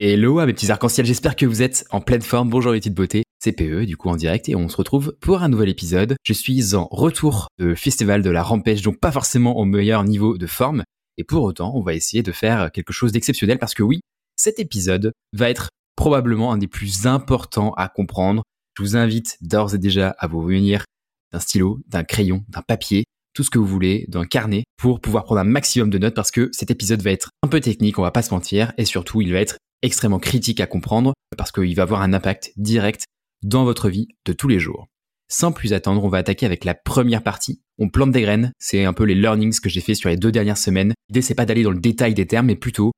Hello 0.00 0.38
à 0.38 0.46
mes 0.46 0.52
petits 0.52 0.70
arcs-en-ciel, 0.70 1.06
j'espère 1.06 1.34
que 1.34 1.44
vous 1.44 1.60
êtes 1.60 1.84
en 1.90 2.00
pleine 2.00 2.22
forme. 2.22 2.48
Bonjour 2.48 2.70
les 2.70 2.78
petites 2.78 2.94
beautés, 2.94 3.24
c'est 3.40 3.50
PE 3.50 3.84
du 3.84 3.96
coup 3.96 4.08
en 4.08 4.14
direct 4.14 4.48
et 4.48 4.54
on 4.54 4.68
se 4.68 4.76
retrouve 4.76 5.16
pour 5.20 5.42
un 5.42 5.48
nouvel 5.48 5.68
épisode. 5.68 6.14
Je 6.22 6.32
suis 6.32 6.76
en 6.76 6.86
retour 6.92 7.48
de 7.58 7.74
festival 7.74 8.22
de 8.22 8.30
la 8.30 8.44
Rampage, 8.44 8.82
donc 8.82 9.00
pas 9.00 9.10
forcément 9.10 9.56
au 9.56 9.64
meilleur 9.64 10.04
niveau 10.04 10.38
de 10.38 10.46
forme. 10.46 10.84
Et 11.16 11.24
pour 11.24 11.42
autant, 11.42 11.72
on 11.74 11.82
va 11.82 11.94
essayer 11.94 12.22
de 12.22 12.30
faire 12.30 12.70
quelque 12.70 12.92
chose 12.92 13.10
d'exceptionnel 13.10 13.58
parce 13.58 13.74
que 13.74 13.82
oui, 13.82 13.98
cet 14.36 14.60
épisode 14.60 15.10
va 15.32 15.50
être 15.50 15.68
probablement 15.96 16.52
un 16.52 16.58
des 16.58 16.68
plus 16.68 17.08
importants 17.08 17.72
à 17.72 17.88
comprendre. 17.88 18.44
Je 18.76 18.84
vous 18.84 18.96
invite 18.96 19.36
d'ores 19.40 19.74
et 19.74 19.78
déjà 19.78 20.10
à 20.10 20.28
vous 20.28 20.42
réunir 20.42 20.84
d'un 21.32 21.40
stylo, 21.40 21.80
d'un 21.88 22.04
crayon, 22.04 22.44
d'un 22.48 22.62
papier, 22.62 23.02
tout 23.34 23.42
ce 23.42 23.50
que 23.50 23.58
vous 23.58 23.66
voulez, 23.66 24.04
d'un 24.06 24.26
carnet 24.26 24.62
pour 24.76 25.00
pouvoir 25.00 25.24
prendre 25.24 25.40
un 25.40 25.44
maximum 25.44 25.90
de 25.90 25.98
notes 25.98 26.14
parce 26.14 26.30
que 26.30 26.50
cet 26.52 26.70
épisode 26.70 27.02
va 27.02 27.10
être 27.10 27.30
un 27.42 27.48
peu 27.48 27.58
technique, 27.58 27.98
on 27.98 28.02
va 28.02 28.12
pas 28.12 28.22
se 28.22 28.32
mentir, 28.32 28.72
et 28.78 28.84
surtout 28.84 29.20
il 29.22 29.32
va 29.32 29.40
être 29.40 29.56
extrêmement 29.82 30.18
critique 30.18 30.60
à 30.60 30.66
comprendre 30.66 31.14
parce 31.36 31.52
qu'il 31.52 31.74
va 31.74 31.82
avoir 31.82 32.02
un 32.02 32.12
impact 32.12 32.52
direct 32.56 33.04
dans 33.42 33.64
votre 33.64 33.88
vie 33.88 34.08
de 34.24 34.32
tous 34.32 34.48
les 34.48 34.58
jours. 34.58 34.88
Sans 35.30 35.52
plus 35.52 35.72
attendre, 35.72 36.02
on 36.02 36.08
va 36.08 36.18
attaquer 36.18 36.46
avec 36.46 36.64
la 36.64 36.74
première 36.74 37.22
partie. 37.22 37.60
On 37.78 37.90
plante 37.90 38.12
des 38.12 38.22
graines, 38.22 38.52
c'est 38.58 38.84
un 38.84 38.94
peu 38.94 39.04
les 39.04 39.14
learnings 39.14 39.60
que 39.60 39.68
j'ai 39.68 39.80
fait 39.80 39.94
sur 39.94 40.08
les 40.08 40.16
deux 40.16 40.32
dernières 40.32 40.58
semaines. 40.58 40.94
L'idée 41.08 41.22
c'est 41.22 41.34
pas 41.34 41.44
d'aller 41.44 41.62
dans 41.62 41.70
le 41.70 41.80
détail 41.80 42.14
des 42.14 42.26
termes, 42.26 42.46
mais 42.46 42.56
plutôt 42.56 42.92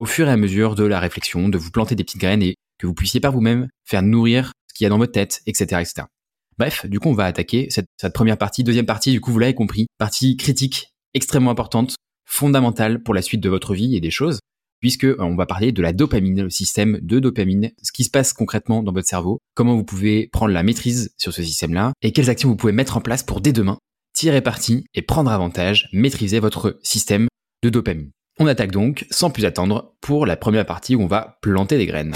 au 0.00 0.06
fur 0.06 0.26
et 0.26 0.30
à 0.30 0.36
mesure 0.36 0.74
de 0.74 0.84
la 0.84 0.98
réflexion, 0.98 1.48
de 1.48 1.58
vous 1.58 1.70
planter 1.70 1.94
des 1.94 2.04
petites 2.04 2.20
graines 2.20 2.42
et 2.42 2.56
que 2.78 2.86
vous 2.86 2.94
puissiez 2.94 3.20
par 3.20 3.32
vous-même 3.32 3.68
faire 3.84 4.02
nourrir 4.02 4.52
ce 4.68 4.74
qu'il 4.74 4.84
y 4.84 4.86
a 4.86 4.90
dans 4.90 4.98
votre 4.98 5.12
tête, 5.12 5.42
etc., 5.46 5.80
etc. 5.80 6.06
Bref, 6.58 6.86
du 6.86 7.00
coup, 7.00 7.08
on 7.08 7.14
va 7.14 7.24
attaquer 7.24 7.68
cette, 7.70 7.86
première 8.12 8.38
partie. 8.38 8.64
Deuxième 8.64 8.86
partie, 8.86 9.12
du 9.12 9.20
coup, 9.20 9.32
vous 9.32 9.38
l'avez 9.38 9.54
compris, 9.54 9.86
partie 9.98 10.36
critique, 10.36 10.90
extrêmement 11.12 11.50
importante, 11.50 11.96
fondamentale 12.26 13.02
pour 13.02 13.14
la 13.14 13.22
suite 13.22 13.40
de 13.40 13.48
votre 13.48 13.74
vie 13.74 13.96
et 13.96 14.00
des 14.00 14.10
choses 14.10 14.38
puisque 14.84 15.04
euh, 15.04 15.16
on 15.18 15.34
va 15.34 15.46
parler 15.46 15.72
de 15.72 15.80
la 15.80 15.94
dopamine, 15.94 16.42
le 16.42 16.50
système 16.50 16.98
de 17.00 17.18
dopamine, 17.18 17.70
ce 17.82 17.90
qui 17.90 18.04
se 18.04 18.10
passe 18.10 18.34
concrètement 18.34 18.82
dans 18.82 18.92
votre 18.92 19.08
cerveau, 19.08 19.38
comment 19.54 19.74
vous 19.74 19.82
pouvez 19.82 20.28
prendre 20.30 20.52
la 20.52 20.62
maîtrise 20.62 21.14
sur 21.16 21.32
ce 21.32 21.42
système-là, 21.42 21.94
et 22.02 22.12
quelles 22.12 22.28
actions 22.28 22.50
vous 22.50 22.56
pouvez 22.56 22.74
mettre 22.74 22.98
en 22.98 23.00
place 23.00 23.22
pour 23.22 23.40
dès 23.40 23.54
demain 23.54 23.78
tirer 24.14 24.42
parti 24.42 24.84
et 24.92 25.00
prendre 25.00 25.30
avantage, 25.30 25.88
maîtriser 25.94 26.38
votre 26.38 26.78
système 26.82 27.28
de 27.62 27.70
dopamine. 27.70 28.10
On 28.38 28.46
attaque 28.46 28.72
donc, 28.72 29.06
sans 29.10 29.30
plus 29.30 29.46
attendre, 29.46 29.94
pour 30.02 30.26
la 30.26 30.36
première 30.36 30.66
partie 30.66 30.96
où 30.96 31.00
on 31.00 31.06
va 31.06 31.38
planter 31.40 31.78
des 31.78 31.86
graines. 31.86 32.14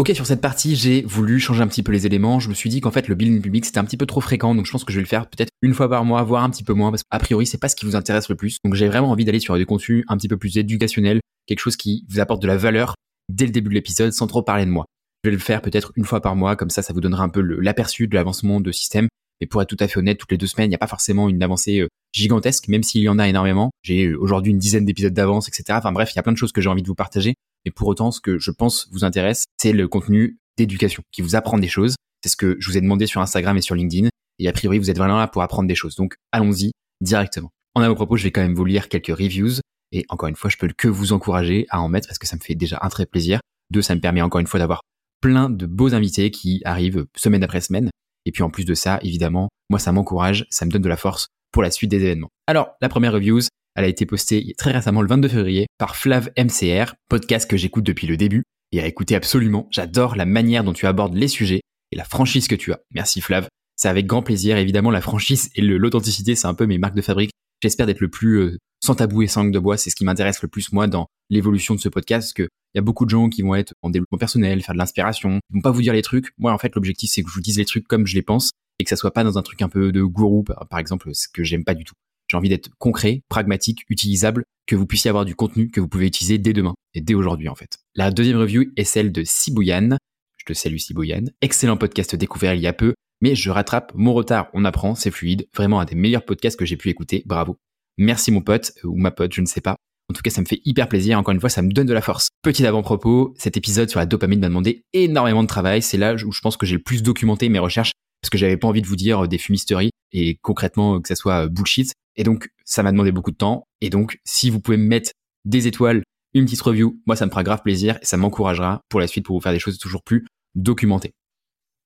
Ok, 0.00 0.12
sur 0.14 0.24
cette 0.24 0.40
partie, 0.40 0.76
j'ai 0.76 1.02
voulu 1.02 1.38
changer 1.38 1.60
un 1.60 1.66
petit 1.66 1.82
peu 1.82 1.92
les 1.92 2.06
éléments. 2.06 2.40
Je 2.40 2.48
me 2.48 2.54
suis 2.54 2.70
dit 2.70 2.80
qu'en 2.80 2.90
fait, 2.90 3.06
le 3.06 3.14
building 3.14 3.42
public, 3.42 3.66
c'était 3.66 3.80
un 3.80 3.84
petit 3.84 3.98
peu 3.98 4.06
trop 4.06 4.22
fréquent. 4.22 4.54
Donc, 4.54 4.64
je 4.64 4.72
pense 4.72 4.82
que 4.82 4.92
je 4.92 4.96
vais 4.96 5.02
le 5.02 5.06
faire 5.06 5.28
peut-être 5.28 5.50
une 5.60 5.74
fois 5.74 5.90
par 5.90 6.06
mois, 6.06 6.22
voire 6.22 6.42
un 6.42 6.48
petit 6.48 6.64
peu 6.64 6.72
moins, 6.72 6.90
parce 6.90 7.02
qu'a 7.02 7.18
priori, 7.18 7.44
c'est 7.44 7.58
pas 7.58 7.68
ce 7.68 7.76
qui 7.76 7.84
vous 7.84 7.96
intéresse 7.96 8.30
le 8.30 8.34
plus. 8.34 8.56
Donc, 8.64 8.72
j'ai 8.72 8.88
vraiment 8.88 9.10
envie 9.10 9.26
d'aller 9.26 9.40
sur 9.40 9.58
des 9.58 9.66
contenus 9.66 10.06
un 10.08 10.16
petit 10.16 10.28
peu 10.28 10.38
plus 10.38 10.56
éducationnels, 10.56 11.20
quelque 11.46 11.58
chose 11.58 11.76
qui 11.76 12.06
vous 12.08 12.18
apporte 12.18 12.40
de 12.40 12.46
la 12.46 12.56
valeur 12.56 12.94
dès 13.28 13.44
le 13.44 13.52
début 13.52 13.68
de 13.68 13.74
l'épisode, 13.74 14.14
sans 14.14 14.26
trop 14.26 14.42
parler 14.42 14.64
de 14.64 14.70
moi. 14.70 14.86
Je 15.22 15.28
vais 15.28 15.36
le 15.36 15.38
faire 15.38 15.60
peut-être 15.60 15.92
une 15.96 16.06
fois 16.06 16.22
par 16.22 16.34
mois, 16.34 16.56
comme 16.56 16.70
ça, 16.70 16.80
ça 16.80 16.94
vous 16.94 17.02
donnera 17.02 17.22
un 17.22 17.28
peu 17.28 17.42
l'aperçu 17.42 18.08
de 18.08 18.14
l'avancement 18.14 18.62
de 18.62 18.72
système. 18.72 19.06
Mais 19.42 19.46
pour 19.46 19.60
être 19.60 19.68
tout 19.68 19.76
à 19.80 19.86
fait 19.86 19.98
honnête, 19.98 20.16
toutes 20.16 20.32
les 20.32 20.38
deux 20.38 20.46
semaines, 20.46 20.68
il 20.68 20.70
n'y 20.70 20.76
a 20.76 20.78
pas 20.78 20.86
forcément 20.86 21.28
une 21.28 21.42
avancée 21.42 21.80
euh, 21.80 21.88
gigantesque, 22.14 22.68
même 22.68 22.82
s'il 22.82 23.02
y 23.02 23.08
en 23.10 23.18
a 23.18 23.28
énormément. 23.28 23.70
J'ai 23.82 24.06
euh, 24.06 24.16
aujourd'hui 24.18 24.52
une 24.52 24.58
dizaine 24.58 24.86
d'épisodes 24.86 25.12
d'avance, 25.12 25.46
etc. 25.48 25.64
Enfin 25.72 25.92
bref, 25.92 26.10
il 26.14 26.16
y 26.16 26.20
a 26.20 26.22
plein 26.22 26.32
de 26.32 26.38
choses 26.38 26.52
que 26.52 26.62
j'ai 26.62 26.70
envie 26.70 26.82
de 26.82 26.88
vous 26.88 26.94
partager. 26.94 27.34
Mais 27.64 27.70
pour 27.70 27.88
autant, 27.88 28.10
ce 28.10 28.20
que 28.20 28.38
je 28.38 28.50
pense 28.50 28.88
vous 28.92 29.04
intéresse, 29.04 29.44
c'est 29.60 29.72
le 29.72 29.88
contenu 29.88 30.38
d'éducation, 30.56 31.02
qui 31.12 31.22
vous 31.22 31.36
apprend 31.36 31.58
des 31.58 31.68
choses. 31.68 31.94
C'est 32.22 32.30
ce 32.30 32.36
que 32.36 32.56
je 32.58 32.68
vous 32.68 32.76
ai 32.76 32.80
demandé 32.80 33.06
sur 33.06 33.20
Instagram 33.20 33.56
et 33.56 33.62
sur 33.62 33.74
LinkedIn. 33.74 34.08
Et 34.38 34.48
a 34.48 34.52
priori, 34.52 34.78
vous 34.78 34.90
êtes 34.90 34.98
vraiment 34.98 35.18
là 35.18 35.28
pour 35.28 35.42
apprendre 35.42 35.68
des 35.68 35.74
choses. 35.74 35.96
Donc, 35.96 36.16
allons-y 36.32 36.72
directement. 37.00 37.50
En 37.74 37.82
à 37.82 37.94
propos, 37.94 38.16
je 38.16 38.24
vais 38.24 38.30
quand 38.30 38.40
même 38.40 38.54
vous 38.54 38.64
lire 38.64 38.88
quelques 38.88 39.16
reviews. 39.16 39.60
Et 39.92 40.04
encore 40.08 40.28
une 40.28 40.36
fois, 40.36 40.50
je 40.50 40.56
peux 40.56 40.68
que 40.68 40.88
vous 40.88 41.12
encourager 41.12 41.66
à 41.70 41.80
en 41.80 41.88
mettre 41.88 42.08
parce 42.08 42.18
que 42.18 42.26
ça 42.26 42.36
me 42.36 42.40
fait 42.40 42.54
déjà 42.54 42.78
un 42.82 42.88
très 42.88 43.06
plaisir. 43.06 43.40
Deux, 43.70 43.82
ça 43.82 43.94
me 43.94 44.00
permet 44.00 44.22
encore 44.22 44.40
une 44.40 44.46
fois 44.46 44.60
d'avoir 44.60 44.80
plein 45.20 45.50
de 45.50 45.66
beaux 45.66 45.94
invités 45.94 46.30
qui 46.30 46.62
arrivent 46.64 47.06
semaine 47.16 47.44
après 47.44 47.60
semaine. 47.60 47.90
Et 48.26 48.32
puis 48.32 48.42
en 48.42 48.50
plus 48.50 48.64
de 48.64 48.74
ça, 48.74 48.98
évidemment, 49.02 49.48
moi 49.68 49.78
ça 49.78 49.92
m'encourage, 49.92 50.46
ça 50.50 50.64
me 50.64 50.70
donne 50.70 50.82
de 50.82 50.88
la 50.88 50.96
force 50.96 51.28
pour 51.52 51.62
la 51.62 51.70
suite 51.70 51.90
des 51.90 52.02
événements. 52.02 52.30
Alors, 52.46 52.70
la 52.80 52.88
première 52.88 53.12
reviews, 53.12 53.42
elle 53.74 53.84
a 53.84 53.88
été 53.88 54.06
postée 54.06 54.54
très 54.58 54.72
récemment 54.72 55.02
le 55.02 55.08
22 55.08 55.28
février 55.28 55.66
par 55.78 55.96
Flav 55.96 56.30
MCR, 56.36 56.94
podcast 57.08 57.48
que 57.48 57.56
j'écoute 57.56 57.84
depuis 57.84 58.06
le 58.06 58.16
début 58.16 58.42
et 58.72 58.80
à 58.80 58.86
écouter 58.86 59.14
absolument. 59.14 59.68
J'adore 59.70 60.16
la 60.16 60.26
manière 60.26 60.64
dont 60.64 60.72
tu 60.72 60.86
abordes 60.86 61.14
les 61.14 61.28
sujets 61.28 61.60
et 61.92 61.96
la 61.96 62.04
franchise 62.04 62.48
que 62.48 62.54
tu 62.54 62.72
as. 62.72 62.80
Merci 62.90 63.20
Flav. 63.20 63.48
C'est 63.76 63.88
avec 63.88 64.06
grand 64.06 64.22
plaisir. 64.22 64.58
Évidemment, 64.58 64.90
la 64.90 65.00
franchise 65.00 65.50
et 65.54 65.62
l'authenticité, 65.62 66.34
c'est 66.34 66.46
un 66.46 66.54
peu 66.54 66.66
mes 66.66 66.78
marques 66.78 66.94
de 66.94 67.02
fabrique. 67.02 67.30
J'espère 67.62 67.86
d'être 67.86 68.00
le 68.00 68.10
plus 68.10 68.36
euh, 68.36 68.58
sans 68.84 68.94
tabou 68.94 69.22
et 69.22 69.26
sans 69.26 69.44
de 69.44 69.58
bois. 69.58 69.76
C'est 69.76 69.90
ce 69.90 69.96
qui 69.96 70.04
m'intéresse 70.04 70.42
le 70.42 70.48
plus, 70.48 70.72
moi, 70.72 70.86
dans 70.86 71.06
l'évolution 71.30 71.74
de 71.74 71.80
ce 71.80 71.88
podcast, 71.88 72.28
parce 72.28 72.32
qu'il 72.34 72.48
y 72.74 72.78
a 72.78 72.82
beaucoup 72.82 73.04
de 73.04 73.10
gens 73.10 73.28
qui 73.28 73.42
vont 73.42 73.54
être 73.54 73.74
en 73.82 73.90
développement 73.90 74.18
personnel, 74.18 74.62
faire 74.62 74.74
de 74.74 74.78
l'inspiration. 74.78 75.40
Vont 75.50 75.60
pas 75.60 75.70
vous 75.70 75.82
dire 75.82 75.92
les 75.92 76.02
trucs. 76.02 76.32
Moi, 76.38 76.52
en 76.52 76.58
fait, 76.58 76.74
l'objectif, 76.74 77.10
c'est 77.10 77.22
que 77.22 77.28
je 77.28 77.34
vous 77.34 77.40
dise 77.40 77.58
les 77.58 77.64
trucs 77.64 77.86
comme 77.86 78.06
je 78.06 78.14
les 78.14 78.22
pense 78.22 78.50
et 78.78 78.84
que 78.84 78.90
ça 78.90 78.96
soit 78.96 79.12
pas 79.12 79.24
dans 79.24 79.38
un 79.38 79.42
truc 79.42 79.62
un 79.62 79.68
peu 79.68 79.92
de 79.92 80.02
gourou, 80.02 80.42
par 80.42 80.78
exemple, 80.78 81.10
ce 81.14 81.28
que 81.28 81.44
j'aime 81.44 81.64
pas 81.64 81.74
du 81.74 81.84
tout. 81.84 81.94
J'ai 82.30 82.36
envie 82.36 82.48
d'être 82.48 82.70
concret, 82.78 83.22
pragmatique, 83.28 83.84
utilisable, 83.88 84.44
que 84.68 84.76
vous 84.76 84.86
puissiez 84.86 85.08
avoir 85.08 85.24
du 85.24 85.34
contenu 85.34 85.68
que 85.68 85.80
vous 85.80 85.88
pouvez 85.88 86.06
utiliser 86.06 86.38
dès 86.38 86.52
demain 86.52 86.74
et 86.94 87.00
dès 87.00 87.14
aujourd'hui 87.14 87.48
en 87.48 87.56
fait. 87.56 87.78
La 87.96 88.12
deuxième 88.12 88.38
review 88.38 88.66
est 88.76 88.84
celle 88.84 89.10
de 89.10 89.24
Sibouyan. 89.24 89.96
Je 90.36 90.44
te 90.44 90.52
salue 90.52 90.76
Sibouyan. 90.76 91.24
Excellent 91.40 91.76
podcast 91.76 92.14
découvert 92.14 92.54
il 92.54 92.60
y 92.60 92.68
a 92.68 92.72
peu, 92.72 92.94
mais 93.20 93.34
je 93.34 93.50
rattrape 93.50 93.90
mon 93.96 94.14
retard. 94.14 94.46
On 94.54 94.64
apprend, 94.64 94.94
c'est 94.94 95.10
fluide. 95.10 95.48
Vraiment 95.56 95.80
un 95.80 95.84
des 95.86 95.96
meilleurs 95.96 96.24
podcasts 96.24 96.56
que 96.56 96.64
j'ai 96.64 96.76
pu 96.76 96.88
écouter. 96.88 97.24
Bravo. 97.26 97.56
Merci 97.98 98.30
mon 98.30 98.42
pote 98.42 98.74
ou 98.84 98.96
ma 98.96 99.10
pote, 99.10 99.34
je 99.34 99.40
ne 99.40 99.46
sais 99.46 99.60
pas. 99.60 99.74
En 100.08 100.12
tout 100.12 100.22
cas, 100.22 100.30
ça 100.30 100.40
me 100.40 100.46
fait 100.46 100.60
hyper 100.64 100.88
plaisir. 100.88 101.18
Encore 101.18 101.34
une 101.34 101.40
fois, 101.40 101.50
ça 101.50 101.62
me 101.62 101.72
donne 101.72 101.88
de 101.88 101.92
la 101.92 102.00
force. 102.00 102.28
Petit 102.42 102.64
avant-propos, 102.64 103.34
cet 103.38 103.56
épisode 103.56 103.90
sur 103.90 103.98
la 103.98 104.06
dopamine 104.06 104.38
m'a 104.38 104.46
demandé 104.46 104.84
énormément 104.92 105.42
de 105.42 105.48
travail. 105.48 105.82
C'est 105.82 105.98
là 105.98 106.14
où 106.14 106.30
je 106.30 106.40
pense 106.40 106.56
que 106.56 106.64
j'ai 106.64 106.76
le 106.76 106.82
plus 106.82 107.02
documenté 107.02 107.48
mes 107.48 107.58
recherches 107.58 107.90
parce 108.22 108.30
que 108.30 108.38
j'avais 108.38 108.56
pas 108.56 108.68
envie 108.68 108.82
de 108.82 108.86
vous 108.86 108.96
dire 108.96 109.26
des 109.26 109.38
fumisteries 109.38 109.90
et 110.12 110.36
concrètement 110.42 111.00
que 111.00 111.08
ça 111.08 111.16
soit 111.16 111.48
bullshit. 111.48 111.92
Et 112.16 112.24
donc, 112.24 112.50
ça 112.64 112.82
m'a 112.82 112.92
demandé 112.92 113.12
beaucoup 113.12 113.30
de 113.30 113.36
temps. 113.36 113.66
Et 113.80 113.90
donc, 113.90 114.18
si 114.24 114.50
vous 114.50 114.60
pouvez 114.60 114.76
me 114.76 114.86
mettre 114.86 115.12
des 115.44 115.66
étoiles, 115.66 116.02
une 116.34 116.44
petite 116.44 116.60
review, 116.60 117.00
moi, 117.06 117.16
ça 117.16 117.26
me 117.26 117.30
fera 117.30 117.42
grave 117.42 117.62
plaisir 117.62 117.98
et 118.02 118.04
ça 118.04 118.16
m'encouragera 118.16 118.82
pour 118.88 119.00
la 119.00 119.06
suite 119.06 119.24
pour 119.24 119.36
vous 119.36 119.42
faire 119.42 119.52
des 119.52 119.58
choses 119.58 119.78
toujours 119.78 120.02
plus 120.02 120.26
documentées. 120.54 121.12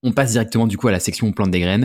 On 0.03 0.13
passe 0.13 0.33
directement 0.33 0.67
du 0.67 0.77
coup 0.77 0.89
à 0.89 0.93
la 0.93 1.01
section 1.01 1.33
plante 1.33 1.51
des 1.51 1.61
graines. 1.61 1.85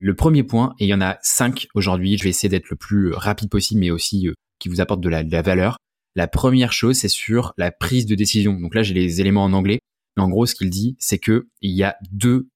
Le 0.00 0.14
premier 0.16 0.42
point, 0.42 0.74
et 0.78 0.86
il 0.86 0.88
y 0.88 0.94
en 0.94 1.00
a 1.00 1.18
cinq 1.22 1.68
aujourd'hui, 1.74 2.16
je 2.16 2.24
vais 2.24 2.30
essayer 2.30 2.48
d'être 2.48 2.70
le 2.70 2.76
plus 2.76 3.12
rapide 3.12 3.50
possible, 3.50 3.80
mais 3.80 3.90
aussi 3.90 4.28
euh, 4.28 4.32
qui 4.58 4.68
vous 4.68 4.80
apporte 4.80 5.00
de 5.00 5.08
la, 5.08 5.22
de 5.22 5.30
la 5.30 5.42
valeur. 5.42 5.76
La 6.16 6.26
première 6.26 6.72
chose, 6.72 6.96
c'est 6.96 7.08
sur 7.08 7.52
la 7.58 7.70
prise 7.70 8.06
de 8.06 8.14
décision. 8.14 8.54
Donc 8.54 8.74
là, 8.74 8.82
j'ai 8.82 8.94
les 8.94 9.20
éléments 9.20 9.44
en 9.44 9.52
anglais. 9.52 9.78
Mais 10.16 10.22
en 10.22 10.28
gros, 10.28 10.46
ce 10.46 10.54
qu'il 10.54 10.70
dit, 10.70 10.96
c'est 10.98 11.18
que 11.18 11.48
il 11.60 11.72
y 11.72 11.84
a 11.84 11.96
deux, 12.10 12.48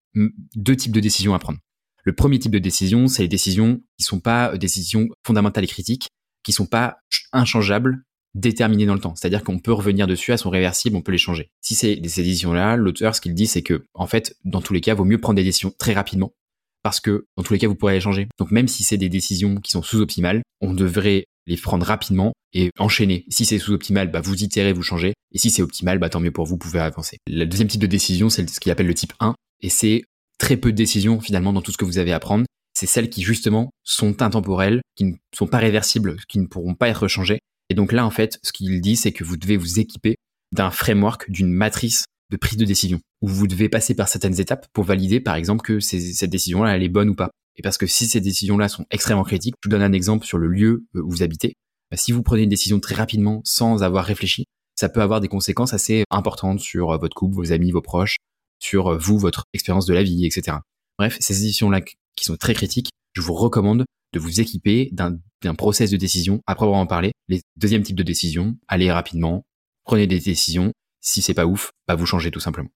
deux 0.56 0.74
types 0.74 0.92
de 0.92 1.00
décisions 1.00 1.34
à 1.34 1.38
prendre. 1.38 1.58
Le 2.04 2.14
premier 2.14 2.38
type 2.38 2.52
de 2.52 2.58
décision, 2.58 3.08
c'est 3.08 3.22
les 3.22 3.28
décisions 3.28 3.80
qui 3.98 4.04
sont 4.04 4.20
pas 4.20 4.52
euh, 4.52 4.58
décisions 4.58 5.08
fondamentales 5.26 5.64
et 5.64 5.68
critiques, 5.68 6.08
qui 6.42 6.52
sont 6.52 6.66
pas 6.66 6.98
inchangeables, 7.32 8.04
déterminées 8.34 8.86
dans 8.86 8.94
le 8.94 9.00
temps. 9.00 9.14
C'est-à-dire 9.16 9.42
qu'on 9.42 9.58
peut 9.58 9.72
revenir 9.72 10.06
dessus, 10.06 10.32
elles 10.32 10.38
sont 10.38 10.50
réversibles, 10.50 10.96
on 10.96 11.02
peut 11.02 11.12
les 11.12 11.18
changer. 11.18 11.50
Si 11.62 11.74
c'est 11.74 12.00
ces 12.06 12.22
décisions-là, 12.22 12.76
l'auteur, 12.76 13.14
ce 13.14 13.20
qu'il 13.20 13.34
dit, 13.34 13.46
c'est 13.46 13.62
que, 13.62 13.84
en 13.94 14.06
fait, 14.06 14.36
dans 14.44 14.60
tous 14.60 14.74
les 14.74 14.80
cas, 14.80 14.94
vaut 14.94 15.04
mieux 15.04 15.20
prendre 15.20 15.36
des 15.36 15.44
décisions 15.44 15.72
très 15.78 15.94
rapidement, 15.94 16.34
parce 16.82 17.00
que, 17.00 17.26
dans 17.36 17.42
tous 17.42 17.54
les 17.54 17.58
cas, 17.58 17.68
vous 17.68 17.74
pourrez 17.74 17.94
les 17.94 18.00
changer. 18.00 18.28
Donc, 18.38 18.50
même 18.50 18.68
si 18.68 18.84
c'est 18.84 18.98
des 18.98 19.08
décisions 19.08 19.56
qui 19.56 19.70
sont 19.70 19.82
sous-optimales, 19.82 20.42
on 20.60 20.74
devrait 20.74 21.24
les 21.46 21.56
prendre 21.56 21.86
rapidement 21.86 22.32
et 22.52 22.70
enchaîner. 22.78 23.24
Si 23.28 23.44
c'est 23.44 23.58
sous-optimal, 23.58 24.10
bah, 24.10 24.20
vous 24.20 24.42
itérez, 24.42 24.72
vous 24.72 24.82
changez. 24.82 25.14
Et 25.32 25.38
si 25.38 25.50
c'est 25.50 25.62
optimal, 25.62 25.98
bah, 25.98 26.08
tant 26.08 26.20
mieux 26.20 26.30
pour 26.30 26.44
vous, 26.44 26.52
vous 26.52 26.58
pouvez 26.58 26.80
avancer. 26.80 27.18
Le 27.26 27.44
deuxième 27.44 27.68
type 27.68 27.80
de 27.80 27.86
décision, 27.86 28.28
c'est 28.28 28.48
ce 28.48 28.60
qu'il 28.60 28.72
appelle 28.72 28.86
le 28.86 28.94
type 28.94 29.12
1. 29.20 29.34
Et 29.60 29.70
c'est 29.70 30.04
très 30.38 30.56
peu 30.56 30.72
de 30.72 30.76
décisions 30.76 31.20
finalement 31.20 31.52
dans 31.52 31.62
tout 31.62 31.72
ce 31.72 31.76
que 31.76 31.84
vous 31.84 31.98
avez 31.98 32.12
à 32.12 32.20
prendre. 32.20 32.44
C'est 32.74 32.86
celles 32.86 33.08
qui 33.08 33.22
justement 33.22 33.70
sont 33.84 34.22
intemporelles, 34.22 34.80
qui 34.96 35.04
ne 35.04 35.14
sont 35.34 35.46
pas 35.46 35.58
réversibles, 35.58 36.16
qui 36.28 36.38
ne 36.38 36.46
pourront 36.46 36.74
pas 36.74 36.88
être 36.88 37.06
changées. 37.08 37.38
Et 37.70 37.74
donc 37.74 37.92
là, 37.92 38.04
en 38.04 38.10
fait, 38.10 38.38
ce 38.42 38.52
qu'il 38.52 38.80
dit, 38.80 38.96
c'est 38.96 39.12
que 39.12 39.24
vous 39.24 39.36
devez 39.36 39.56
vous 39.56 39.78
équiper 39.78 40.16
d'un 40.52 40.70
framework, 40.70 41.30
d'une 41.30 41.52
matrice 41.52 42.04
de 42.30 42.36
prise 42.36 42.58
de 42.58 42.64
décision, 42.64 43.00
où 43.22 43.28
vous 43.28 43.46
devez 43.46 43.68
passer 43.68 43.94
par 43.94 44.08
certaines 44.08 44.40
étapes 44.40 44.66
pour 44.72 44.84
valider, 44.84 45.20
par 45.20 45.36
exemple, 45.36 45.62
que 45.62 45.80
cette 45.80 46.30
décision-là, 46.30 46.76
elle 46.76 46.82
est 46.82 46.88
bonne 46.88 47.10
ou 47.10 47.14
pas. 47.14 47.30
Et 47.56 47.62
parce 47.62 47.78
que 47.78 47.86
si 47.86 48.06
ces 48.06 48.20
décisions-là 48.20 48.68
sont 48.68 48.86
extrêmement 48.90 49.22
critiques, 49.22 49.54
je 49.62 49.68
vous 49.68 49.70
donne 49.70 49.82
un 49.82 49.92
exemple 49.92 50.26
sur 50.26 50.38
le 50.38 50.48
lieu 50.48 50.84
où 50.94 51.08
vous 51.08 51.22
habitez. 51.22 51.54
Bah, 51.90 51.96
si 51.96 52.12
vous 52.12 52.22
prenez 52.22 52.42
une 52.42 52.50
décision 52.50 52.80
très 52.80 52.94
rapidement 52.94 53.40
sans 53.44 53.82
avoir 53.82 54.04
réfléchi, 54.04 54.46
ça 54.74 54.88
peut 54.88 55.02
avoir 55.02 55.20
des 55.20 55.28
conséquences 55.28 55.72
assez 55.72 56.04
importantes 56.10 56.60
sur 56.60 56.90
euh, 56.90 56.98
votre 56.98 57.14
couple, 57.14 57.36
vos 57.36 57.52
amis, 57.52 57.70
vos 57.70 57.82
proches, 57.82 58.16
sur 58.58 58.88
euh, 58.88 58.98
vous, 58.98 59.18
votre 59.18 59.44
expérience 59.52 59.86
de 59.86 59.94
la 59.94 60.02
vie, 60.02 60.26
etc. 60.26 60.58
Bref, 60.98 61.16
ces 61.20 61.42
éditions-là 61.42 61.80
qui 61.80 62.24
sont 62.24 62.36
très 62.36 62.54
critiques, 62.54 62.90
je 63.14 63.20
vous 63.20 63.34
recommande 63.34 63.84
de 64.12 64.18
vous 64.20 64.40
équiper 64.40 64.90
d'un 64.92 65.54
process 65.54 65.90
de 65.90 65.96
décision 65.96 66.40
après 66.46 66.64
avoir 66.64 66.78
en 66.78 66.86
parlé. 66.86 67.12
Les 67.28 67.42
deuxième 67.56 67.82
type 67.82 67.96
de 67.96 68.02
décision, 68.02 68.56
allez 68.68 68.90
rapidement, 68.92 69.44
prenez 69.84 70.06
des 70.06 70.20
décisions. 70.20 70.72
Si 71.00 71.20
c'est 71.20 71.34
pas 71.34 71.46
ouf, 71.46 71.70
bah 71.86 71.96
vous 71.96 72.06
changez 72.06 72.30
tout 72.30 72.40
simplement. 72.40 72.70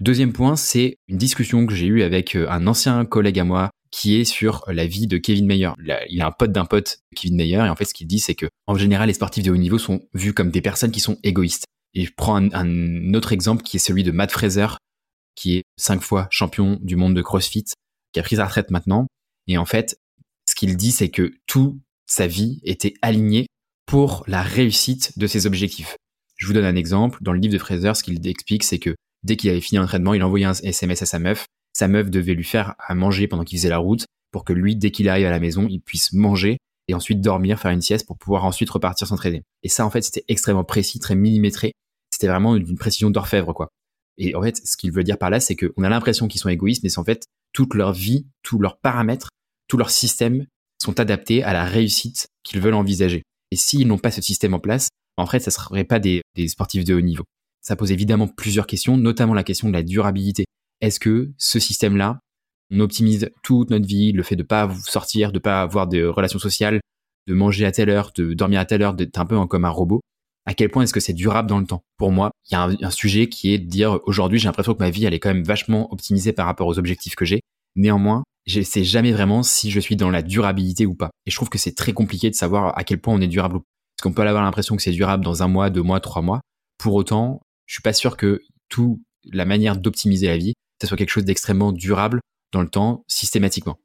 Deuxième 0.00 0.32
point, 0.32 0.56
c'est 0.56 0.96
une 1.08 1.18
discussion 1.18 1.66
que 1.66 1.74
j'ai 1.74 1.86
eue 1.86 2.02
avec 2.02 2.34
euh, 2.34 2.48
un 2.48 2.66
ancien 2.66 3.04
collègue 3.04 3.38
à 3.38 3.44
moi 3.44 3.70
qui 3.90 4.16
est 4.16 4.24
sur 4.24 4.64
la 4.68 4.86
vie 4.86 5.06
de 5.06 5.18
Kevin 5.18 5.46
Mayer. 5.46 5.70
Il 6.08 6.22
a 6.22 6.26
un 6.26 6.30
pote 6.30 6.52
d'un 6.52 6.64
pote, 6.64 7.00
Kevin 7.14 7.36
Mayer, 7.36 7.56
et 7.56 7.68
en 7.68 7.76
fait, 7.76 7.84
ce 7.84 7.94
qu'il 7.94 8.06
dit, 8.06 8.20
c'est 8.20 8.34
que, 8.34 8.46
en 8.66 8.76
général, 8.76 9.08
les 9.08 9.14
sportifs 9.14 9.44
de 9.44 9.50
haut 9.50 9.56
niveau 9.56 9.78
sont 9.78 10.00
vus 10.14 10.32
comme 10.32 10.50
des 10.50 10.62
personnes 10.62 10.92
qui 10.92 11.00
sont 11.00 11.18
égoïstes. 11.22 11.64
Et 11.94 12.04
je 12.04 12.12
prends 12.16 12.36
un, 12.36 13.14
autre 13.14 13.32
exemple 13.32 13.62
qui 13.62 13.76
est 13.76 13.80
celui 13.80 14.04
de 14.04 14.12
Matt 14.12 14.30
Fraser, 14.30 14.68
qui 15.34 15.56
est 15.56 15.64
cinq 15.76 16.02
fois 16.02 16.28
champion 16.30 16.78
du 16.82 16.96
monde 16.96 17.14
de 17.14 17.22
CrossFit, 17.22 17.64
qui 18.12 18.20
a 18.20 18.22
pris 18.22 18.36
sa 18.36 18.46
retraite 18.46 18.70
maintenant. 18.70 19.06
Et 19.46 19.58
en 19.58 19.64
fait, 19.64 19.98
ce 20.48 20.54
qu'il 20.54 20.76
dit, 20.76 20.92
c'est 20.92 21.10
que 21.10 21.32
toute 21.46 21.76
sa 22.06 22.26
vie 22.26 22.60
était 22.64 22.94
alignée 23.02 23.46
pour 23.86 24.24
la 24.26 24.42
réussite 24.42 25.18
de 25.18 25.26
ses 25.26 25.46
objectifs. 25.46 25.96
Je 26.36 26.46
vous 26.46 26.52
donne 26.52 26.64
un 26.64 26.76
exemple. 26.76 27.18
Dans 27.20 27.32
le 27.32 27.38
livre 27.38 27.54
de 27.54 27.58
Fraser, 27.58 27.94
ce 27.94 28.02
qu'il 28.02 28.26
explique, 28.26 28.64
c'est 28.64 28.78
que 28.78 28.94
dès 29.22 29.36
qu'il 29.36 29.50
avait 29.50 29.60
fini 29.60 29.78
l'entraînement, 29.78 30.14
il 30.14 30.22
envoyait 30.22 30.46
un 30.46 30.54
SMS 30.54 31.02
à 31.02 31.06
sa 31.06 31.18
meuf. 31.18 31.46
Sa 31.72 31.88
meuf 31.88 32.10
devait 32.10 32.34
lui 32.34 32.44
faire 32.44 32.74
à 32.78 32.94
manger 32.94 33.28
pendant 33.28 33.44
qu'il 33.44 33.58
faisait 33.58 33.68
la 33.68 33.78
route 33.78 34.06
pour 34.32 34.44
que 34.44 34.52
lui, 34.52 34.76
dès 34.76 34.90
qu'il 34.90 35.08
arrive 35.08 35.26
à 35.26 35.30
la 35.30 35.40
maison, 35.40 35.66
il 35.68 35.80
puisse 35.80 36.12
manger 36.12 36.58
et 36.88 36.94
ensuite 36.94 37.20
dormir, 37.20 37.60
faire 37.60 37.70
une 37.70 37.82
sieste 37.82 38.06
pour 38.06 38.18
pouvoir 38.18 38.44
ensuite 38.44 38.70
repartir 38.70 39.06
s'entraîner. 39.06 39.42
Et 39.62 39.68
ça, 39.68 39.84
en 39.86 39.90
fait, 39.90 40.02
c'était 40.02 40.24
extrêmement 40.28 40.64
précis, 40.64 40.98
très 40.98 41.14
millimétré. 41.14 41.72
C'était 42.10 42.26
vraiment 42.26 42.56
d'une 42.56 42.78
précision 42.78 43.10
d'orfèvre, 43.10 43.52
quoi. 43.52 43.68
Et 44.18 44.34
en 44.34 44.42
fait, 44.42 44.60
ce 44.64 44.76
qu'il 44.76 44.92
veut 44.92 45.04
dire 45.04 45.18
par 45.18 45.30
là, 45.30 45.40
c'est 45.40 45.56
qu'on 45.56 45.82
a 45.82 45.88
l'impression 45.88 46.28
qu'ils 46.28 46.40
sont 46.40 46.48
égoïstes, 46.48 46.82
mais 46.82 46.88
c'est 46.88 46.98
en 46.98 47.04
fait 47.04 47.24
toute 47.52 47.74
leur 47.74 47.92
vie, 47.92 48.26
tous 48.42 48.58
leurs 48.58 48.78
paramètres, 48.78 49.28
tous 49.68 49.76
leurs 49.76 49.90
systèmes 49.90 50.46
sont 50.82 50.98
adaptés 51.00 51.42
à 51.42 51.52
la 51.52 51.64
réussite 51.64 52.28
qu'ils 52.42 52.60
veulent 52.60 52.74
envisager. 52.74 53.22
Et 53.50 53.56
s'ils 53.56 53.86
n'ont 53.86 53.98
pas 53.98 54.10
ce 54.10 54.22
système 54.22 54.54
en 54.54 54.58
place, 54.58 54.88
en 55.16 55.26
fait, 55.26 55.40
ça 55.40 55.50
ne 55.50 55.52
serait 55.52 55.84
pas 55.84 55.98
des, 55.98 56.22
sportifs 56.48 56.84
de 56.84 56.94
haut 56.94 57.00
niveau. 57.00 57.24
Ça 57.60 57.76
pose 57.76 57.92
évidemment 57.92 58.28
plusieurs 58.28 58.66
questions, 58.66 58.96
notamment 58.96 59.34
la 59.34 59.44
question 59.44 59.68
de 59.68 59.72
la 59.72 59.82
durabilité. 59.82 60.44
Est-ce 60.80 60.98
que 60.98 61.30
ce 61.36 61.58
système-là, 61.58 62.20
on 62.72 62.80
optimise 62.80 63.30
toute 63.42 63.70
notre 63.70 63.86
vie, 63.86 64.12
le 64.12 64.22
fait 64.22 64.36
de 64.36 64.42
pas 64.42 64.72
sortir, 64.86 65.32
de 65.32 65.38
pas 65.38 65.60
avoir 65.60 65.86
de 65.86 66.04
relations 66.04 66.38
sociales, 66.38 66.80
de 67.26 67.34
manger 67.34 67.66
à 67.66 67.72
telle 67.72 67.90
heure, 67.90 68.12
de 68.14 68.32
dormir 68.32 68.60
à 68.60 68.64
telle 68.64 68.82
heure, 68.82 68.94
d'être 68.94 69.18
un 69.18 69.26
peu 69.26 69.44
comme 69.46 69.64
un 69.64 69.70
robot. 69.70 70.00
À 70.50 70.54
quel 70.54 70.68
point 70.68 70.82
est-ce 70.82 70.92
que 70.92 70.98
c'est 70.98 71.12
durable 71.12 71.48
dans 71.48 71.60
le 71.60 71.64
temps 71.64 71.84
Pour 71.96 72.10
moi, 72.10 72.32
il 72.50 72.54
y 72.54 72.56
a 72.56 72.68
un, 72.82 72.90
sujet 72.90 73.28
qui 73.28 73.54
est 73.54 73.58
de 73.58 73.68
dire 73.68 74.00
aujourd'hui, 74.06 74.40
j'ai 74.40 74.48
l'impression 74.48 74.74
que 74.74 74.80
ma 74.80 74.90
vie, 74.90 75.04
elle 75.04 75.14
est 75.14 75.20
quand 75.20 75.32
même 75.32 75.44
vachement 75.44 75.92
optimisée 75.92 76.32
par 76.32 76.44
rapport 76.44 76.66
aux 76.66 76.76
objectifs 76.76 77.14
que 77.14 77.24
j'ai. 77.24 77.42
Néanmoins, 77.76 78.24
je 78.46 78.60
sais 78.60 78.82
jamais 78.82 79.12
vraiment 79.12 79.44
si 79.44 79.70
je 79.70 79.78
suis 79.78 79.94
dans 79.94 80.10
la 80.10 80.22
durabilité 80.22 80.86
ou 80.86 80.94
pas. 80.96 81.10
Et 81.24 81.30
je 81.30 81.36
trouve 81.36 81.50
que 81.50 81.58
c'est 81.58 81.76
très 81.76 81.92
compliqué 81.92 82.30
de 82.30 82.34
savoir 82.34 82.76
à 82.76 82.82
quel 82.82 83.00
point 83.00 83.14
on 83.14 83.20
est 83.20 83.28
durable 83.28 83.58
ou 83.58 83.60
pas. 83.60 83.66
Parce 83.96 84.02
qu'on 84.02 84.12
peut 84.12 84.26
avoir 84.26 84.42
l'impression 84.42 84.74
que 84.74 84.82
c'est 84.82 84.90
durable 84.90 85.24
dans 85.24 85.44
un 85.44 85.46
mois, 85.46 85.70
deux 85.70 85.84
mois, 85.84 86.00
trois 86.00 86.20
mois. 86.20 86.40
Pour 86.78 86.94
autant, 86.94 87.42
je 87.66 87.74
suis 87.74 87.82
pas 87.82 87.92
sûr 87.92 88.16
que 88.16 88.40
tout 88.68 89.00
la 89.32 89.44
manière 89.44 89.76
d'optimiser 89.76 90.26
la 90.26 90.36
vie, 90.36 90.54
ça 90.82 90.88
soit 90.88 90.96
quelque 90.96 91.10
chose 91.10 91.24
d'extrêmement 91.24 91.70
durable 91.70 92.18
dans 92.52 92.62
le 92.62 92.68
temps, 92.68 93.04
systématiquement. 93.06 93.78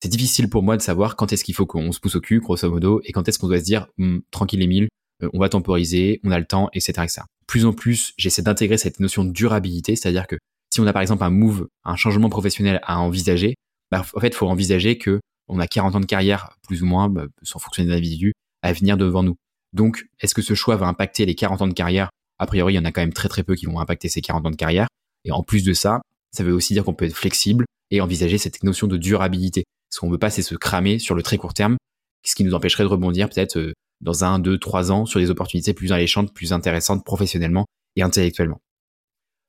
C'est 0.00 0.08
difficile 0.08 0.48
pour 0.50 0.62
moi 0.62 0.76
de 0.76 0.82
savoir 0.82 1.16
quand 1.16 1.32
est-ce 1.32 1.42
qu'il 1.42 1.56
faut 1.56 1.66
qu'on 1.66 1.90
se 1.90 1.98
pousse 1.98 2.14
au 2.14 2.20
cul, 2.20 2.38
grosso 2.38 2.70
modo, 2.70 3.00
et 3.02 3.10
quand 3.10 3.26
est-ce 3.26 3.40
qu'on 3.40 3.48
doit 3.48 3.58
se 3.58 3.64
dire, 3.64 3.88
hum, 3.98 4.22
tranquille 4.30 4.62
Emile, 4.62 4.86
on 5.32 5.38
va 5.38 5.48
temporiser, 5.48 6.20
on 6.24 6.30
a 6.30 6.38
le 6.38 6.44
temps, 6.44 6.68
etc., 6.72 6.92
etc. 7.04 7.22
Plus 7.46 7.64
en 7.64 7.72
plus, 7.72 8.12
j'essaie 8.16 8.42
d'intégrer 8.42 8.78
cette 8.78 9.00
notion 9.00 9.24
de 9.24 9.30
durabilité, 9.30 9.96
c'est-à-dire 9.96 10.26
que 10.26 10.36
si 10.72 10.80
on 10.80 10.86
a 10.86 10.92
par 10.92 11.02
exemple 11.02 11.24
un 11.24 11.30
move, 11.30 11.68
un 11.84 11.96
changement 11.96 12.28
professionnel 12.28 12.80
à 12.82 13.00
envisager, 13.00 13.54
bah, 13.90 14.04
en 14.14 14.20
fait, 14.20 14.28
il 14.28 14.34
faut 14.34 14.48
envisager 14.48 14.98
que 14.98 15.20
on 15.48 15.60
a 15.60 15.66
40 15.66 15.94
ans 15.94 16.00
de 16.00 16.06
carrière, 16.06 16.56
plus 16.66 16.82
ou 16.82 16.86
moins, 16.86 17.08
bah, 17.08 17.26
sans 17.42 17.58
fonctionner 17.58 17.90
d'individu, 17.90 18.32
à 18.62 18.72
venir 18.72 18.96
devant 18.96 19.22
nous. 19.22 19.36
Donc, 19.72 20.06
est-ce 20.20 20.34
que 20.34 20.42
ce 20.42 20.54
choix 20.54 20.76
va 20.76 20.86
impacter 20.86 21.24
les 21.24 21.34
40 21.34 21.62
ans 21.62 21.68
de 21.68 21.72
carrière? 21.72 22.10
A 22.38 22.46
priori, 22.46 22.74
il 22.74 22.76
y 22.76 22.78
en 22.78 22.84
a 22.84 22.92
quand 22.92 23.00
même 23.00 23.12
très 23.12 23.28
très 23.28 23.42
peu 23.42 23.54
qui 23.54 23.66
vont 23.66 23.78
impacter 23.80 24.08
ces 24.08 24.20
40 24.20 24.46
ans 24.46 24.50
de 24.50 24.56
carrière. 24.56 24.88
Et 25.24 25.32
en 25.32 25.42
plus 25.42 25.64
de 25.64 25.72
ça, 25.72 26.02
ça 26.32 26.44
veut 26.44 26.52
aussi 26.52 26.74
dire 26.74 26.84
qu'on 26.84 26.94
peut 26.94 27.04
être 27.04 27.14
flexible 27.16 27.64
et 27.90 28.00
envisager 28.00 28.38
cette 28.38 28.62
notion 28.62 28.86
de 28.86 28.96
durabilité. 28.96 29.64
Ce 29.90 30.00
qu'on 30.00 30.10
veut 30.10 30.18
pas, 30.18 30.30
c'est 30.30 30.42
se 30.42 30.54
cramer 30.54 30.98
sur 30.98 31.14
le 31.14 31.22
très 31.22 31.38
court 31.38 31.54
terme, 31.54 31.76
ce 32.24 32.34
qui 32.34 32.44
nous 32.44 32.54
empêcherait 32.54 32.84
de 32.84 32.88
rebondir 32.88 33.28
peut-être 33.30 33.56
euh, 33.56 33.72
dans 34.00 34.24
un, 34.24 34.38
deux, 34.38 34.58
trois 34.58 34.92
ans 34.92 35.06
sur 35.06 35.20
des 35.20 35.30
opportunités 35.30 35.74
plus 35.74 35.92
alléchantes, 35.92 36.32
plus 36.34 36.52
intéressantes 36.52 37.04
professionnellement 37.04 37.66
et 37.96 38.02
intellectuellement. 38.02 38.60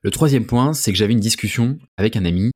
Le 0.01 0.11
troisième 0.11 0.45
point, 0.45 0.73
c'est 0.73 0.91
que 0.91 0.97
j'avais 0.97 1.13
une 1.13 1.19
discussion 1.19 1.77
avec 1.97 2.15
un 2.15 2.25
ami 2.25 2.51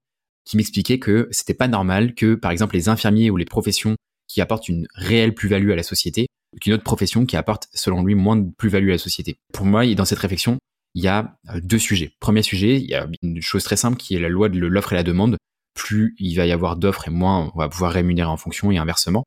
qui 0.45 0.57
m'expliquait 0.57 0.99
que 0.99 1.27
c'était 1.31 1.53
pas 1.53 1.67
normal 1.67 2.13
que, 2.15 2.35
par 2.35 2.51
exemple, 2.51 2.75
les 2.75 2.89
infirmiers 2.89 3.29
ou 3.29 3.37
les 3.37 3.45
professions 3.45 3.95
qui 4.27 4.41
apportent 4.41 4.69
une 4.69 4.87
réelle 4.95 5.33
plus-value 5.33 5.71
à 5.71 5.75
la 5.75 5.83
société, 5.83 6.27
qu'une 6.59 6.73
autre 6.73 6.83
profession 6.83 7.25
qui 7.25 7.35
apporte, 7.37 7.67
selon 7.73 8.03
lui, 8.03 8.15
moins 8.15 8.37
de 8.37 8.49
plus-value 8.57 8.89
à 8.89 8.93
la 8.93 8.97
société. 8.97 9.37
Pour 9.53 9.65
moi, 9.65 9.85
dans 9.93 10.05
cette 10.05 10.19
réflexion, 10.19 10.57
il 10.93 11.03
y 11.03 11.07
a 11.07 11.37
euh, 11.49 11.59
deux 11.61 11.79
sujets. 11.79 12.13
Premier 12.19 12.41
sujet, 12.41 12.77
il 12.77 12.89
y 12.89 12.95
a 12.95 13.07
une 13.21 13.41
chose 13.41 13.63
très 13.63 13.77
simple 13.77 13.97
qui 13.97 14.15
est 14.15 14.19
la 14.19 14.29
loi 14.29 14.49
de 14.49 14.59
l'offre 14.59 14.93
et 14.93 14.95
la 14.95 15.03
demande. 15.03 15.37
Plus 15.73 16.15
il 16.19 16.35
va 16.35 16.45
y 16.45 16.51
avoir 16.51 16.75
d'offres 16.75 17.07
et 17.07 17.11
moins 17.11 17.51
on 17.53 17.57
va 17.57 17.69
pouvoir 17.69 17.93
rémunérer 17.93 18.29
en 18.29 18.37
fonction 18.37 18.71
et 18.71 18.77
inversement. 18.77 19.23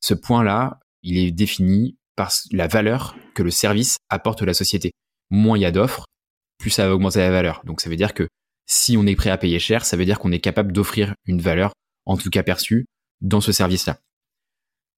Ce 0.00 0.14
point-là, 0.14 0.80
il 1.02 1.18
est 1.18 1.30
défini 1.30 1.96
par 2.16 2.32
la 2.52 2.66
valeur 2.66 3.16
que 3.34 3.42
le 3.42 3.50
service 3.50 3.96
apporte 4.08 4.42
à 4.42 4.46
la 4.46 4.54
société. 4.54 4.92
Moins 5.30 5.58
il 5.58 5.62
y 5.62 5.66
a 5.66 5.70
d'offres, 5.70 6.04
plus 6.58 6.70
ça 6.70 6.86
va 6.86 6.94
augmenter 6.94 7.20
la 7.20 7.30
valeur. 7.30 7.62
Donc 7.64 7.80
ça 7.80 7.88
veut 7.88 7.96
dire 7.96 8.14
que 8.14 8.28
si 8.66 8.96
on 8.96 9.06
est 9.06 9.16
prêt 9.16 9.30
à 9.30 9.38
payer 9.38 9.58
cher, 9.58 9.84
ça 9.84 9.96
veut 9.96 10.04
dire 10.04 10.18
qu'on 10.18 10.32
est 10.32 10.40
capable 10.40 10.72
d'offrir 10.72 11.14
une 11.26 11.40
valeur, 11.40 11.72
en 12.06 12.16
tout 12.16 12.30
cas 12.30 12.42
perçue, 12.42 12.86
dans 13.20 13.40
ce 13.40 13.52
service-là. 13.52 13.98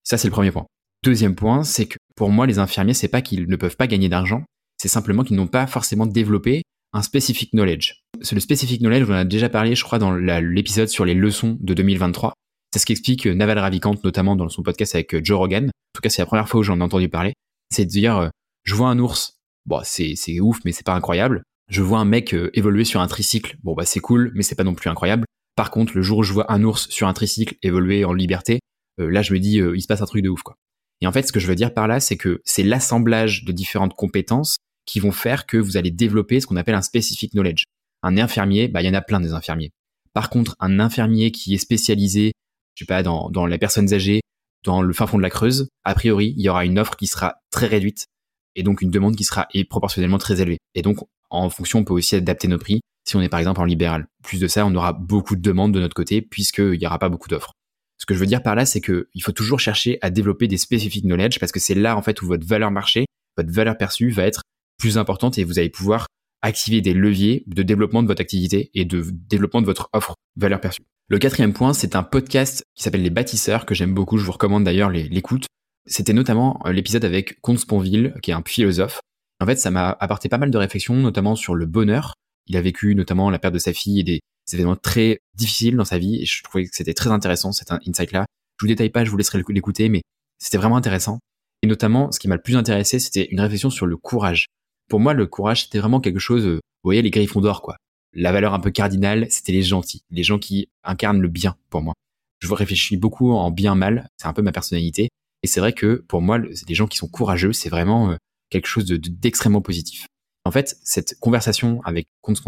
Ça, 0.04 0.18
c'est 0.18 0.28
le 0.28 0.32
premier 0.32 0.50
point. 0.50 0.66
Deuxième 1.04 1.34
point, 1.34 1.64
c'est 1.64 1.86
que 1.86 1.96
pour 2.14 2.30
moi, 2.30 2.46
les 2.46 2.58
infirmiers, 2.58 2.94
c'est 2.94 3.08
pas 3.08 3.22
qu'ils 3.22 3.48
ne 3.48 3.56
peuvent 3.56 3.76
pas 3.76 3.86
gagner 3.86 4.08
d'argent, 4.08 4.44
c'est 4.76 4.88
simplement 4.88 5.24
qu'ils 5.24 5.36
n'ont 5.36 5.46
pas 5.46 5.66
forcément 5.66 6.06
développé 6.06 6.62
un 6.92 7.02
specific 7.02 7.50
knowledge. 7.52 8.02
C'est 8.20 8.34
le 8.34 8.40
specific 8.40 8.80
knowledge, 8.80 9.06
on 9.08 9.12
en 9.12 9.16
a 9.16 9.24
déjà 9.24 9.48
parlé, 9.48 9.74
je 9.74 9.84
crois, 9.84 9.98
dans 9.98 10.12
l'épisode 10.12 10.88
sur 10.88 11.04
les 11.04 11.14
leçons 11.14 11.56
de 11.60 11.74
2023. 11.74 12.34
C'est 12.72 12.78
ce 12.78 12.86
qu'explique 12.86 13.26
euh, 13.26 13.34
Naval 13.34 13.58
Ravikant, 13.58 13.94
notamment 14.02 14.34
dans 14.34 14.48
son 14.48 14.62
podcast 14.62 14.94
avec 14.94 15.14
euh, 15.14 15.20
Joe 15.22 15.36
Rogan. 15.36 15.66
En 15.66 15.92
tout 15.94 16.00
cas, 16.02 16.08
c'est 16.08 16.22
la 16.22 16.26
première 16.26 16.48
fois 16.48 16.60
où 16.60 16.62
j'en 16.62 16.80
ai 16.80 16.82
entendu 16.82 17.08
parler. 17.08 17.34
C'est 17.70 17.84
de 17.84 17.90
dire, 17.90 18.16
euh, 18.16 18.28
je 18.64 18.74
vois 18.74 18.88
un 18.88 18.98
ours, 18.98 19.34
bon, 19.66 19.80
c'est, 19.84 20.40
ouf, 20.40 20.60
mais 20.64 20.72
c'est 20.72 20.86
pas 20.86 20.94
incroyable. 20.94 21.42
Je 21.68 21.82
vois 21.82 21.98
un 21.98 22.04
mec 22.04 22.34
évoluer 22.54 22.84
sur 22.84 23.00
un 23.00 23.06
tricycle, 23.06 23.56
bon, 23.62 23.74
bah, 23.74 23.84
c'est 23.84 24.00
cool, 24.00 24.32
mais 24.34 24.42
c'est 24.42 24.54
pas 24.54 24.64
non 24.64 24.74
plus 24.74 24.90
incroyable. 24.90 25.24
Par 25.54 25.70
contre, 25.70 25.92
le 25.94 26.02
jour 26.02 26.18
où 26.18 26.22
je 26.22 26.32
vois 26.32 26.50
un 26.50 26.62
ours 26.64 26.88
sur 26.88 27.08
un 27.08 27.12
tricycle 27.12 27.56
évoluer 27.62 28.04
en 28.04 28.12
liberté, 28.12 28.60
là, 28.98 29.22
je 29.22 29.32
me 29.32 29.38
dis, 29.38 29.54
il 29.56 29.80
se 29.80 29.86
passe 29.86 30.02
un 30.02 30.06
truc 30.06 30.22
de 30.22 30.28
ouf, 30.28 30.42
quoi. 30.42 30.54
Et 31.00 31.06
en 31.06 31.12
fait, 31.12 31.22
ce 31.22 31.32
que 31.32 31.40
je 31.40 31.46
veux 31.46 31.54
dire 31.54 31.72
par 31.72 31.88
là, 31.88 31.98
c'est 31.98 32.16
que 32.16 32.40
c'est 32.44 32.62
l'assemblage 32.62 33.44
de 33.44 33.52
différentes 33.52 33.94
compétences 33.94 34.56
qui 34.86 35.00
vont 35.00 35.12
faire 35.12 35.46
que 35.46 35.56
vous 35.56 35.76
allez 35.76 35.90
développer 35.90 36.40
ce 36.40 36.46
qu'on 36.46 36.56
appelle 36.56 36.74
un 36.74 36.82
specific 36.82 37.32
knowledge. 37.32 37.64
Un 38.02 38.18
infirmier, 38.18 38.68
bah, 38.68 38.82
il 38.82 38.86
y 38.86 38.90
en 38.90 38.94
a 38.94 39.02
plein 39.02 39.20
des 39.20 39.32
infirmiers. 39.32 39.70
Par 40.12 40.30
contre, 40.30 40.56
un 40.60 40.78
infirmier 40.78 41.30
qui 41.30 41.54
est 41.54 41.58
spécialisé, 41.58 42.32
je 42.74 42.84
sais 42.84 42.86
pas, 42.86 43.02
dans, 43.02 43.30
dans 43.30 43.46
les 43.46 43.58
personnes 43.58 43.92
âgées, 43.92 44.20
dans 44.64 44.82
le 44.82 44.92
fin 44.92 45.06
fond 45.06 45.16
de 45.16 45.22
la 45.22 45.30
Creuse, 45.30 45.68
a 45.84 45.94
priori, 45.94 46.34
il 46.36 46.42
y 46.42 46.48
aura 46.48 46.64
une 46.64 46.78
offre 46.78 46.96
qui 46.96 47.06
sera 47.06 47.36
très 47.50 47.66
réduite 47.66 48.06
et 48.54 48.62
donc 48.62 48.82
une 48.82 48.90
demande 48.90 49.16
qui 49.16 49.24
sera 49.24 49.48
proportionnellement 49.68 50.18
très 50.18 50.40
élevée. 50.40 50.58
Et 50.74 50.82
donc, 50.82 50.98
en 51.30 51.48
fonction, 51.50 51.80
on 51.80 51.84
peut 51.84 51.94
aussi 51.94 52.16
adapter 52.16 52.48
nos 52.48 52.58
prix 52.58 52.80
si 53.04 53.16
on 53.16 53.20
est 53.20 53.28
par 53.28 53.40
exemple 53.40 53.60
en 53.60 53.64
libéral. 53.64 54.06
Plus 54.22 54.40
de 54.40 54.46
ça, 54.46 54.64
on 54.66 54.74
aura 54.74 54.92
beaucoup 54.92 55.34
de 55.34 55.40
demandes 55.40 55.72
de 55.72 55.80
notre 55.80 55.94
côté 55.94 56.22
puisqu'il 56.22 56.78
n'y 56.78 56.86
aura 56.86 56.98
pas 56.98 57.08
beaucoup 57.08 57.28
d'offres. 57.28 57.52
Ce 57.98 58.06
que 58.06 58.14
je 58.14 58.18
veux 58.18 58.26
dire 58.26 58.42
par 58.42 58.54
là, 58.54 58.66
c'est 58.66 58.80
que 58.80 59.08
il 59.14 59.22
faut 59.22 59.32
toujours 59.32 59.60
chercher 59.60 59.98
à 60.02 60.10
développer 60.10 60.48
des 60.48 60.56
specific 60.56 61.04
knowledge 61.04 61.38
parce 61.38 61.52
que 61.52 61.60
c'est 61.60 61.74
là 61.74 61.96
en 61.96 62.02
fait 62.02 62.20
où 62.22 62.26
votre 62.26 62.46
valeur 62.46 62.70
marché, 62.70 63.06
votre 63.36 63.50
valeur 63.50 63.76
perçue 63.76 64.10
va 64.10 64.24
être 64.24 64.42
plus 64.78 64.98
importante 64.98 65.38
et 65.38 65.44
vous 65.44 65.58
allez 65.58 65.70
pouvoir 65.70 66.06
activer 66.42 66.80
des 66.80 66.92
leviers 66.94 67.44
de 67.46 67.62
développement 67.62 68.02
de 68.02 68.08
votre 68.08 68.20
activité 68.20 68.70
et 68.74 68.84
de 68.84 69.04
développement 69.10 69.60
de 69.60 69.66
votre 69.66 69.88
offre 69.92 70.14
valeur 70.36 70.60
perçue. 70.60 70.82
Le 71.08 71.18
quatrième 71.18 71.52
point, 71.52 71.72
c'est 71.72 71.96
un 71.96 72.02
podcast 72.02 72.64
qui 72.74 72.82
s'appelle 72.82 73.02
Les 73.02 73.10
Bâtisseurs, 73.10 73.66
que 73.66 73.74
j'aime 73.74 73.94
beaucoup, 73.94 74.18
je 74.18 74.24
vous 74.24 74.32
recommande 74.32 74.64
d'ailleurs 74.64 74.90
l'écoute. 74.90 75.46
C'était 75.86 76.12
notamment 76.12 76.60
euh, 76.66 76.72
l'épisode 76.72 77.04
avec 77.04 77.40
Comte 77.40 77.58
Sponville, 77.58 78.14
qui 78.22 78.30
est 78.30 78.34
un 78.34 78.42
philosophe. 78.46 79.00
En 79.40 79.46
fait, 79.46 79.56
ça 79.56 79.70
m'a 79.70 79.96
apporté 79.98 80.28
pas 80.28 80.38
mal 80.38 80.50
de 80.50 80.58
réflexions, 80.58 80.94
notamment 80.94 81.34
sur 81.34 81.54
le 81.54 81.66
bonheur. 81.66 82.14
Il 82.46 82.56
a 82.56 82.60
vécu 82.60 82.94
notamment 82.94 83.30
la 83.30 83.38
perte 83.38 83.54
de 83.54 83.58
sa 83.58 83.72
fille 83.72 84.00
et 84.00 84.04
des 84.04 84.20
événements 84.52 84.76
très 84.76 85.18
difficiles 85.34 85.76
dans 85.76 85.84
sa 85.84 85.98
vie, 85.98 86.22
et 86.22 86.26
je 86.26 86.42
trouvais 86.42 86.64
que 86.64 86.70
c'était 86.72 86.94
très 86.94 87.10
intéressant, 87.10 87.52
cet 87.52 87.72
insight-là. 87.72 88.26
Je 88.58 88.64
vous 88.64 88.68
détaille 88.68 88.90
pas, 88.90 89.04
je 89.04 89.10
vous 89.10 89.16
laisserai 89.16 89.42
l'écouter, 89.48 89.88
mais 89.88 90.02
c'était 90.38 90.58
vraiment 90.58 90.76
intéressant. 90.76 91.18
Et 91.62 91.66
notamment, 91.66 92.10
ce 92.12 92.18
qui 92.18 92.28
m'a 92.28 92.36
le 92.36 92.42
plus 92.42 92.56
intéressé, 92.56 92.98
c'était 92.98 93.28
une 93.30 93.40
réflexion 93.40 93.70
sur 93.70 93.86
le 93.86 93.96
courage 93.96 94.46
pour 94.88 95.00
moi, 95.00 95.14
le 95.14 95.26
courage, 95.26 95.64
c'était 95.64 95.78
vraiment 95.78 96.00
quelque 96.00 96.18
chose, 96.18 96.46
euh, 96.46 96.54
vous 96.56 96.88
voyez, 96.88 97.02
les 97.02 97.10
griffons 97.10 97.40
d'or, 97.40 97.62
quoi. 97.62 97.76
La 98.14 98.32
valeur 98.32 98.54
un 98.54 98.60
peu 98.60 98.70
cardinale, 98.70 99.26
c'était 99.30 99.52
les 99.52 99.62
gentils, 99.62 100.02
les 100.10 100.22
gens 100.22 100.38
qui 100.38 100.68
incarnent 100.84 101.20
le 101.20 101.28
bien 101.28 101.56
pour 101.70 101.80
moi. 101.80 101.94
Je 102.40 102.52
réfléchis 102.52 102.96
beaucoup 102.96 103.32
en 103.32 103.50
bien-mal, 103.50 104.08
c'est 104.18 104.26
un 104.26 104.32
peu 104.32 104.42
ma 104.42 104.52
personnalité. 104.52 105.08
Et 105.42 105.46
c'est 105.46 105.60
vrai 105.60 105.72
que 105.72 106.04
pour 106.08 106.20
moi, 106.20 106.38
les 106.38 106.74
gens 106.74 106.86
qui 106.86 106.98
sont 106.98 107.08
courageux, 107.08 107.52
c'est 107.52 107.68
vraiment 107.68 108.10
euh, 108.10 108.16
quelque 108.50 108.66
chose 108.66 108.84
d'extrêmement 108.84 109.62
positif. 109.62 110.06
En 110.44 110.50
fait, 110.50 110.76
cette 110.82 111.18
conversation 111.20 111.80
avec 111.84 112.06
Comte 112.20 112.40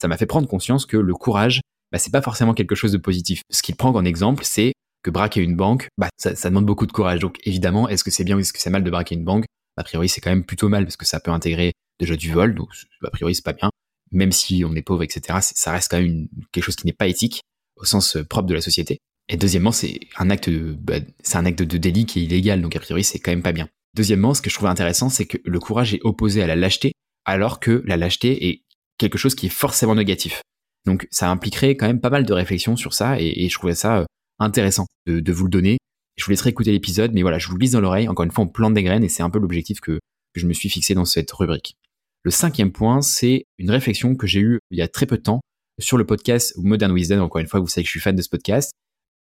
ça 0.00 0.08
m'a 0.08 0.16
fait 0.16 0.26
prendre 0.26 0.48
conscience 0.48 0.86
que 0.86 0.96
le 0.96 1.14
courage, 1.14 1.60
bah, 1.92 1.98
c'est 1.98 2.10
pas 2.10 2.22
forcément 2.22 2.54
quelque 2.54 2.74
chose 2.74 2.92
de 2.92 2.98
positif. 2.98 3.42
Ce 3.50 3.62
qu'il 3.62 3.76
prend 3.76 3.90
en 3.90 4.04
exemple, 4.04 4.44
c'est 4.44 4.72
que 5.02 5.10
braquer 5.10 5.42
une 5.42 5.56
banque, 5.56 5.88
bah, 5.98 6.08
ça, 6.16 6.34
ça 6.34 6.48
demande 6.48 6.66
beaucoup 6.66 6.86
de 6.86 6.92
courage. 6.92 7.20
Donc 7.20 7.38
évidemment, 7.44 7.88
est-ce 7.88 8.04
que 8.04 8.10
c'est 8.10 8.24
bien 8.24 8.36
ou 8.36 8.40
est-ce 8.40 8.52
que 8.52 8.60
c'est 8.60 8.70
mal 8.70 8.84
de 8.84 8.90
braquer 8.90 9.14
une 9.14 9.24
banque? 9.24 9.44
A 9.76 9.84
priori, 9.84 10.08
c'est 10.08 10.20
quand 10.20 10.30
même 10.30 10.44
plutôt 10.44 10.68
mal 10.68 10.84
parce 10.84 10.96
que 10.96 11.06
ça 11.06 11.20
peut 11.20 11.30
intégrer 11.30 11.72
déjà 11.98 12.16
du 12.16 12.30
vol, 12.32 12.54
donc 12.54 12.68
a 13.02 13.10
priori, 13.10 13.34
c'est 13.34 13.44
pas 13.44 13.52
bien. 13.52 13.70
même 14.10 14.32
si 14.32 14.64
on 14.66 14.74
est 14.74 14.82
pauvre, 14.82 15.02
etc., 15.02 15.38
ça 15.40 15.72
reste 15.72 15.90
quand 15.90 16.00
même 16.00 16.28
quelque 16.52 16.64
chose 16.64 16.76
qui 16.76 16.86
n'est 16.86 16.92
pas 16.92 17.06
éthique 17.06 17.42
au 17.76 17.84
sens 17.84 18.16
euh, 18.16 18.24
propre 18.24 18.48
de 18.48 18.54
la 18.54 18.60
société. 18.60 18.98
Et 19.28 19.36
deuxièmement, 19.36 19.72
c'est 19.72 20.00
un 20.18 20.30
acte 20.30 20.50
de, 20.50 20.76
bah, 20.78 20.96
c'est 21.22 21.38
un 21.38 21.46
acte 21.46 21.62
de 21.62 21.78
délit 21.78 22.06
qui 22.06 22.20
est 22.20 22.24
illégal, 22.24 22.60
donc 22.60 22.76
a 22.76 22.80
priori 22.80 23.04
c'est 23.04 23.18
quand 23.18 23.30
même 23.30 23.42
pas 23.42 23.52
bien. 23.52 23.68
Deuxièmement, 23.94 24.34
ce 24.34 24.42
que 24.42 24.50
je 24.50 24.54
trouve 24.54 24.68
intéressant, 24.68 25.08
c'est 25.08 25.26
que 25.26 25.38
le 25.44 25.60
courage 25.60 25.94
est 25.94 26.00
opposé 26.02 26.42
à 26.42 26.46
la 26.46 26.56
lâcheté, 26.56 26.92
alors 27.24 27.60
que 27.60 27.82
la 27.86 27.96
lâcheté 27.96 28.48
est 28.48 28.62
quelque 28.98 29.18
chose 29.18 29.34
qui 29.34 29.46
est 29.46 29.50
forcément 29.50 29.94
négatif. 29.94 30.42
Donc 30.86 31.06
ça 31.10 31.30
impliquerait 31.30 31.76
quand 31.76 31.86
même 31.86 32.00
pas 32.00 32.10
mal 32.10 32.24
de 32.24 32.32
réflexions 32.32 32.76
sur 32.76 32.94
ça, 32.94 33.20
et, 33.20 33.48
je 33.48 33.54
trouvais 33.54 33.74
ça 33.74 33.98
euh, 33.98 34.04
intéressant 34.38 34.86
de, 35.06 35.32
vous 35.32 35.44
le 35.44 35.50
donner. 35.50 35.78
Je 36.22 36.26
vous 36.26 36.30
laisserai 36.30 36.50
écouter 36.50 36.70
l'épisode, 36.70 37.10
mais 37.14 37.22
voilà, 37.22 37.40
je 37.40 37.48
vous 37.48 37.56
glisse 37.56 37.72
dans 37.72 37.80
l'oreille. 37.80 38.06
Encore 38.06 38.24
une 38.24 38.30
fois, 38.30 38.44
on 38.44 38.46
plante 38.46 38.74
des 38.74 38.84
graines, 38.84 39.02
et 39.02 39.08
c'est 39.08 39.24
un 39.24 39.28
peu 39.28 39.40
l'objectif 39.40 39.80
que 39.80 39.98
je 40.36 40.46
me 40.46 40.52
suis 40.52 40.68
fixé 40.68 40.94
dans 40.94 41.04
cette 41.04 41.32
rubrique. 41.32 41.74
Le 42.22 42.30
cinquième 42.30 42.70
point, 42.70 43.02
c'est 43.02 43.46
une 43.58 43.72
réflexion 43.72 44.14
que 44.14 44.28
j'ai 44.28 44.38
eue 44.38 44.60
il 44.70 44.78
y 44.78 44.82
a 44.82 44.86
très 44.86 45.04
peu 45.04 45.16
de 45.16 45.22
temps 45.22 45.40
sur 45.80 45.98
le 45.98 46.06
podcast 46.06 46.54
Modern 46.58 46.92
Wisdom. 46.92 47.18
Encore 47.18 47.40
une 47.40 47.48
fois, 47.48 47.58
vous 47.58 47.66
savez 47.66 47.82
que 47.82 47.88
je 47.88 47.90
suis 47.90 47.98
fan 47.98 48.14
de 48.14 48.22
ce 48.22 48.28
podcast, 48.28 48.70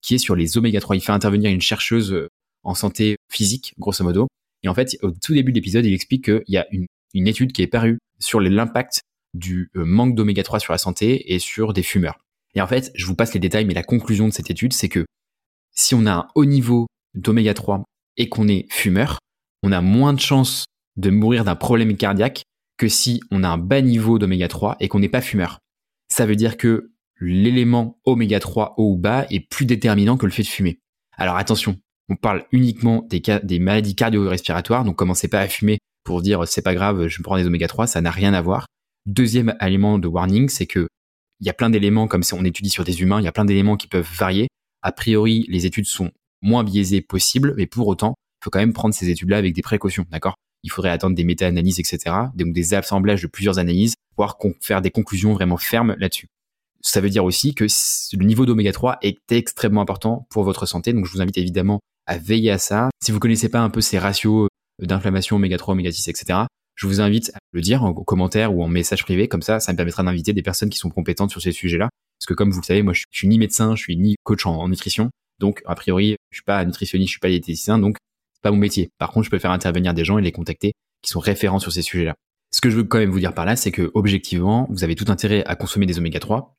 qui 0.02 0.16
est 0.16 0.18
sur 0.18 0.36
les 0.36 0.58
oméga 0.58 0.80
3. 0.80 0.96
Il 0.96 1.02
fait 1.02 1.12
intervenir 1.12 1.52
une 1.52 1.62
chercheuse 1.62 2.12
euh, 2.12 2.28
en 2.64 2.74
santé 2.74 3.18
physique, 3.32 3.76
grosso 3.78 4.04
modo. 4.04 4.28
Et 4.64 4.68
en 4.68 4.74
fait, 4.74 4.98
au 5.04 5.12
tout 5.12 5.36
début 5.36 5.52
de 5.52 5.58
l'épisode, 5.58 5.86
il 5.86 5.94
explique 5.94 6.26
qu'il 6.26 6.42
y 6.48 6.58
a 6.58 6.66
une, 6.72 6.88
étude 7.28 7.52
qui 7.52 7.62
est 7.62 7.68
parue 7.68 8.00
sur 8.18 8.40
l'impact 8.40 9.02
du 9.36 9.70
euh, 9.76 9.86
manque 9.86 10.16
d'oméga 10.16 10.42
3 10.42 10.60
sur 10.60 10.74
la 10.74 10.80
santé 10.80 11.36
et 11.36 11.38
sur 11.38 11.72
des 11.72 11.84
fumeurs. 11.84 12.18
Et 12.56 12.62
en 12.62 12.68
fait, 12.68 12.92
je 12.96 13.06
vous 13.06 13.14
passe 13.14 13.36
les 13.36 13.40
détails, 13.40 13.66
mais 13.66 13.76
la 13.76 13.84
conclusion 13.84 14.28
de 14.28 14.34
cette 14.34 14.50
étude, 14.50 14.74
c'est 14.74 14.90
que 14.90 15.06
si 15.74 15.96
on 15.96 16.06
a 16.06 16.12
un 16.12 16.28
haut 16.36 16.46
niveau 16.46 16.88
d'oméga 17.16 17.54
3 17.54 17.84
et 18.18 18.30
qu'on 18.30 18.48
est 18.48 18.66
fumeur, 18.70 19.20
on 19.64 19.72
a 19.72 19.82
moins 19.82 20.14
de 20.14 20.20
chances 20.20 20.66
de 20.98 21.10
mourir 21.10 21.44
d'un 21.44 21.56
problème 21.56 21.96
cardiaque 21.96 22.44
que 22.78 22.88
si 22.88 23.22
on 23.32 23.44
a 23.44 23.50
un 23.50 23.58
bas 23.58 23.82
niveau 23.82 24.20
d'oméga 24.20 24.48
3 24.48 24.78
et 24.80 24.88
qu'on 24.88 25.00
n'est 25.00 25.10
pas 25.10 25.22
fumeur. 25.22 25.60
Ça 26.12 26.26
veut 26.26 26.36
dire 26.36 26.58
que 26.58 26.92
l'élément 27.20 28.00
oméga 28.06 28.40
3 28.40 28.76
haut 28.78 28.94
ou 28.94 28.98
bas 28.98 29.26
est 29.30 29.42
plus 29.42 29.66
déterminant 29.66 30.18
que 30.18 30.26
le 30.26 30.32
fait 30.32 30.44
de 30.44 30.48
fumer. 30.48 30.80
Alors 31.18 31.36
attention, 31.36 31.78
on 32.10 32.16
parle 32.16 32.46
uniquement 32.52 33.06
des, 33.10 33.60
maladies 33.60 33.96
cardio-respiratoires, 33.96 34.84
donc 34.84 34.96
commencez 34.96 35.28
pas 35.28 35.42
à 35.42 35.48
fumer 35.48 35.78
pour 36.04 36.22
dire 36.22 36.48
c'est 36.48 36.62
pas 36.62 36.74
grave, 36.74 37.08
je 37.08 37.22
prends 37.22 37.38
des 37.38 37.46
oméga 37.46 37.68
3, 37.68 37.88
ça 37.88 38.02
n'a 38.02 38.12
rien 38.12 38.34
à 38.34 38.42
voir. 38.42 38.66
Deuxième 39.06 39.56
élément 39.62 40.00
de 40.00 40.08
warning, 40.08 40.50
c'est 40.50 40.66
que 40.66 40.88
il 41.42 41.48
y 41.48 41.50
a 41.50 41.54
plein 41.54 41.70
d'éléments, 41.70 42.08
comme 42.08 42.24
on 42.34 42.44
étudie 42.44 42.70
sur 42.70 42.84
des 42.84 43.02
humains, 43.02 43.22
il 43.22 43.26
y 43.26 43.28
a 43.28 43.32
plein 43.32 43.46
d'éléments 43.46 43.78
qui 43.78 43.88
peuvent 43.88 44.10
varier. 44.18 44.48
A 44.82 44.92
priori, 44.92 45.46
les 45.50 45.66
études 45.66 45.86
sont 45.86 46.12
moins 46.42 46.64
biaisées 46.64 47.02
possibles, 47.02 47.54
mais 47.58 47.66
pour 47.66 47.88
autant, 47.88 48.16
il 48.42 48.46
faut 48.46 48.50
quand 48.50 48.60
même 48.60 48.74
prendre 48.74 48.94
ces 48.94 49.10
études-là 49.10 49.38
avec 49.38 49.54
des 49.54 49.62
précautions, 49.62 50.06
d'accord? 50.10 50.36
Il 50.64 50.72
faudrait 50.72 50.92
attendre 50.92 51.16
des 51.16 51.24
méta-analyses, 51.24 51.80
etc. 51.80 52.16
Donc 52.36 52.54
des 52.54 52.74
assemblages 52.74 53.22
de 53.22 53.28
plusieurs 53.28 53.60
analyses, 53.60 53.96
pour 54.16 54.38
faire 54.62 54.82
des 54.82 54.92
conclusions 54.92 55.34
vraiment 55.34 55.58
fermes 55.58 55.96
là-dessus. 55.98 56.28
Ça 56.82 57.02
veut 57.02 57.10
dire 57.10 57.26
aussi 57.26 57.54
que 57.54 57.66
le 58.14 58.26
niveau 58.26 58.46
d'oméga 58.46 58.72
3 58.72 59.00
est 59.02 59.32
extrêmement 59.32 59.82
important 59.82 60.28
pour 60.30 60.44
votre 60.44 60.66
santé, 60.66 60.94
donc 60.94 61.06
je 61.06 61.12
vous 61.12 61.22
invite 61.22 61.38
évidemment 61.38 61.80
à 62.06 62.18
veiller 62.18 62.52
à 62.52 62.58
ça. 62.58 62.90
Si 63.04 63.12
vous 63.12 63.20
connaissez 63.20 63.50
pas 63.50 63.60
un 63.60 63.70
peu 63.70 63.82
ces 63.82 64.00
ratios 64.00 64.48
d'inflammation 64.82 65.36
oméga 65.36 65.58
3, 65.58 65.74
oméga 65.74 65.92
6, 65.92 66.08
etc., 66.08 66.40
je 66.80 66.88
vous 66.88 67.02
invite 67.02 67.30
à 67.36 67.40
le 67.52 67.60
dire 67.60 67.84
en 67.84 67.94
commentaire 67.94 68.56
ou 68.56 68.64
en 68.64 68.70
message 68.70 69.04
privé, 69.04 69.28
comme 69.28 69.42
ça, 69.42 69.60
ça 69.60 69.74
me 69.74 69.78
permettra 69.78 70.02
d'inviter 70.02 70.32
des 70.32 70.42
personnes 70.42 70.70
qui 70.70 70.78
sont 70.78 70.90
compétentes 70.90 71.30
sur 71.30 71.42
ces 71.42 71.52
sujets-là. 71.52 71.90
Parce 72.18 72.26
que 72.26 72.34
comme 72.34 72.52
vous 72.52 72.62
le 72.62 72.66
savez, 72.66 72.84
moi 72.84 72.94
je 72.94 73.04
suis, 73.12 73.28
ni 73.28 73.38
médecin, 73.38 73.76
je 73.76 73.82
suis 73.82 73.98
ni 73.98 74.16
coach 74.24 74.46
en, 74.46 74.66
nutrition, 74.70 75.10
donc 75.40 75.62
a 75.66 75.76
priori 75.76 76.16
je 76.32 76.38
suis 76.38 76.44
pas 76.44 76.64
nutritionniste, 76.64 77.10
je 77.10 77.14
suis 77.14 77.20
pas 77.20 77.28
diététicien, 77.28 77.80
donc 77.80 77.98
pas 78.42 78.52
mon 78.52 78.58
métier. 78.58 78.90
Par 78.98 79.12
contre, 79.12 79.26
je 79.26 79.30
peux 79.30 79.40
faire 79.40 79.52
intervenir 79.52 79.94
des 79.94 80.06
gens 80.06 80.18
et 80.18 80.22
les 80.22 80.32
contacter 80.32 80.72
qui 81.02 81.10
sont 81.10 81.20
référents 81.20 81.60
sur 81.60 81.74
ces 81.74 81.82
sujets-là. 81.82 82.16
Ce 82.52 82.62
que 82.62 82.70
je 82.70 82.78
veux 82.78 82.86
quand 82.86 83.00
même 83.00 83.12
vous 83.12 83.20
dire 83.20 83.34
par 83.34 83.44
là, 83.44 83.58
c'est 83.58 83.72
que 83.72 83.92
objectivement, 83.94 84.66
vous 84.70 84.86
avez 84.86 84.96
tout 84.96 85.12
intérêt 85.12 85.44
à 85.46 85.58
consommer 85.58 85.86
des 85.86 86.00
oméga 86.00 86.20
3, 86.20 86.56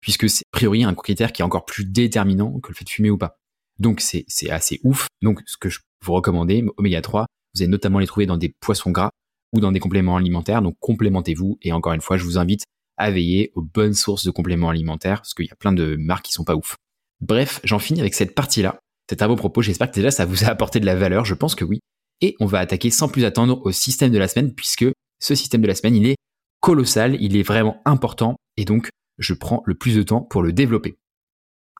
puisque 0.00 0.30
c'est 0.30 0.44
a 0.52 0.56
priori 0.56 0.84
un 0.84 0.94
critère 0.94 1.32
qui 1.32 1.42
est 1.42 1.44
encore 1.44 1.64
plus 1.64 1.84
déterminant 1.84 2.60
que 2.60 2.68
le 2.70 2.76
fait 2.76 2.84
de 2.84 2.90
fumer 2.90 3.10
ou 3.10 3.18
pas. 3.18 3.38
Donc 3.80 4.00
c'est 4.00 4.24
assez 4.50 4.78
ouf. 4.84 5.08
Donc 5.20 5.42
ce 5.46 5.56
que 5.56 5.68
je 5.68 5.80
vous 6.04 6.12
recommander, 6.12 6.64
oméga 6.76 7.02
3, 7.02 7.26
vous 7.54 7.62
allez 7.62 7.70
notamment 7.70 7.98
les 7.98 8.06
trouver 8.06 8.26
dans 8.26 8.36
des 8.36 8.54
poissons 8.60 8.92
gras 8.92 9.10
ou 9.54 9.60
dans 9.60 9.72
des 9.72 9.80
compléments 9.80 10.16
alimentaires. 10.16 10.62
Donc 10.62 10.76
complémentez-vous. 10.80 11.58
Et 11.62 11.72
encore 11.72 11.92
une 11.92 12.00
fois, 12.00 12.16
je 12.16 12.24
vous 12.24 12.38
invite 12.38 12.64
à 12.96 13.10
veiller 13.10 13.50
aux 13.54 13.62
bonnes 13.62 13.94
sources 13.94 14.24
de 14.24 14.30
compléments 14.30 14.70
alimentaires, 14.70 15.20
parce 15.20 15.34
qu'il 15.34 15.46
y 15.46 15.50
a 15.50 15.56
plein 15.56 15.72
de 15.72 15.96
marques 15.96 16.26
qui 16.26 16.32
sont 16.32 16.44
pas 16.44 16.54
ouf. 16.54 16.76
Bref, 17.20 17.60
j'en 17.64 17.78
finis 17.78 18.00
avec 18.00 18.14
cette 18.14 18.34
partie-là. 18.34 18.78
C'est 19.08 19.22
à 19.22 19.26
vos 19.26 19.36
propos. 19.36 19.62
J'espère 19.62 19.90
que 19.90 19.94
déjà 19.94 20.10
ça 20.10 20.26
vous 20.26 20.44
a 20.44 20.48
apporté 20.48 20.80
de 20.80 20.86
la 20.86 20.94
valeur. 20.94 21.24
Je 21.24 21.34
pense 21.34 21.54
que 21.54 21.64
oui. 21.64 21.80
Et 22.20 22.36
on 22.40 22.46
va 22.46 22.58
attaquer 22.58 22.90
sans 22.90 23.08
plus 23.08 23.24
attendre 23.24 23.60
au 23.64 23.72
système 23.72 24.12
de 24.12 24.18
la 24.18 24.28
semaine 24.28 24.54
puisque 24.54 24.86
ce 25.20 25.34
système 25.34 25.62
de 25.62 25.66
la 25.66 25.74
semaine, 25.74 25.96
il 25.96 26.06
est 26.06 26.16
colossal, 26.60 27.16
il 27.20 27.36
est 27.36 27.42
vraiment 27.42 27.82
important 27.84 28.36
et 28.56 28.64
donc 28.64 28.88
je 29.18 29.34
prends 29.34 29.62
le 29.66 29.74
plus 29.74 29.96
de 29.96 30.02
temps 30.02 30.22
pour 30.22 30.42
le 30.42 30.52
développer. 30.52 30.96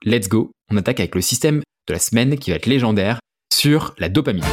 Let's 0.03 0.29
go. 0.29 0.51
On 0.71 0.77
attaque 0.77 1.01
avec 1.01 1.15
le 1.15 1.21
système 1.21 1.63
de 1.89 1.93
la 1.93 1.99
semaine 1.99 2.39
qui 2.39 2.51
va 2.51 2.57
être 2.57 2.67
légendaire 2.67 3.21
sur 3.53 3.95
la 3.99 4.09
dopamine. 4.09 4.45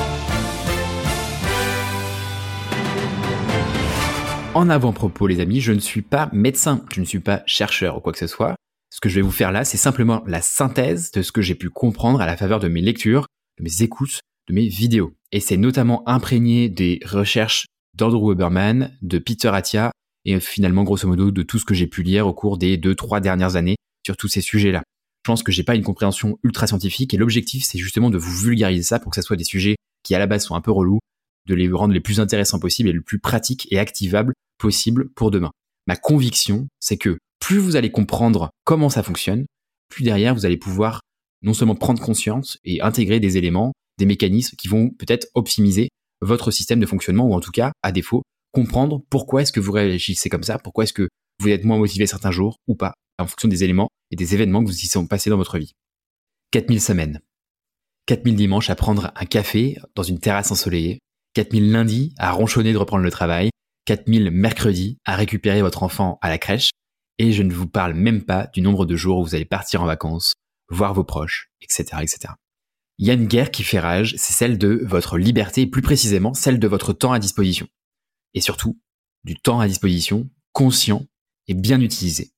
En 4.53 4.69
avant-propos, 4.69 5.27
les 5.27 5.39
amis, 5.39 5.61
je 5.61 5.71
ne 5.71 5.79
suis 5.79 6.01
pas 6.01 6.29
médecin, 6.33 6.83
je 6.91 6.99
ne 6.99 7.05
suis 7.05 7.21
pas 7.21 7.41
chercheur 7.45 7.97
ou 7.97 8.01
quoi 8.01 8.11
que 8.11 8.19
ce 8.19 8.27
soit. 8.27 8.55
Ce 8.89 8.99
que 8.99 9.07
je 9.07 9.15
vais 9.15 9.21
vous 9.21 9.31
faire 9.31 9.53
là, 9.53 9.63
c'est 9.63 9.77
simplement 9.77 10.23
la 10.27 10.41
synthèse 10.41 11.11
de 11.11 11.21
ce 11.21 11.31
que 11.31 11.41
j'ai 11.41 11.55
pu 11.55 11.69
comprendre 11.69 12.19
à 12.19 12.25
la 12.25 12.35
faveur 12.35 12.59
de 12.59 12.67
mes 12.67 12.81
lectures, 12.81 13.27
de 13.59 13.63
mes 13.63 13.81
écoutes, 13.81 14.19
de 14.49 14.53
mes 14.53 14.67
vidéos. 14.67 15.13
Et 15.31 15.39
c'est 15.39 15.55
notamment 15.55 16.03
imprégné 16.05 16.67
des 16.67 16.99
recherches 17.05 17.67
d'Andrew 17.97 18.33
Huberman, 18.33 18.91
de 19.01 19.19
Peter 19.19 19.47
Attia, 19.47 19.91
et 20.25 20.37
finalement, 20.41 20.83
grosso 20.83 21.07
modo, 21.07 21.31
de 21.31 21.43
tout 21.43 21.57
ce 21.57 21.63
que 21.63 21.73
j'ai 21.73 21.87
pu 21.87 22.03
lire 22.03 22.27
au 22.27 22.33
cours 22.33 22.57
des 22.57 22.75
deux, 22.75 22.93
trois 22.93 23.21
dernières 23.21 23.55
années 23.55 23.77
sur 24.05 24.17
tous 24.17 24.27
ces 24.27 24.41
sujets-là. 24.41 24.83
Je 25.23 25.31
pense 25.31 25.43
que 25.43 25.53
j'ai 25.53 25.63
pas 25.63 25.75
une 25.75 25.83
compréhension 25.83 26.37
ultra 26.43 26.67
scientifique 26.67 27.13
et 27.13 27.17
l'objectif, 27.17 27.63
c'est 27.63 27.79
justement 27.79 28.09
de 28.09 28.17
vous 28.17 28.35
vulgariser 28.35 28.83
ça 28.83 28.99
pour 28.99 29.11
que 29.11 29.15
ça 29.15 29.21
soit 29.21 29.37
des 29.37 29.45
sujets 29.45 29.77
qui 30.03 30.13
à 30.13 30.19
la 30.19 30.27
base 30.27 30.43
sont 30.43 30.55
un 30.55 30.61
peu 30.61 30.71
relous, 30.71 30.99
de 31.51 31.55
les 31.55 31.69
rendre 31.69 31.93
les 31.93 31.99
plus 31.99 32.19
intéressants 32.19 32.59
possibles 32.59 32.89
et 32.89 32.93
le 32.93 33.01
plus 33.01 33.19
pratiques 33.19 33.67
et 33.71 33.79
activables 33.79 34.33
possible 34.57 35.09
pour 35.09 35.31
demain. 35.31 35.51
Ma 35.87 35.95
conviction, 35.95 36.67
c'est 36.79 36.97
que 36.97 37.17
plus 37.39 37.57
vous 37.57 37.75
allez 37.75 37.91
comprendre 37.91 38.51
comment 38.63 38.89
ça 38.89 39.03
fonctionne, 39.03 39.45
plus 39.89 40.03
derrière 40.03 40.33
vous 40.33 40.45
allez 40.45 40.57
pouvoir 40.57 41.01
non 41.41 41.53
seulement 41.53 41.75
prendre 41.75 42.01
conscience 42.01 42.59
et 42.63 42.81
intégrer 42.81 43.19
des 43.19 43.37
éléments, 43.37 43.73
des 43.97 44.05
mécanismes 44.05 44.55
qui 44.55 44.67
vont 44.67 44.89
peut-être 44.91 45.27
optimiser 45.33 45.89
votre 46.21 46.51
système 46.51 46.79
de 46.79 46.85
fonctionnement 46.85 47.27
ou 47.27 47.33
en 47.33 47.39
tout 47.39 47.51
cas, 47.51 47.71
à 47.81 47.91
défaut, 47.91 48.21
comprendre 48.51 49.01
pourquoi 49.09 49.41
est-ce 49.41 49.51
que 49.51 49.59
vous 49.59 49.71
réagissez 49.71 50.29
comme 50.29 50.43
ça, 50.43 50.59
pourquoi 50.59 50.83
est-ce 50.83 50.93
que 50.93 51.09
vous 51.39 51.49
êtes 51.49 51.63
moins 51.63 51.79
motivé 51.79 52.05
certains 52.05 52.31
jours 52.31 52.57
ou 52.67 52.75
pas, 52.75 52.93
en 53.17 53.25
fonction 53.25 53.49
des 53.49 53.63
éléments 53.63 53.89
et 54.11 54.15
des 54.15 54.35
événements 54.35 54.63
que 54.63 54.69
vous 54.69 54.79
y 54.79 54.87
sont 54.87 55.07
passés 55.07 55.29
dans 55.29 55.37
votre 55.37 55.57
vie. 55.57 55.73
4000 56.51 56.79
semaines. 56.79 57.21
4000 58.05 58.35
dimanches 58.35 58.69
à 58.69 58.75
prendre 58.75 59.11
un 59.15 59.25
café 59.25 59.77
dans 59.95 60.03
une 60.03 60.19
terrasse 60.19 60.51
ensoleillée. 60.51 60.99
4000 61.33 61.71
lundis 61.71 62.13
à 62.17 62.31
ronchonner 62.31 62.73
de 62.73 62.77
reprendre 62.77 63.03
le 63.03 63.11
travail. 63.11 63.49
4000 63.85 64.31
mercredis 64.31 64.97
à 65.05 65.15
récupérer 65.15 65.61
votre 65.61 65.83
enfant 65.83 66.19
à 66.21 66.29
la 66.29 66.37
crèche. 66.37 66.71
Et 67.17 67.31
je 67.31 67.43
ne 67.43 67.53
vous 67.53 67.67
parle 67.67 67.93
même 67.93 68.23
pas 68.23 68.47
du 68.53 68.61
nombre 68.61 68.85
de 68.85 68.95
jours 68.95 69.19
où 69.19 69.23
vous 69.25 69.35
allez 69.35 69.45
partir 69.45 69.81
en 69.81 69.85
vacances, 69.85 70.33
voir 70.69 70.93
vos 70.93 71.03
proches, 71.03 71.49
etc., 71.61 71.83
etc. 72.01 72.33
Il 72.97 73.07
y 73.07 73.11
a 73.11 73.15
une 73.15 73.25
guerre 73.25 73.51
qui 73.51 73.63
fait 73.63 73.79
rage, 73.79 74.15
c'est 74.17 74.33
celle 74.33 74.57
de 74.57 74.81
votre 74.85 75.17
liberté, 75.17 75.65
plus 75.65 75.81
précisément 75.81 76.33
celle 76.33 76.59
de 76.59 76.67
votre 76.67 76.93
temps 76.93 77.13
à 77.13 77.19
disposition. 77.19 77.67
Et 78.33 78.41
surtout, 78.41 78.79
du 79.23 79.35
temps 79.35 79.59
à 79.59 79.67
disposition 79.67 80.29
conscient 80.53 81.05
et 81.47 81.53
bien 81.53 81.81
utilisé. 81.81 82.31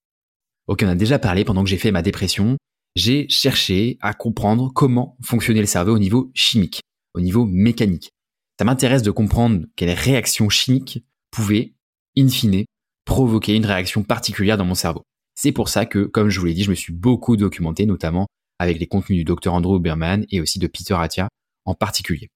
Ok, 0.67 0.81
on 0.83 0.87
a 0.87 0.95
déjà 0.95 1.19
parlé 1.19 1.43
pendant 1.43 1.63
que 1.63 1.69
j'ai 1.69 1.77
fait 1.77 1.91
ma 1.91 2.01
dépression, 2.01 2.57
j'ai 2.95 3.27
cherché 3.27 3.97
à 4.01 4.13
comprendre 4.13 4.71
comment 4.73 5.17
fonctionnait 5.21 5.59
le 5.59 5.65
cerveau 5.65 5.95
au 5.95 5.99
niveau 5.99 6.31
chimique, 6.33 6.81
au 7.13 7.19
niveau 7.19 7.45
mécanique. 7.45 8.12
Ça 8.59 8.65
m'intéresse 8.65 9.01
de 9.01 9.11
comprendre 9.11 9.65
quelles 9.75 9.97
réactions 9.97 10.49
chimiques 10.49 11.05
pouvaient, 11.31 11.73
in 12.17 12.27
fine, 12.27 12.65
provoquer 13.05 13.55
une 13.55 13.65
réaction 13.65 14.03
particulière 14.03 14.57
dans 14.57 14.65
mon 14.65 14.75
cerveau. 14.75 15.03
C'est 15.35 15.51
pour 15.51 15.69
ça 15.69 15.85
que, 15.85 16.05
comme 16.05 16.29
je 16.29 16.39
vous 16.39 16.45
l'ai 16.45 16.53
dit, 16.53 16.63
je 16.63 16.69
me 16.69 16.75
suis 16.75 16.93
beaucoup 16.93 17.35
documenté, 17.37 17.85
notamment 17.85 18.27
avec 18.59 18.79
les 18.79 18.87
contenus 18.87 19.17
du 19.17 19.23
docteur 19.23 19.53
Andrew 19.53 19.79
Berman 19.79 20.25
et 20.29 20.39
aussi 20.39 20.59
de 20.59 20.67
Peter 20.67 20.93
Attia 20.93 21.27
en 21.65 21.73
particulier. 21.73 22.29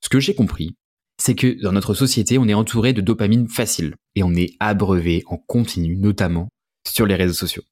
Ce 0.00 0.08
que 0.08 0.18
j'ai 0.18 0.34
compris, 0.34 0.74
c'est 1.18 1.36
que 1.36 1.62
dans 1.62 1.72
notre 1.72 1.94
société, 1.94 2.38
on 2.38 2.48
est 2.48 2.54
entouré 2.54 2.92
de 2.92 3.00
dopamine 3.00 3.48
facile 3.48 3.94
et 4.16 4.22
on 4.22 4.34
est 4.34 4.56
abreuvé 4.58 5.22
en 5.26 5.36
continu, 5.36 5.96
notamment 5.96 6.48
sur 6.86 7.06
les 7.06 7.14
réseaux 7.14 7.34
sociaux. 7.34 7.62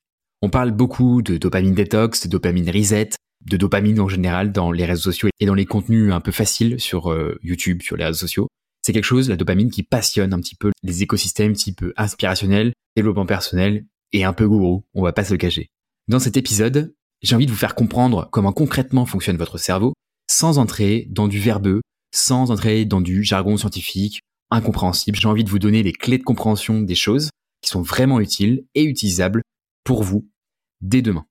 On 0.41 0.51
parle 0.51 0.71
beaucoup 0.71 1.21
de 1.21 1.37
dopamine 1.37 1.75
détox, 1.75 2.23
de 2.23 2.29
dopamine 2.29 2.71
reset, 2.71 3.11
de 3.47 3.57
dopamine 3.57 4.01
en 4.01 4.09
général 4.09 4.53
dans 4.53 4.73
les 4.73 4.85
réseaux 4.85 5.11
sociaux 5.11 5.29
et 5.41 5.47
dans 5.47 5.55
les 5.55 5.67
contenus 5.67 6.13
un 6.13 6.21
peu 6.21 6.33
faciles 6.33 6.79
sur 6.79 7.11
euh, 7.11 7.39
YouTube, 7.43 7.83
sur 7.83 7.97
les 7.97 8.05
réseaux 8.05 8.19
sociaux. 8.19 8.49
C'est 8.83 8.93
quelque 8.93 9.05
chose, 9.05 9.29
la 9.29 9.37
dopamine, 9.37 9.71
qui 9.71 9.83
passionne 9.83 10.33
un 10.33 10.41
petit 10.41 10.55
peu 10.55 10.73
les 10.83 11.03
écosystèmes 11.03 11.55
type 11.55 11.85
inspirationnel, 11.97 12.73
développement 12.97 13.27
personnel 13.27 13.87
et 14.13 14.25
un 14.25 14.33
peu 14.33 14.49
gourou, 14.49 14.85
on 14.95 15.03
va 15.03 15.13
pas 15.13 15.25
se 15.25 15.33
le 15.33 15.39
cacher. 15.39 15.69
Dans 16.09 16.19
cet 16.19 16.37
épisode, 16.37 16.95
j'ai 17.23 17.35
envie 17.35 17.47
de 17.47 17.51
vous 17.51 17.57
faire 17.57 17.75
comprendre 17.75 18.29
comment 18.33 18.53
concrètement 18.53 19.07
fonctionne 19.07 19.37
votre 19.37 19.59
cerveau 19.59 19.93
sans 20.29 20.59
entrer 20.59 21.07
dans 21.11 21.29
du 21.29 21.39
verbeux, 21.39 21.81
sans 22.13 22.51
entrer 22.51 22.85
dans 22.85 23.01
du 23.01 23.23
jargon 23.23 23.57
scientifique 23.57 24.21
incompréhensible. 24.51 25.19
J'ai 25.19 25.29
envie 25.29 25.45
de 25.45 25.51
vous 25.51 25.59
donner 25.59 25.83
les 25.83 25.93
clés 25.93 26.19
de 26.19 26.25
compréhension 26.25 26.81
des 26.81 26.95
choses 26.95 27.31
qui 27.63 27.71
sont 27.71 27.83
vraiment 27.83 28.21
utiles 28.21 28.65
et 28.75 28.85
utilisables 28.85 29.43
pour 29.85 30.03
vous 30.03 30.29
dès 30.81 31.03
demain. 31.03 31.27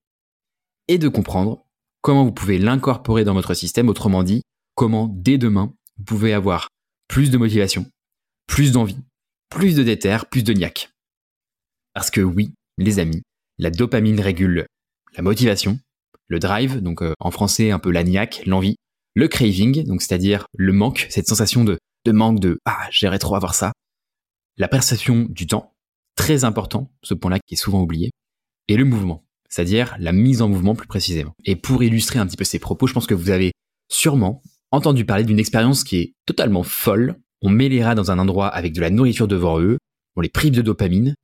Et 0.87 0.97
de 0.97 1.07
comprendre 1.07 1.65
comment 2.01 2.23
vous 2.25 2.31
pouvez 2.31 2.57
l'incorporer 2.57 3.23
dans 3.23 3.33
votre 3.33 3.53
système, 3.53 3.89
autrement 3.89 4.23
dit, 4.23 4.43
comment 4.75 5.07
dès 5.13 5.37
demain 5.37 5.73
vous 5.97 6.03
pouvez 6.03 6.33
avoir 6.33 6.69
plus 7.07 7.31
de 7.31 7.37
motivation, 7.37 7.85
plus 8.47 8.71
d'envie, 8.71 8.99
plus 9.49 9.75
de 9.75 9.83
déter, 9.83 10.17
plus 10.31 10.43
de 10.43 10.53
niaque. 10.53 10.91
Parce 11.93 12.11
que 12.11 12.21
oui, 12.21 12.53
les 12.77 12.99
amis, 12.99 13.23
la 13.57 13.71
dopamine 13.71 14.21
régule 14.21 14.67
la 15.15 15.23
motivation, 15.23 15.79
le 16.27 16.39
drive, 16.39 16.81
donc 16.81 17.01
euh, 17.01 17.13
en 17.19 17.31
français 17.31 17.71
un 17.71 17.79
peu 17.79 17.91
la 17.91 18.03
niaque, 18.03 18.43
l'envie, 18.45 18.75
le 19.15 19.27
craving, 19.27 19.85
donc 19.85 20.01
c'est-à-dire 20.01 20.45
le 20.55 20.71
manque, 20.73 21.07
cette 21.09 21.27
sensation 21.27 21.63
de, 21.63 21.79
de 22.05 22.11
manque 22.11 22.39
de 22.39 22.59
ah 22.65 22.87
j'aimerais 22.91 23.19
trop 23.19 23.35
avoir 23.35 23.55
ça, 23.55 23.71
la 24.57 24.67
perception 24.67 25.25
du 25.29 25.47
temps, 25.47 25.73
très 26.15 26.43
important, 26.43 26.91
ce 27.03 27.13
point-là 27.13 27.39
qui 27.45 27.55
est 27.55 27.57
souvent 27.57 27.81
oublié, 27.81 28.11
et 28.67 28.77
le 28.77 28.85
mouvement, 28.85 29.25
c'est-à-dire 29.49 29.95
la 29.99 30.11
mise 30.11 30.41
en 30.41 30.49
mouvement 30.49 30.75
plus 30.75 30.87
précisément. 30.87 31.33
Et 31.45 31.55
pour 31.55 31.83
illustrer 31.83 32.19
un 32.19 32.25
petit 32.25 32.37
peu 32.37 32.43
ces 32.43 32.59
propos, 32.59 32.87
je 32.87 32.93
pense 32.93 33.07
que 33.07 33.13
vous 33.13 33.29
avez 33.29 33.51
sûrement 33.89 34.41
entendu 34.71 35.05
parler 35.05 35.23
d'une 35.23 35.39
expérience 35.39 35.83
qui 35.83 35.97
est 35.97 36.13
totalement 36.25 36.63
folle. 36.63 37.15
On 37.41 37.49
met 37.49 37.69
les 37.69 37.83
rats 37.83 37.95
dans 37.95 38.11
un 38.11 38.19
endroit 38.19 38.47
avec 38.47 38.73
de 38.73 38.81
la 38.81 38.89
nourriture 38.89 39.27
devant 39.27 39.59
eux, 39.59 39.77
on 40.15 40.21
les 40.21 40.29
prive 40.29 40.53
de 40.53 40.61
dopamine, 40.61 41.15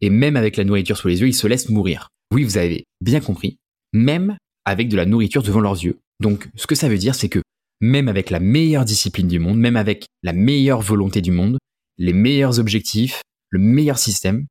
et 0.00 0.10
même 0.10 0.36
avec 0.36 0.56
la 0.56 0.64
nourriture 0.64 0.96
sous 0.96 1.08
les 1.08 1.20
yeux, 1.20 1.28
ils 1.28 1.34
se 1.34 1.46
laissent 1.46 1.68
mourir. 1.68 2.08
Oui, 2.32 2.44
vous 2.44 2.58
avez 2.58 2.84
bien 3.00 3.20
compris, 3.20 3.58
même 3.92 4.36
avec 4.64 4.88
de 4.88 4.96
la 4.96 5.06
nourriture 5.06 5.42
devant 5.42 5.60
leurs 5.60 5.82
yeux. 5.82 5.98
Donc, 6.20 6.48
ce 6.54 6.66
que 6.66 6.74
ça 6.74 6.88
veut 6.88 6.98
dire, 6.98 7.14
c'est 7.14 7.28
que 7.28 7.40
même 7.80 8.08
avec 8.08 8.30
la 8.30 8.40
meilleure 8.40 8.84
discipline 8.84 9.28
du 9.28 9.38
monde, 9.38 9.58
même 9.58 9.76
avec 9.76 10.06
la 10.22 10.32
meilleure 10.32 10.82
volonté 10.82 11.22
du 11.22 11.32
monde, 11.32 11.58
les 11.96 12.12
meilleurs 12.12 12.58
objectifs, 12.58 13.22
le 13.48 13.58
meilleur 13.58 13.98
système, 13.98 14.46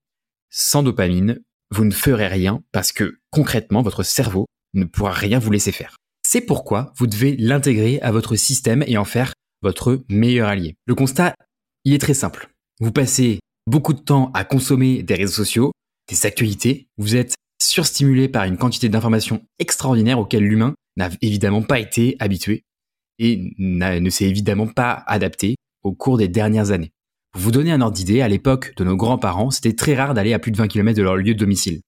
sans 0.50 0.84
dopamine, 0.84 1.40
vous 1.72 1.86
ne 1.86 1.92
ferez 1.92 2.28
rien 2.28 2.64
parce 2.72 2.92
que 2.92 3.19
concrètement, 3.32 3.82
votre 3.82 4.04
cerveau 4.04 4.46
ne 4.74 4.86
pourra 4.86 5.12
rien 5.12 5.40
vous 5.40 5.52
laisser 5.52 5.72
faire. 5.72 5.96
C'est 6.26 6.42
pourquoi 6.42 6.94
vous 6.98 7.08
devez 7.08 7.36
l'intégrer 7.38 8.00
à 8.02 8.12
votre 8.12 8.36
système 8.36 8.84
et 8.88 8.98
en 8.98 9.06
faire 9.06 9.34
votre 9.62 10.04
meilleur 10.10 10.48
allié. 10.48 10.76
Le 10.86 10.96
constat, 10.96 11.34
il 11.86 11.94
est 11.94 12.00
très 12.00 12.14
simple. 12.14 12.50
Vous 12.80 12.92
passez 12.92 13.40
beaucoup 13.68 13.94
de 13.94 14.00
temps 14.00 14.32
à 14.34 14.44
consommer 14.44 15.04
des 15.04 15.16
réseaux 15.16 15.34
sociaux, 15.34 15.72
des 16.08 16.26
actualités, 16.26 16.88
vous 16.98 17.16
êtes 17.16 17.36
surstimulé 17.62 18.30
par 18.30 18.46
une 18.46 18.58
quantité 18.58 18.90
d'informations 18.90 19.42
extraordinaires 19.60 20.20
auxquelles 20.20 20.44
l'humain 20.46 20.74
n'a 20.98 21.10
évidemment 21.22 21.62
pas 21.62 21.80
été 21.80 22.16
habitué 22.20 22.64
et 23.20 23.54
ne 23.58 24.10
s'est 24.10 24.30
évidemment 24.30 24.68
pas 24.68 25.04
adapté 25.08 25.56
au 25.84 25.94
cours 25.94 26.18
des 26.18 26.28
dernières 26.28 26.72
années. 26.72 26.92
Pour 27.32 27.42
vous 27.42 27.52
donner 27.52 27.72
un 27.72 27.82
ordre 27.82 27.96
d'idée, 27.96 28.22
à 28.22 28.28
l'époque 28.28 28.74
de 28.78 28.84
nos 28.84 28.96
grands-parents, 28.96 29.52
c'était 29.52 29.76
très 29.76 29.94
rare 29.94 30.14
d'aller 30.14 30.34
à 30.34 30.40
plus 30.40 30.52
de 30.52 30.58
20 30.58 30.68
km 30.68 30.98
de 30.98 31.04
leur 31.04 31.16
lieu 31.16 31.34
de 31.34 31.40
domicile. 31.40 31.82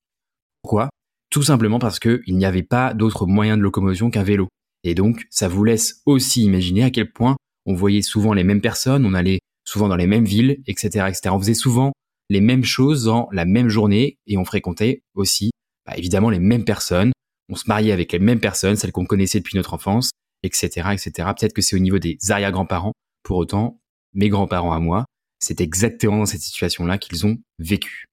Pourquoi? 0.61 0.89
Tout 1.31 1.43
simplement 1.43 1.79
parce 1.79 1.97
qu'il 1.97 2.21
n'y 2.27 2.45
avait 2.45 2.61
pas 2.61 2.93
d'autre 2.93 3.25
moyen 3.25 3.57
de 3.57 3.61
locomotion 3.61 4.11
qu'un 4.11 4.23
vélo. 4.23 4.49
Et 4.83 4.95
donc, 4.95 5.25
ça 5.29 5.47
vous 5.47 5.63
laisse 5.63 6.01
aussi 6.05 6.43
imaginer 6.43 6.83
à 6.83 6.91
quel 6.91 7.11
point 7.11 7.37
on 7.65 7.73
voyait 7.73 8.01
souvent 8.01 8.33
les 8.33 8.43
mêmes 8.43 8.61
personnes, 8.61 9.05
on 9.05 9.13
allait 9.13 9.39
souvent 9.63 9.87
dans 9.87 9.95
les 9.95 10.07
mêmes 10.07 10.25
villes, 10.25 10.61
etc., 10.67 11.05
etc. 11.07 11.29
On 11.31 11.39
faisait 11.39 11.53
souvent 11.53 11.93
les 12.29 12.41
mêmes 12.41 12.65
choses 12.65 13.05
dans 13.05 13.29
la 13.31 13.45
même 13.45 13.69
journée 13.69 14.17
et 14.27 14.37
on 14.37 14.43
fréquentait 14.43 15.03
aussi, 15.13 15.51
bah, 15.85 15.93
évidemment, 15.95 16.29
les 16.29 16.39
mêmes 16.39 16.65
personnes. 16.65 17.11
On 17.49 17.55
se 17.55 17.65
mariait 17.67 17.91
avec 17.91 18.11
les 18.11 18.19
mêmes 18.19 18.39
personnes, 18.39 18.75
celles 18.75 18.91
qu'on 18.91 19.05
connaissait 19.05 19.39
depuis 19.39 19.57
notre 19.57 19.73
enfance, 19.73 20.11
etc., 20.43 20.89
etc. 20.91 21.11
Peut-être 21.37 21.53
que 21.53 21.61
c'est 21.61 21.75
au 21.75 21.79
niveau 21.79 21.99
des 21.99 22.17
arrière-grands-parents. 22.29 22.93
Pour 23.23 23.37
autant, 23.37 23.79
mes 24.13 24.29
grands-parents 24.29 24.73
à 24.73 24.79
moi, 24.79 25.05
c'est 25.39 25.61
exactement 25.61 26.17
dans 26.17 26.25
cette 26.25 26.41
situation-là 26.41 26.97
qu'ils 26.97 27.25
ont 27.25 27.37
vécu. 27.59 28.05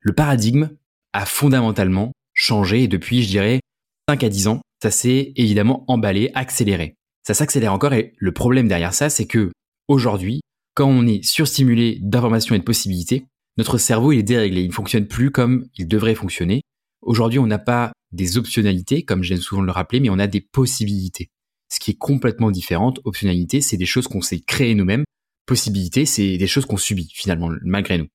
Le 0.00 0.12
paradigme 0.12 0.70
a 1.12 1.26
fondamentalement 1.26 2.12
changé 2.40 2.88
depuis, 2.88 3.22
je 3.22 3.28
dirais, 3.28 3.60
5 4.08 4.24
à 4.24 4.28
10 4.28 4.48
ans, 4.48 4.60
ça 4.82 4.90
s'est 4.90 5.32
évidemment 5.36 5.84
emballé, 5.88 6.30
accéléré. 6.34 6.94
Ça 7.26 7.34
s'accélère 7.34 7.74
encore 7.74 7.92
et 7.92 8.14
le 8.16 8.32
problème 8.32 8.66
derrière 8.66 8.94
ça, 8.94 9.10
c'est 9.10 9.26
que 9.26 9.50
aujourd'hui, 9.88 10.40
quand 10.74 10.88
on 10.88 11.06
est 11.06 11.22
surstimulé 11.22 11.98
d'informations 12.00 12.54
et 12.54 12.58
de 12.58 12.64
possibilités, 12.64 13.26
notre 13.58 13.76
cerveau 13.76 14.12
est 14.12 14.22
déréglé, 14.22 14.62
il 14.62 14.68
ne 14.68 14.72
fonctionne 14.72 15.06
plus 15.06 15.30
comme 15.30 15.66
il 15.76 15.86
devrait 15.86 16.14
fonctionner. 16.14 16.62
Aujourd'hui, 17.02 17.38
on 17.38 17.46
n'a 17.46 17.58
pas 17.58 17.92
des 18.12 18.38
optionnalités, 18.38 19.02
comme 19.02 19.22
j'aime 19.22 19.38
souvent 19.38 19.62
le 19.62 19.70
rappeler, 19.70 20.00
mais 20.00 20.10
on 20.10 20.18
a 20.18 20.26
des 20.26 20.40
possibilités. 20.40 21.28
Ce 21.70 21.78
qui 21.78 21.90
est 21.90 21.98
complètement 21.98 22.50
différent. 22.50 22.94
Optionnalité, 23.04 23.60
c'est 23.60 23.76
des 23.76 23.86
choses 23.86 24.08
qu'on 24.08 24.22
s'est 24.22 24.40
créées 24.40 24.74
nous-mêmes 24.74 25.04
possibilités, 25.44 26.06
c'est 26.06 26.38
des 26.38 26.46
choses 26.46 26.64
qu'on 26.64 26.76
subit 26.78 27.10
finalement 27.12 27.50
malgré 27.62 27.98
nous. 27.98 28.08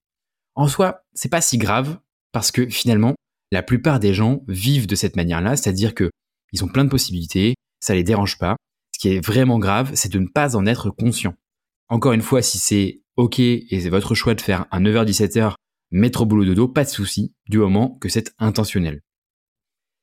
En 0.56 0.68
soi, 0.68 1.04
c'est 1.14 1.30
pas 1.30 1.42
si 1.42 1.58
grave 1.58 2.00
parce 2.32 2.52
que 2.52 2.68
finalement, 2.68 3.14
la 3.52 3.64
plupart 3.64 4.00
des 4.00 4.14
gens 4.14 4.44
vivent 4.48 4.88
de 4.88 4.96
cette 4.96 5.16
manière-là, 5.16 5.56
c'est-à-dire 5.56 5.94
que 5.94 6.10
ils 6.52 6.64
ont 6.64 6.68
plein 6.68 6.86
de 6.86 6.90
possibilités, 6.90 7.56
ça 7.80 7.96
les 7.96 8.04
dérange 8.04 8.38
pas. 8.38 8.56
Ce 8.94 9.00
qui 9.00 9.10
est 9.10 9.26
vraiment 9.26 9.60
grave, 9.60 9.92
c'est 9.94 10.12
de 10.12 10.20
ne 10.20 10.28
pas 10.28 10.56
en 10.56 10.66
être 10.66 10.90
conscient. 10.90 11.36
Encore 11.90 12.14
une 12.14 12.22
fois, 12.22 12.42
si 12.42 12.60
c'est 12.60 13.02
OK 13.18 13.40
et 13.40 13.68
c'est 13.72 13.90
votre 13.90 14.16
choix 14.16 14.36
de 14.36 14.42
faire 14.42 14.66
un 14.72 14.82
9h-17h, 14.82 15.54
métro 15.92 16.26
boulot 16.26 16.46
dodo, 16.46 16.68
pas 16.68 16.84
de 16.84 16.90
souci, 16.90 17.34
du 17.48 17.58
moment 17.58 17.98
que 18.02 18.10
c'est 18.10 18.34
intentionnel. 18.40 19.02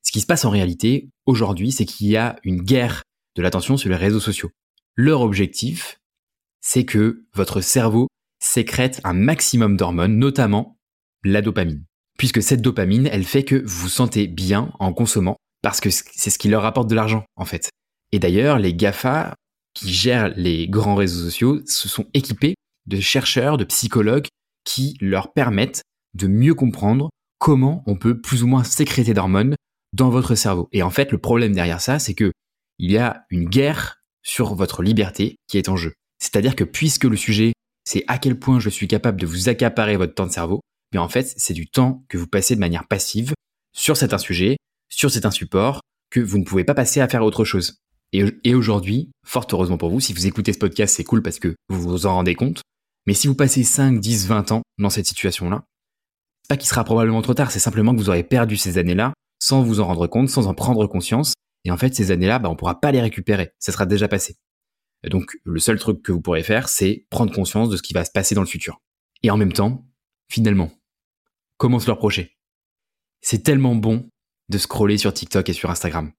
Ce 0.03 0.13
qui 0.13 0.21
se 0.21 0.27
passe 0.27 0.45
en 0.45 0.51
réalité 0.51 1.11
aujourd'hui, 1.27 1.73
c'est 1.73 1.85
qu'il 1.85 2.09
y 2.09 2.17
a 2.17 2.37
une 2.45 2.63
guerre 2.63 3.03
de 3.37 3.43
l'attention 3.43 3.77
sur 3.77 3.89
les 3.89 3.97
réseaux 3.97 4.21
sociaux. 4.21 4.51
Leur 4.95 5.23
objectif, 5.23 5.99
c'est 6.61 6.85
que 6.85 7.25
votre 7.35 7.61
cerveau 7.61 8.09
sécrète 8.41 9.01
un 9.05 9.15
maximum 9.15 9.77
d'hormones, 9.77 10.19
notamment 10.19 10.79
la 11.25 11.41
dopamine. 11.41 11.85
Puisque 12.23 12.41
cette 12.41 12.63
dopamine, 12.63 13.09
elle 13.11 13.25
fait 13.25 13.43
que 13.43 13.65
vous 13.67 13.89
sentez 13.89 14.29
bien 14.29 14.71
en 14.79 14.93
consommant, 14.93 15.39
parce 15.61 15.81
que 15.81 15.91
c'est 15.91 16.31
ce 16.31 16.39
qui 16.39 16.47
leur 16.47 16.65
apporte 16.65 16.89
de 16.89 16.95
l'argent, 16.95 17.25
en 17.35 17.45
fait. 17.45 17.69
Et 18.13 18.21
d'ailleurs, 18.21 18.61
les 18.61 18.75
GAFA, 18.75 19.35
qui 19.75 19.93
gèrent 19.93 20.33
les 20.37 20.69
grands 20.69 20.95
réseaux 20.95 21.25
sociaux, 21.25 21.61
se 21.67 21.89
sont 21.89 22.07
équipés 22.15 22.55
de 22.87 23.01
chercheurs, 23.01 23.57
de 23.57 23.65
psychologues, 23.65 24.29
qui 24.63 24.97
leur 25.01 25.33
permettent 25.33 25.83
de 26.15 26.29
mieux 26.29 26.55
comprendre 26.55 27.11
comment 27.41 27.83
on 27.89 27.97
peut 27.97 28.21
plus 28.21 28.45
ou 28.45 28.47
moins 28.47 28.63
sécréter 28.63 29.15
d'hormones 29.15 29.57
dans 29.93 30.11
votre 30.11 30.37
cerveau. 30.37 30.69
Et 30.71 30.85
en 30.85 30.91
fait, 30.91 31.11
le 31.11 31.19
problème 31.19 31.57
derrière 31.57 31.81
ça, 31.81 31.99
c'est 31.99 32.15
que 32.15 32.31
il 32.79 32.93
y 32.93 32.99
a 32.99 33.25
une 33.31 33.49
guerre 33.49 33.97
sur 34.23 34.55
votre 34.55 34.85
liberté 34.85 35.35
qui 35.49 35.59
est 35.59 35.69
en 35.69 35.77
jeu. 35.77 35.93
C'est-à-dire 36.21 36.55
que 36.55 36.63
puisque 36.63 37.03
le 37.03 37.17
sujet, 37.17 37.53
c'est 37.85 38.05
à 38.07 38.19
quel 38.19 38.39
point 38.39 38.61
je 38.61 38.71
suis 38.71 38.87
capable 38.87 39.21
de 39.21 39.27
vous 39.27 39.49
accaparer 39.49 39.97
votre 39.97 40.15
temps 40.15 40.27
de 40.27 40.31
cerveau, 40.31 40.61
mais 40.93 40.99
en 40.99 41.09
fait, 41.09 41.35
c'est 41.37 41.55
du 41.55 41.69
temps 41.69 42.05
que 42.09 42.19
vous 42.19 42.27
passez 42.27 42.55
de 42.55 42.61
manière 42.61 42.87
passive 42.87 43.33
sur 43.75 43.97
certains 43.97 44.19
sujets, 44.19 44.57
sur 44.89 45.11
certains 45.11 45.31
supports, 45.31 45.81
que 46.11 46.21
vous 46.21 46.39
ne 46.39 46.45
pouvez 46.45 46.65
pas 46.65 46.75
passer 46.75 47.01
à 47.01 47.09
faire 47.09 47.25
autre 47.25 47.45
chose. 47.45 47.79
Et, 48.13 48.55
aujourd'hui, 48.55 49.11
fort 49.25 49.47
heureusement 49.53 49.79
pour 49.79 49.89
vous, 49.89 50.01
si 50.01 50.13
vous 50.13 50.27
écoutez 50.27 50.53
ce 50.53 50.59
podcast, 50.59 50.95
c'est 50.95 51.05
cool 51.05 51.23
parce 51.23 51.39
que 51.39 51.55
vous 51.71 51.81
vous 51.81 52.07
en 52.07 52.15
rendez 52.15 52.35
compte. 52.35 52.61
Mais 53.07 53.15
si 53.15 53.27
vous 53.27 53.35
passez 53.35 53.65
5, 53.65 53.99
10, 54.01 54.27
20 54.27 54.53
ans 54.53 54.63
dans 54.79 54.91
cette 54.91 55.07
situation-là, 55.07 55.65
pas 56.49 56.59
qu'il 56.59 56.69
sera 56.69 56.85
probablement 56.85 57.23
trop 57.23 57.33
tard, 57.33 57.51
c'est 57.51 57.59
simplement 57.59 57.95
que 57.95 57.99
vous 57.99 58.11
aurez 58.11 58.23
perdu 58.23 58.59
ces 58.59 58.77
années-là 58.77 59.15
sans 59.41 59.63
vous 59.63 59.81
en 59.81 59.87
rendre 59.87 60.07
compte, 60.07 60.29
sans 60.29 60.47
en 60.47 60.55
prendre 60.55 60.87
conscience. 60.87 61.33
Et 61.65 61.71
en 61.71 61.79
fait, 61.79 61.95
ces 61.95 62.11
années-là, 62.11 62.39
bah, 62.39 62.51
on 62.51 62.57
pourra 62.57 62.81
pas 62.81 62.93
les 62.93 63.01
récupérer. 63.01 63.53
Ça 63.59 63.73
sera 63.73 63.87
déjà 63.87 64.09
passé 64.09 64.37
donc 65.09 65.39
le 65.45 65.59
seul 65.59 65.79
truc 65.79 66.03
que 66.03 66.13
vous 66.13 66.21
pourrez 66.21 66.43
faire, 66.43 66.69
c'est 66.69 67.07
prendre 67.11 67.33
conscience 67.33 67.69
de 67.69 67.77
ce 67.77 67.83
qui 67.83 67.95
va 67.95 68.05
se 68.05 68.11
passer 68.11 68.35
dans 68.35 68.41
le 68.41 68.47
futur. 68.47 68.81
Et 69.23 69.31
en 69.31 69.37
même 69.37 69.53
temps, 69.53 69.87
finalement, 70.29 70.71
comment 71.63 71.79
se 71.79 71.87
le 71.87 71.93
reprocher 71.93 72.37
C'est 73.21 73.45
tellement 73.45 73.77
bon 73.77 74.09
de 74.49 74.59
scroller 74.59 74.99
sur 74.99 75.15
TikTok 75.15 75.49
et 75.49 75.53
sur 75.53 75.71
Instagram. 75.71 76.11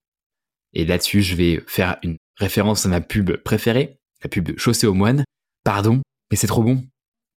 Et 0.71 0.86
là-dessus, 0.86 1.21
je 1.21 1.36
vais 1.36 1.62
faire 1.67 1.97
une 2.01 2.15
référence 2.38 2.86
à 2.86 2.89
ma 2.89 3.01
pub 3.01 3.36
préférée, 3.36 3.99
la 4.23 4.29
pub 4.29 4.58
Chaussée 4.58 4.88
aux 4.88 4.93
moines. 4.93 5.25
Pardon, 5.65 6.01
mais 6.32 6.38
c'est 6.38 6.47
trop 6.47 6.63
bon. 6.63 6.82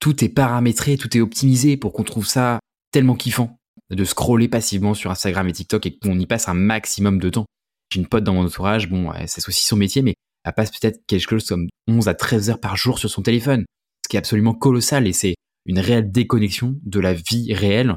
Tout 0.01 0.23
est 0.23 0.29
paramétré, 0.29 0.99
tout 0.99 1.17
est 1.17 1.23
optimisé 1.23 1.79
pour 1.79 1.95
qu'on 1.95 2.03
trouve 2.03 2.27
ça 2.27 2.61
tellement 2.93 3.15
kiffant 3.15 3.57
de 3.89 4.05
scroller 4.05 4.49
passivement 4.49 4.93
sur 4.93 5.11
Instagram 5.11 5.49
et 5.49 5.53
TikTok 5.53 5.87
et 5.87 5.99
qu'on 5.99 6.19
y 6.19 6.27
passe 6.27 6.47
un 6.51 6.55
maximum 6.55 7.19
de 7.19 7.31
temps. 7.31 7.47
J'ai 7.91 8.01
une 8.01 8.07
pote 8.07 8.25
dans 8.25 8.35
mon 8.35 8.45
entourage, 8.45 8.91
bon, 8.91 9.15
c'est 9.27 9.49
aussi 9.49 9.65
son 9.65 9.77
métier, 9.77 10.03
mais 10.03 10.13
elle 10.45 10.53
passe 10.53 10.79
peut-être 10.79 11.01
quelque 11.07 11.31
chose 11.31 11.47
comme 11.47 11.69
11 11.89 12.09
à 12.09 12.15
13 12.15 12.51
heures 12.51 12.61
par 12.61 12.77
jour 12.77 12.99
sur 12.99 13.09
son 13.09 13.23
téléphone, 13.23 13.65
ce 14.05 14.11
qui 14.11 14.17
est 14.17 14.19
absolument 14.19 14.53
colossal 14.53 15.07
et 15.07 15.15
c'est 15.15 15.37
une 15.67 15.79
réelle 15.79 16.11
déconnexion 16.11 16.79
de 16.83 17.01
la 17.01 17.15
vie 17.15 17.53
réelle. 17.55 17.95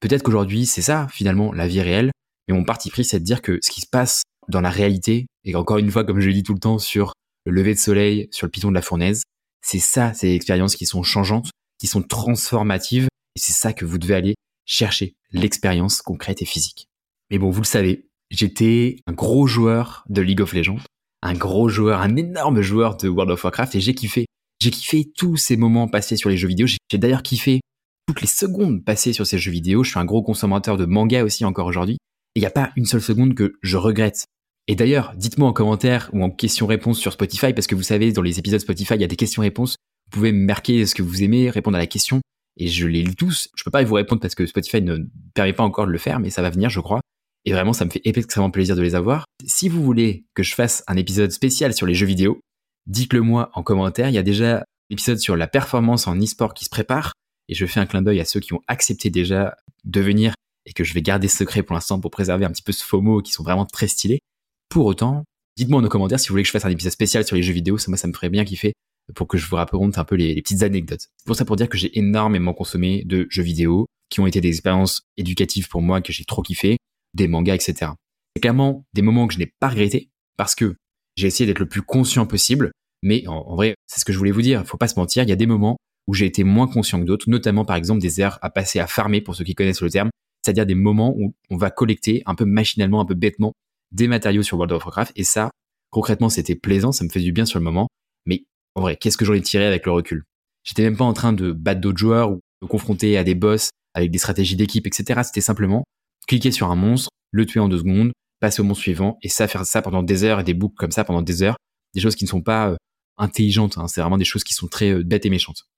Peut-être 0.00 0.22
qu'aujourd'hui, 0.22 0.66
c'est 0.66 0.82
ça, 0.82 1.08
finalement, 1.10 1.52
la 1.52 1.68
vie 1.68 1.80
réelle, 1.80 2.10
mais 2.48 2.54
mon 2.54 2.64
parti 2.64 2.90
pris, 2.90 3.04
c'est 3.04 3.20
de 3.20 3.24
dire 3.24 3.42
que 3.42 3.58
ce 3.62 3.70
qui 3.70 3.80
se 3.80 3.86
passe 3.86 4.22
dans 4.48 4.60
la 4.60 4.70
réalité, 4.70 5.26
et 5.44 5.54
encore 5.54 5.78
une 5.78 5.90
fois, 5.90 6.04
comme 6.04 6.20
je 6.20 6.26
le 6.26 6.32
dis 6.32 6.42
tout 6.42 6.54
le 6.54 6.60
temps, 6.60 6.78
sur 6.78 7.12
le 7.44 7.52
lever 7.52 7.74
de 7.74 7.78
soleil, 7.78 8.28
sur 8.30 8.46
le 8.46 8.50
piton 8.50 8.70
de 8.70 8.74
la 8.74 8.82
fournaise, 8.82 9.22
c'est 9.64 9.78
ça, 9.78 10.12
ces 10.14 10.34
expériences 10.34 10.74
qui 10.74 10.86
sont 10.86 11.02
changeantes, 11.02 11.50
qui 11.78 11.86
sont 11.86 12.02
transformatives, 12.02 13.08
et 13.36 13.40
c'est 13.40 13.52
ça 13.52 13.72
que 13.72 13.84
vous 13.84 13.98
devez 13.98 14.14
aller 14.14 14.34
chercher, 14.66 15.14
l'expérience 15.30 16.02
concrète 16.02 16.42
et 16.42 16.46
physique. 16.46 16.86
Mais 17.30 17.38
bon, 17.38 17.50
vous 17.50 17.60
le 17.60 17.66
savez, 17.66 18.08
j'étais 18.30 18.96
un 19.06 19.12
gros 19.12 19.46
joueur 19.46 20.04
de 20.08 20.22
League 20.22 20.40
of 20.40 20.52
Legends 20.52 20.80
un 21.22 21.34
gros 21.34 21.68
joueur, 21.68 22.00
un 22.00 22.16
énorme 22.16 22.60
joueur 22.60 22.96
de 22.96 23.08
World 23.08 23.30
of 23.30 23.44
Warcraft 23.44 23.76
et 23.76 23.80
j'ai 23.80 23.94
kiffé. 23.94 24.26
J'ai 24.62 24.70
kiffé 24.70 25.10
tous 25.16 25.36
ces 25.36 25.56
moments 25.56 25.88
passés 25.88 26.16
sur 26.16 26.30
les 26.30 26.36
jeux 26.36 26.46
vidéo. 26.46 26.68
J'ai 26.68 26.96
d'ailleurs 26.96 27.24
kiffé 27.24 27.62
toutes 28.06 28.20
les 28.20 28.28
secondes 28.28 28.84
passées 28.84 29.12
sur 29.12 29.26
ces 29.26 29.36
jeux 29.36 29.50
vidéo. 29.50 29.82
Je 29.82 29.90
suis 29.90 29.98
un 29.98 30.04
gros 30.04 30.22
consommateur 30.22 30.76
de 30.76 30.84
manga 30.84 31.24
aussi 31.24 31.44
encore 31.44 31.66
aujourd'hui. 31.66 31.94
Et 31.94 32.38
il 32.38 32.42
n'y 32.42 32.46
a 32.46 32.50
pas 32.50 32.70
une 32.76 32.84
seule 32.84 33.02
seconde 33.02 33.34
que 33.34 33.54
je 33.60 33.76
regrette. 33.76 34.26
Et 34.68 34.76
d'ailleurs, 34.76 35.14
dites-moi 35.16 35.48
en 35.48 35.52
commentaire 35.52 36.10
ou 36.12 36.22
en 36.22 36.30
question-réponse 36.30 37.00
sur 37.00 37.12
Spotify, 37.12 37.52
parce 37.52 37.66
que 37.66 37.74
vous 37.74 37.82
savez, 37.82 38.12
dans 38.12 38.22
les 38.22 38.38
épisodes 38.38 38.60
Spotify, 38.60 38.94
il 38.94 39.00
y 39.00 39.04
a 39.04 39.08
des 39.08 39.16
questions-réponses. 39.16 39.74
Vous 40.04 40.10
pouvez 40.12 40.30
me 40.30 40.46
marquer 40.46 40.86
ce 40.86 40.94
que 40.94 41.02
vous 41.02 41.24
aimez, 41.24 41.50
répondre 41.50 41.76
à 41.76 41.80
la 41.80 41.88
question. 41.88 42.20
Et 42.56 42.68
je 42.68 42.86
les 42.86 43.02
lis 43.02 43.16
tous. 43.16 43.48
Je 43.56 43.64
peux 43.64 43.72
pas 43.72 43.82
vous 43.82 43.94
répondre 43.94 44.20
parce 44.20 44.36
que 44.36 44.46
Spotify 44.46 44.80
ne 44.80 44.98
permet 45.34 45.54
pas 45.54 45.64
encore 45.64 45.88
de 45.88 45.90
le 45.90 45.98
faire, 45.98 46.20
mais 46.20 46.30
ça 46.30 46.40
va 46.40 46.50
venir, 46.50 46.70
je 46.70 46.78
crois. 46.78 47.00
Et 47.46 47.52
vraiment, 47.52 47.72
ça 47.72 47.84
me 47.84 47.90
fait 47.90 48.02
extrêmement 48.04 48.52
plaisir 48.52 48.76
de 48.76 48.82
les 48.82 48.94
avoir. 48.94 49.24
Si 49.44 49.68
vous 49.68 49.82
voulez 49.82 50.24
que 50.34 50.44
je 50.44 50.54
fasse 50.54 50.84
un 50.86 50.94
épisode 50.94 51.32
spécial 51.32 51.74
sur 51.74 51.84
les 51.86 51.94
jeux 51.94 52.06
vidéo, 52.06 52.38
dites-le 52.86 53.20
moi 53.20 53.50
en 53.54 53.62
commentaire. 53.62 54.08
Il 54.08 54.14
y 54.14 54.18
a 54.18 54.22
déjà 54.22 54.64
l'épisode 54.90 55.18
sur 55.18 55.36
la 55.36 55.46
performance 55.46 56.06
en 56.06 56.18
e-sport 56.18 56.54
qui 56.54 56.64
se 56.64 56.70
prépare. 56.70 57.12
Et 57.48 57.54
je 57.54 57.66
fais 57.66 57.80
un 57.80 57.86
clin 57.86 58.02
d'œil 58.02 58.20
à 58.20 58.24
ceux 58.24 58.40
qui 58.40 58.54
ont 58.54 58.62
accepté 58.68 59.10
déjà 59.10 59.56
de 59.84 60.00
venir 60.00 60.34
et 60.64 60.72
que 60.72 60.84
je 60.84 60.94
vais 60.94 61.02
garder 61.02 61.28
secret 61.28 61.62
pour 61.62 61.74
l'instant 61.74 62.00
pour 62.00 62.10
préserver 62.10 62.44
un 62.44 62.50
petit 62.50 62.62
peu 62.62 62.72
ce 62.72 62.84
FOMO 62.84 63.20
qui 63.20 63.32
sont 63.32 63.42
vraiment 63.42 63.66
très 63.66 63.88
stylés. 63.88 64.20
Pour 64.68 64.86
autant, 64.86 65.24
dites-moi 65.56 65.82
en 65.82 65.88
commentaire 65.88 66.20
si 66.20 66.28
vous 66.28 66.34
voulez 66.34 66.44
que 66.44 66.46
je 66.46 66.52
fasse 66.52 66.64
un 66.64 66.70
épisode 66.70 66.92
spécial 66.92 67.26
sur 67.26 67.36
les 67.36 67.42
jeux 67.42 67.52
vidéo. 67.52 67.78
Ça, 67.78 67.90
moi, 67.90 67.96
ça 67.98 68.06
me 68.06 68.12
ferait 68.12 68.30
bien 68.30 68.44
kiffer 68.44 68.72
pour 69.14 69.26
que 69.26 69.36
je 69.36 69.46
vous 69.46 69.56
raconte 69.56 69.98
un 69.98 70.04
peu 70.04 70.14
les, 70.14 70.40
petites 70.40 70.62
anecdotes. 70.62 71.08
Pour 71.26 71.36
ça, 71.36 71.44
pour 71.44 71.56
dire 71.56 71.68
que 71.68 71.76
j'ai 71.76 71.96
énormément 71.98 72.54
consommé 72.54 73.02
de 73.04 73.26
jeux 73.28 73.42
vidéo 73.42 73.86
qui 74.08 74.20
ont 74.20 74.26
été 74.26 74.40
des 74.40 74.48
expériences 74.48 75.02
éducatives 75.16 75.68
pour 75.68 75.82
moi 75.82 76.00
que 76.00 76.12
j'ai 76.12 76.24
trop 76.24 76.42
kiffé, 76.42 76.76
des 77.14 77.28
mangas, 77.28 77.54
etc. 77.54 77.92
C'est 78.34 78.40
clairement 78.40 78.84
des 78.94 79.02
moments 79.02 79.26
que 79.26 79.34
je 79.34 79.38
n'ai 79.38 79.52
pas 79.58 79.68
regrettés 79.68 80.10
parce 80.36 80.54
que 80.54 80.76
j'ai 81.16 81.26
essayé 81.26 81.46
d'être 81.46 81.58
le 81.58 81.68
plus 81.68 81.82
conscient 81.82 82.26
possible. 82.26 82.72
Mais 83.02 83.26
en, 83.26 83.54
vrai, 83.54 83.74
c'est 83.86 84.00
ce 84.00 84.04
que 84.04 84.12
je 84.12 84.18
voulais 84.18 84.30
vous 84.30 84.42
dire. 84.42 84.64
Faut 84.66 84.76
pas 84.76 84.88
se 84.88 84.98
mentir. 84.98 85.22
Il 85.22 85.28
y 85.28 85.32
a 85.32 85.36
des 85.36 85.46
moments 85.46 85.76
où 86.06 86.14
j'ai 86.14 86.26
été 86.26 86.44
moins 86.44 86.68
conscient 86.68 87.00
que 87.00 87.04
d'autres, 87.04 87.28
notamment 87.28 87.64
par 87.64 87.76
exemple 87.76 88.00
des 88.00 88.20
heures 88.20 88.38
à 88.42 88.50
passer 88.50 88.78
à 88.78 88.86
farmer 88.86 89.20
pour 89.20 89.34
ceux 89.34 89.44
qui 89.44 89.54
connaissent 89.54 89.82
le 89.82 89.90
terme. 89.90 90.10
C'est-à-dire 90.44 90.66
des 90.66 90.74
moments 90.74 91.14
où 91.16 91.34
on 91.50 91.56
va 91.56 91.70
collecter 91.70 92.22
un 92.26 92.34
peu 92.34 92.44
machinalement, 92.44 93.00
un 93.00 93.04
peu 93.04 93.14
bêtement 93.14 93.52
des 93.92 94.08
matériaux 94.08 94.42
sur 94.42 94.56
World 94.56 94.72
of 94.72 94.84
Warcraft. 94.84 95.12
Et 95.16 95.24
ça, 95.24 95.50
concrètement, 95.90 96.28
c'était 96.28 96.56
plaisant. 96.56 96.92
Ça 96.92 97.04
me 97.04 97.10
fait 97.10 97.20
du 97.20 97.32
bien 97.32 97.44
sur 97.44 97.58
le 97.58 97.64
moment. 97.64 97.88
Mais 98.26 98.44
en 98.74 98.80
vrai, 98.80 98.96
qu'est-ce 98.96 99.16
que 99.16 99.24
j'en 99.24 99.34
ai 99.34 99.40
tiré 99.40 99.66
avec 99.66 99.86
le 99.86 99.92
recul? 99.92 100.24
J'étais 100.64 100.82
même 100.82 100.96
pas 100.96 101.04
en 101.04 101.12
train 101.12 101.32
de 101.32 101.52
battre 101.52 101.80
d'autres 101.80 101.98
joueurs 101.98 102.30
ou 102.30 102.40
de 102.62 102.66
confronter 102.66 103.16
à 103.18 103.24
des 103.24 103.34
boss 103.34 103.70
avec 103.94 104.10
des 104.10 104.18
stratégies 104.18 104.56
d'équipe, 104.56 104.86
etc. 104.86 105.20
C'était 105.24 105.40
simplement 105.40 105.84
cliquer 106.26 106.52
sur 106.52 106.70
un 106.70 106.76
monstre, 106.76 107.10
le 107.32 107.46
tuer 107.46 107.60
en 107.60 107.68
deux 107.68 107.78
secondes, 107.78 108.12
passer 108.42 108.60
au 108.60 108.64
monstre 108.64 108.82
suivant, 108.82 109.18
et 109.22 109.28
ça, 109.28 109.46
faire 109.46 109.64
ça 109.64 109.82
pendant 109.82 110.02
des 110.02 110.24
heures 110.24 110.40
et 110.40 110.44
des 110.44 110.52
boucles 110.52 110.74
comme 110.76 110.90
ça 110.90 111.04
pendant 111.04 111.22
des 111.22 111.44
heures, 111.44 111.56
des 111.94 112.00
choses 112.00 112.16
qui 112.16 112.24
ne 112.24 112.28
sont 112.28 112.42
pas 112.42 112.70
euh, 112.70 112.76
intelligentes, 113.16 113.78
hein. 113.78 113.86
c'est 113.86 114.00
vraiment 114.00 114.18
des 114.18 114.24
choses 114.24 114.42
qui 114.42 114.52
sont 114.52 114.66
très 114.66 114.90
euh, 114.90 115.04
bêtes 115.04 115.24
et 115.24 115.30
méchantes. 115.30 115.68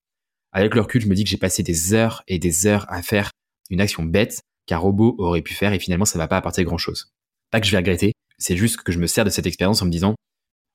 Avec 0.50 0.74
le 0.74 0.80
recul, 0.80 1.02
je 1.02 1.06
me 1.06 1.14
dis 1.14 1.24
que 1.24 1.30
j'ai 1.30 1.36
passé 1.36 1.62
des 1.62 1.92
heures 1.92 2.22
et 2.26 2.38
des 2.38 2.66
heures 2.66 2.86
à 2.88 3.02
faire 3.02 3.30
une 3.68 3.82
action 3.82 4.02
bête 4.02 4.40
qu'un 4.66 4.78
robot 4.78 5.14
aurait 5.18 5.42
pu 5.42 5.52
faire 5.52 5.74
et 5.74 5.78
finalement 5.78 6.06
ça 6.06 6.16
va 6.18 6.26
pas 6.26 6.38
apporter 6.38 6.64
grand 6.64 6.78
chose. 6.78 7.12
Pas 7.50 7.60
que 7.60 7.66
je 7.66 7.72
vais 7.72 7.76
regretter, 7.76 8.12
c'est 8.38 8.56
juste 8.56 8.80
que 8.80 8.92
je 8.92 8.98
me 8.98 9.06
sers 9.06 9.26
de 9.26 9.30
cette 9.30 9.46
expérience 9.46 9.82
en 9.82 9.86
me 9.86 9.90
disant 9.90 10.14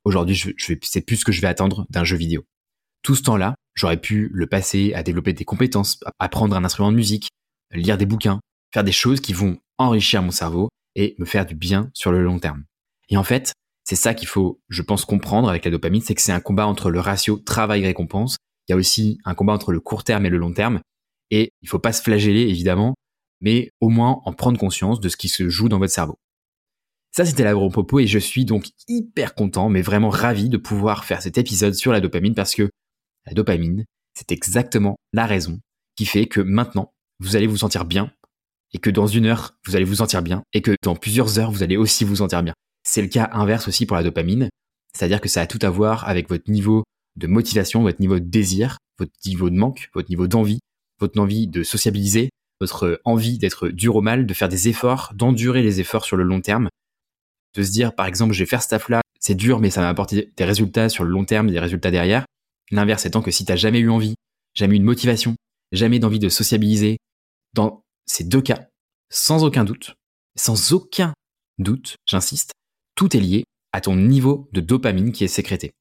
aujourd'hui 0.03 0.35
je 0.35 0.51
c'est 0.83 1.01
plus 1.01 1.17
ce 1.17 1.25
que 1.25 1.31
je 1.31 1.41
vais 1.41 1.47
attendre 1.47 1.87
d'un 1.89 2.03
jeu 2.03 2.17
vidéo. 2.17 2.43
Tout 3.01 3.15
ce 3.15 3.23
temps-là, 3.23 3.55
j'aurais 3.73 3.99
pu 3.99 4.29
le 4.31 4.45
passer 4.45 4.93
à 4.93 5.01
développer 5.01 5.33
des 5.33 5.45
compétences, 5.45 5.99
apprendre 6.19 6.55
un 6.55 6.65
instrument 6.65 6.91
de 6.91 6.97
musique, 6.97 7.29
lire 7.71 7.97
des 7.97 8.05
bouquins, 8.05 8.41
faire 8.73 8.83
des 8.83 8.91
choses 8.91 9.21
qui 9.21 9.33
vont 9.33 9.57
enrichir 9.77 10.21
mon 10.21 10.31
cerveau 10.31 10.69
et 10.95 11.15
me 11.17 11.25
faire 11.25 11.45
du 11.45 11.55
bien 11.55 11.89
sur 11.93 12.11
le 12.11 12.23
long 12.23 12.39
terme. 12.39 12.65
Et 13.09 13.17
en 13.17 13.23
fait, 13.23 13.53
c'est 13.83 13.95
ça 13.95 14.13
qu'il 14.13 14.27
faut, 14.27 14.61
je 14.69 14.81
pense, 14.81 15.05
comprendre 15.05 15.49
avec 15.49 15.65
la 15.65 15.71
dopamine, 15.71 16.01
c'est 16.01 16.15
que 16.15 16.21
c'est 16.21 16.31
un 16.31 16.39
combat 16.39 16.67
entre 16.67 16.91
le 16.91 16.99
ratio 16.99 17.37
travail-récompense. 17.37 18.37
Il 18.67 18.71
y 18.71 18.73
a 18.73 18.77
aussi 18.77 19.17
un 19.25 19.33
combat 19.33 19.53
entre 19.53 19.71
le 19.71 19.79
court 19.79 20.03
terme 20.03 20.25
et 20.25 20.29
le 20.29 20.37
long 20.37 20.53
terme. 20.53 20.81
Et 21.31 21.51
il 21.61 21.69
faut 21.69 21.79
pas 21.79 21.93
se 21.93 22.01
flageller, 22.01 22.41
évidemment, 22.41 22.95
mais 23.41 23.71
au 23.81 23.89
moins 23.89 24.21
en 24.25 24.33
prendre 24.33 24.59
conscience 24.59 24.99
de 24.99 25.09
ce 25.09 25.17
qui 25.17 25.29
se 25.29 25.49
joue 25.49 25.69
dans 25.69 25.79
votre 25.79 25.93
cerveau. 25.93 26.19
Ça, 27.11 27.25
c'était 27.25 27.43
la 27.43 27.53
gros 27.53 27.69
popo 27.69 27.99
et 27.99 28.07
je 28.07 28.19
suis 28.19 28.45
donc 28.45 28.67
hyper 28.87 29.33
content, 29.33 29.69
mais 29.69 29.81
vraiment 29.81 30.09
ravi 30.09 30.49
de 30.49 30.57
pouvoir 30.57 31.05
faire 31.05 31.21
cet 31.21 31.37
épisode 31.37 31.73
sur 31.73 31.91
la 31.91 32.01
dopamine 32.01 32.35
parce 32.35 32.53
que 32.53 32.69
la 33.25 33.33
dopamine, 33.33 33.85
c'est 34.13 34.31
exactement 34.31 34.97
la 35.13 35.25
raison 35.25 35.59
qui 35.95 36.05
fait 36.05 36.27
que 36.27 36.39
maintenant, 36.39 36.93
vous 37.19 37.35
allez 37.35 37.47
vous 37.47 37.57
sentir 37.57 37.85
bien 37.85 38.11
et 38.73 38.77
que 38.77 38.89
dans 38.89 39.07
une 39.07 39.25
heure, 39.25 39.57
vous 39.65 39.75
allez 39.75 39.85
vous 39.85 39.95
sentir 39.95 40.21
bien 40.21 40.43
et 40.53 40.61
que 40.61 40.75
dans 40.83 40.95
plusieurs 40.95 41.39
heures, 41.39 41.51
vous 41.51 41.63
allez 41.63 41.77
aussi 41.77 42.03
vous 42.03 42.17
sentir 42.17 42.43
bien. 42.43 42.53
C'est 42.83 43.01
le 43.01 43.07
cas 43.07 43.29
inverse 43.33 43.67
aussi 43.67 43.85
pour 43.85 43.97
la 43.97 44.03
dopamine, 44.03 44.49
c'est-à-dire 44.95 45.21
que 45.21 45.29
ça 45.29 45.41
a 45.41 45.47
tout 45.47 45.59
à 45.61 45.69
voir 45.69 46.07
avec 46.07 46.29
votre 46.29 46.49
niveau 46.49 46.83
de 47.15 47.27
motivation, 47.27 47.81
votre 47.81 47.99
niveau 47.99 48.19
de 48.19 48.25
désir, 48.25 48.77
votre 48.97 49.11
niveau 49.25 49.49
de 49.49 49.55
manque, 49.55 49.89
votre 49.93 50.09
niveau 50.09 50.27
d'envie, 50.27 50.59
votre 50.99 51.19
envie 51.19 51.47
de 51.47 51.63
sociabiliser, 51.63 52.29
votre 52.59 53.01
envie 53.05 53.37
d'être 53.37 53.69
dur 53.69 53.95
au 53.95 54.01
mal, 54.01 54.25
de 54.25 54.33
faire 54.33 54.49
des 54.49 54.67
efforts, 54.67 55.11
d'endurer 55.15 55.61
les 55.61 55.79
efforts 55.79 56.05
sur 56.05 56.17
le 56.17 56.23
long 56.23 56.41
terme, 56.41 56.69
de 57.55 57.63
se 57.63 57.71
dire 57.71 57.95
par 57.95 58.05
exemple 58.05 58.33
je 58.33 58.39
vais 58.39 58.45
faire 58.45 58.61
ce 58.61 58.69
taf 58.69 58.89
là, 58.89 59.01
c'est 59.19 59.35
dur 59.35 59.59
mais 59.59 59.69
ça 59.69 59.81
va 59.81 59.89
apporter 59.89 60.31
des 60.35 60.45
résultats 60.45 60.89
sur 60.89 61.03
le 61.03 61.09
long 61.09 61.25
terme, 61.25 61.49
des 61.49 61.59
résultats 61.59 61.91
derrière. 61.91 62.25
L'inverse 62.71 63.05
étant 63.05 63.21
que 63.21 63.31
si 63.31 63.45
t'as 63.45 63.55
jamais 63.55 63.79
eu 63.79 63.89
envie, 63.89 64.15
jamais 64.53 64.75
eu 64.75 64.79
de 64.79 64.85
motivation, 64.85 65.35
jamais 65.71 65.99
d'envie 65.99 66.19
de 66.19 66.29
sociabiliser, 66.29 66.97
dans 67.53 67.81
ces 68.09 68.23
deux 68.23 68.41
cas, 68.41 68.67
sans 69.09 69.43
aucun 69.43 69.63
doute, 69.63 69.95
sans 70.35 70.73
aucun 70.73 71.13
doute, 71.59 71.95
j'insiste, 72.05 72.51
tout 72.95 73.15
est 73.15 73.19
lié 73.19 73.43
à 73.71 73.81
ton 73.81 73.95
niveau 73.95 74.49
de 74.51 74.61
dopamine 74.61 75.11
qui 75.11 75.23
est 75.23 75.29
sécrété. 75.29 75.71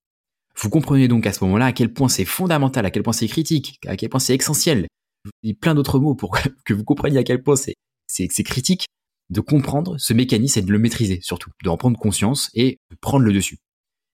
Vous 0.56 0.70
comprenez 0.70 1.08
donc 1.08 1.26
à 1.26 1.32
ce 1.32 1.42
moment-là 1.44 1.66
à 1.66 1.72
quel 1.72 1.92
point 1.92 2.08
c'est 2.08 2.24
fondamental, 2.24 2.84
à 2.84 2.90
quel 2.90 3.02
point 3.02 3.12
c'est 3.12 3.28
critique, 3.28 3.78
à 3.86 3.96
quel 3.96 4.10
point 4.10 4.20
c'est 4.20 4.34
essentiel. 4.34 4.86
Je 5.24 5.30
vous 5.30 5.38
dis 5.42 5.54
plein 5.54 5.74
d'autres 5.74 5.98
mots 5.98 6.14
pour 6.14 6.36
que 6.64 6.74
vous 6.74 6.84
compreniez 6.84 7.18
à 7.18 7.24
quel 7.24 7.42
point 7.42 7.56
c'est, 7.56 7.74
c'est, 8.06 8.28
critique 8.42 8.86
de 9.30 9.40
comprendre 9.40 9.96
ce 9.98 10.12
mécanisme 10.12 10.58
et 10.58 10.62
de 10.62 10.72
le 10.72 10.78
maîtriser 10.78 11.20
surtout, 11.22 11.50
de 11.62 11.68
en 11.68 11.76
prendre 11.76 11.98
conscience 11.98 12.50
et 12.54 12.78
de 12.90 12.96
prendre 12.96 13.24
le 13.24 13.32
dessus. 13.32 13.58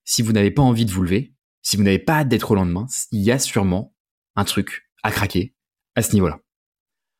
Si 0.05 0.21
vous 0.21 0.31
n'avez 0.31 0.51
pas 0.51 0.61
envie 0.61 0.85
de 0.85 0.91
vous 0.91 1.01
lever, 1.01 1.33
si 1.63 1.77
vous 1.77 1.83
n'avez 1.83 1.99
pas 1.99 2.19
hâte 2.19 2.29
d'être 2.29 2.51
au 2.51 2.55
lendemain, 2.55 2.85
il 3.11 3.21
y 3.21 3.31
a 3.31 3.39
sûrement 3.39 3.93
un 4.35 4.45
truc 4.45 4.87
à 5.03 5.11
craquer 5.11 5.53
à 5.95 6.01
ce 6.01 6.13
niveau-là. 6.13 6.39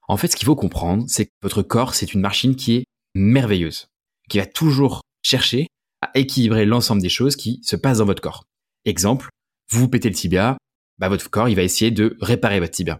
En 0.08 0.18
fait, 0.18 0.28
ce 0.28 0.36
qu'il 0.36 0.46
faut 0.46 0.56
comprendre, 0.56 1.06
c'est 1.08 1.26
que 1.26 1.32
votre 1.41 1.63
corps, 1.63 1.96
c'est 1.96 2.13
une 2.13 2.22
machine 2.22 2.56
qui 2.56 2.76
est 2.76 2.84
merveilleuse, 3.15 3.88
qui 4.30 4.38
va 4.38 4.46
toujours 4.46 5.02
chercher 5.24 5.68
à 6.02 6.12
équilibrer 6.13 6.65
l'ensemble 6.65 7.02
des 7.02 7.10
choses 7.10 7.36
qui 7.36 7.60
se 7.63 7.76
passent 7.76 7.98
dans 8.00 8.06
votre 8.06 8.22
corps. 8.22 8.44
Exemple, 8.86 9.30
vous 9.72 9.88
pétez 9.88 10.10
le 10.10 10.15
tibia, 10.15 10.58
bah 11.00 11.10
votre 11.10 11.30
corps, 11.30 11.50
il 11.50 11.56
va 11.56 11.63
essayer 11.63 11.91
de 11.91 12.15
réparer 12.22 12.60
votre 12.60 12.74
tibia. 12.74 13.00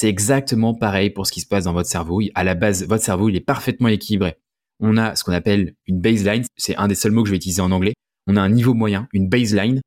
C'est 0.00 0.08
exactement 0.08 0.74
pareil 0.74 1.10
pour 1.10 1.26
ce 1.26 1.32
qui 1.32 1.40
se 1.40 1.46
passe 1.46 1.64
dans 1.64 1.72
votre 1.72 1.88
cerveau. 1.88 2.20
À 2.34 2.42
la 2.42 2.54
base, 2.54 2.86
votre 2.86 3.04
cerveau, 3.04 3.28
il 3.28 3.36
est 3.36 3.40
parfaitement 3.40 3.88
équilibré. 3.88 4.36
On 4.80 4.96
a 4.96 5.14
ce 5.14 5.22
qu'on 5.22 5.32
appelle 5.32 5.74
une 5.86 6.00
baseline, 6.00 6.44
c'est 6.56 6.76
un 6.76 6.88
des 6.88 6.96
seuls 6.96 7.12
mots 7.12 7.22
que 7.22 7.28
je 7.28 7.30
vais 7.30 7.36
utiliser 7.36 7.62
en 7.62 7.70
anglais. 7.70 7.94
On 8.26 8.36
a 8.36 8.40
un 8.40 8.48
niveau 8.48 8.74
moyen, 8.74 9.08
une 9.12 9.28
baseline 9.28 9.80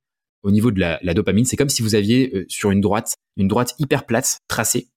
au 0.44 0.52
niveau 0.52 0.72
de 0.72 0.80
la, 0.80 1.14
dopamine. 1.14 1.46
C'est 1.46 1.58
comme 1.58 1.70
si 1.70 1.82
vous 1.82 1.96
aviez 1.96 2.32
euh, 2.34 2.46
sur 2.48 2.72
une 2.72 2.80
droite, 2.80 3.16
une 3.36 3.50
droite 3.50 3.76
hyper 3.80 4.06
plate, 4.06 4.38
tracée, 4.48 4.88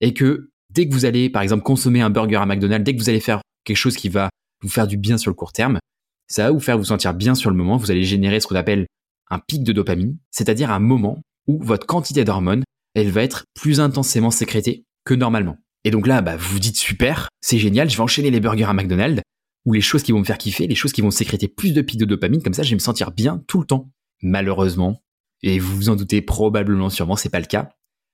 et 0.00 0.14
que 0.14 0.50
dès 0.74 0.88
que 0.88 0.92
vous 0.92 1.04
allez, 1.04 1.30
par 1.30 1.42
exemple, 1.42 1.62
consommer 1.62 2.00
un 2.00 2.10
burger 2.10 2.36
à 2.36 2.46
McDonald's, 2.46 2.84
dès 2.84 2.94
que 2.94 3.00
vous 3.00 3.08
allez 3.08 3.20
faire 3.20 3.40
quelque 3.64 3.76
chose 3.76 3.96
qui 3.96 4.08
va 4.08 4.28
vous 4.62 4.68
faire 4.68 4.86
du 4.86 4.96
bien 4.96 5.16
sur 5.16 5.30
le 5.30 5.34
court 5.34 5.52
terme, 5.52 5.78
ça 6.26 6.44
va 6.44 6.50
vous 6.50 6.60
faire 6.60 6.76
vous 6.76 6.84
sentir 6.84 7.14
bien 7.14 7.34
sur 7.34 7.50
le 7.50 7.56
moment. 7.56 7.76
Vous 7.76 7.90
allez 7.90 8.04
générer 8.04 8.40
ce 8.40 8.46
qu'on 8.46 8.56
appelle 8.56 8.86
un 9.30 9.38
pic 9.38 9.62
de 9.62 9.72
dopamine, 9.72 10.18
c'est-à-dire 10.30 10.70
un 10.70 10.80
moment 10.80 11.20
où 11.46 11.62
votre 11.62 11.86
quantité 11.86 12.24
d'hormones, 12.24 12.64
elle 12.94 13.10
va 13.10 13.22
être 13.22 13.44
plus 13.54 13.80
intensément 13.80 14.30
sécrétée 14.30 14.84
que 15.04 15.14
normalement. 15.14 15.56
Et 15.84 15.90
donc 15.90 16.06
là, 16.06 16.22
bah, 16.22 16.36
vous 16.36 16.54
vous 16.54 16.58
dites 16.58 16.76
super, 16.76 17.28
c'est 17.40 17.58
génial, 17.58 17.90
je 17.90 17.96
vais 17.96 18.02
enchaîner 18.02 18.30
les 18.30 18.40
burgers 18.40 18.64
à 18.64 18.72
McDonald's, 18.72 19.22
ou 19.66 19.72
les 19.72 19.80
choses 19.80 20.02
qui 20.02 20.12
vont 20.12 20.20
me 20.20 20.24
faire 20.24 20.38
kiffer, 20.38 20.66
les 20.66 20.74
choses 20.74 20.92
qui 20.92 21.00
vont 21.00 21.10
sécréter 21.10 21.48
plus 21.48 21.72
de 21.72 21.82
pics 21.82 22.00
de 22.00 22.04
dopamine, 22.04 22.42
comme 22.42 22.54
ça 22.54 22.62
je 22.62 22.70
vais 22.70 22.76
me 22.76 22.80
sentir 22.80 23.10
bien 23.12 23.42
tout 23.46 23.60
le 23.60 23.66
temps. 23.66 23.90
Malheureusement, 24.22 25.02
et 25.42 25.58
vous 25.58 25.76
vous 25.76 25.88
en 25.90 25.96
doutez 25.96 26.22
probablement 26.22 26.88
sûrement, 26.88 27.16
c'est 27.16 27.28
pas 27.28 27.40
le 27.40 27.46
cas. 27.46 27.70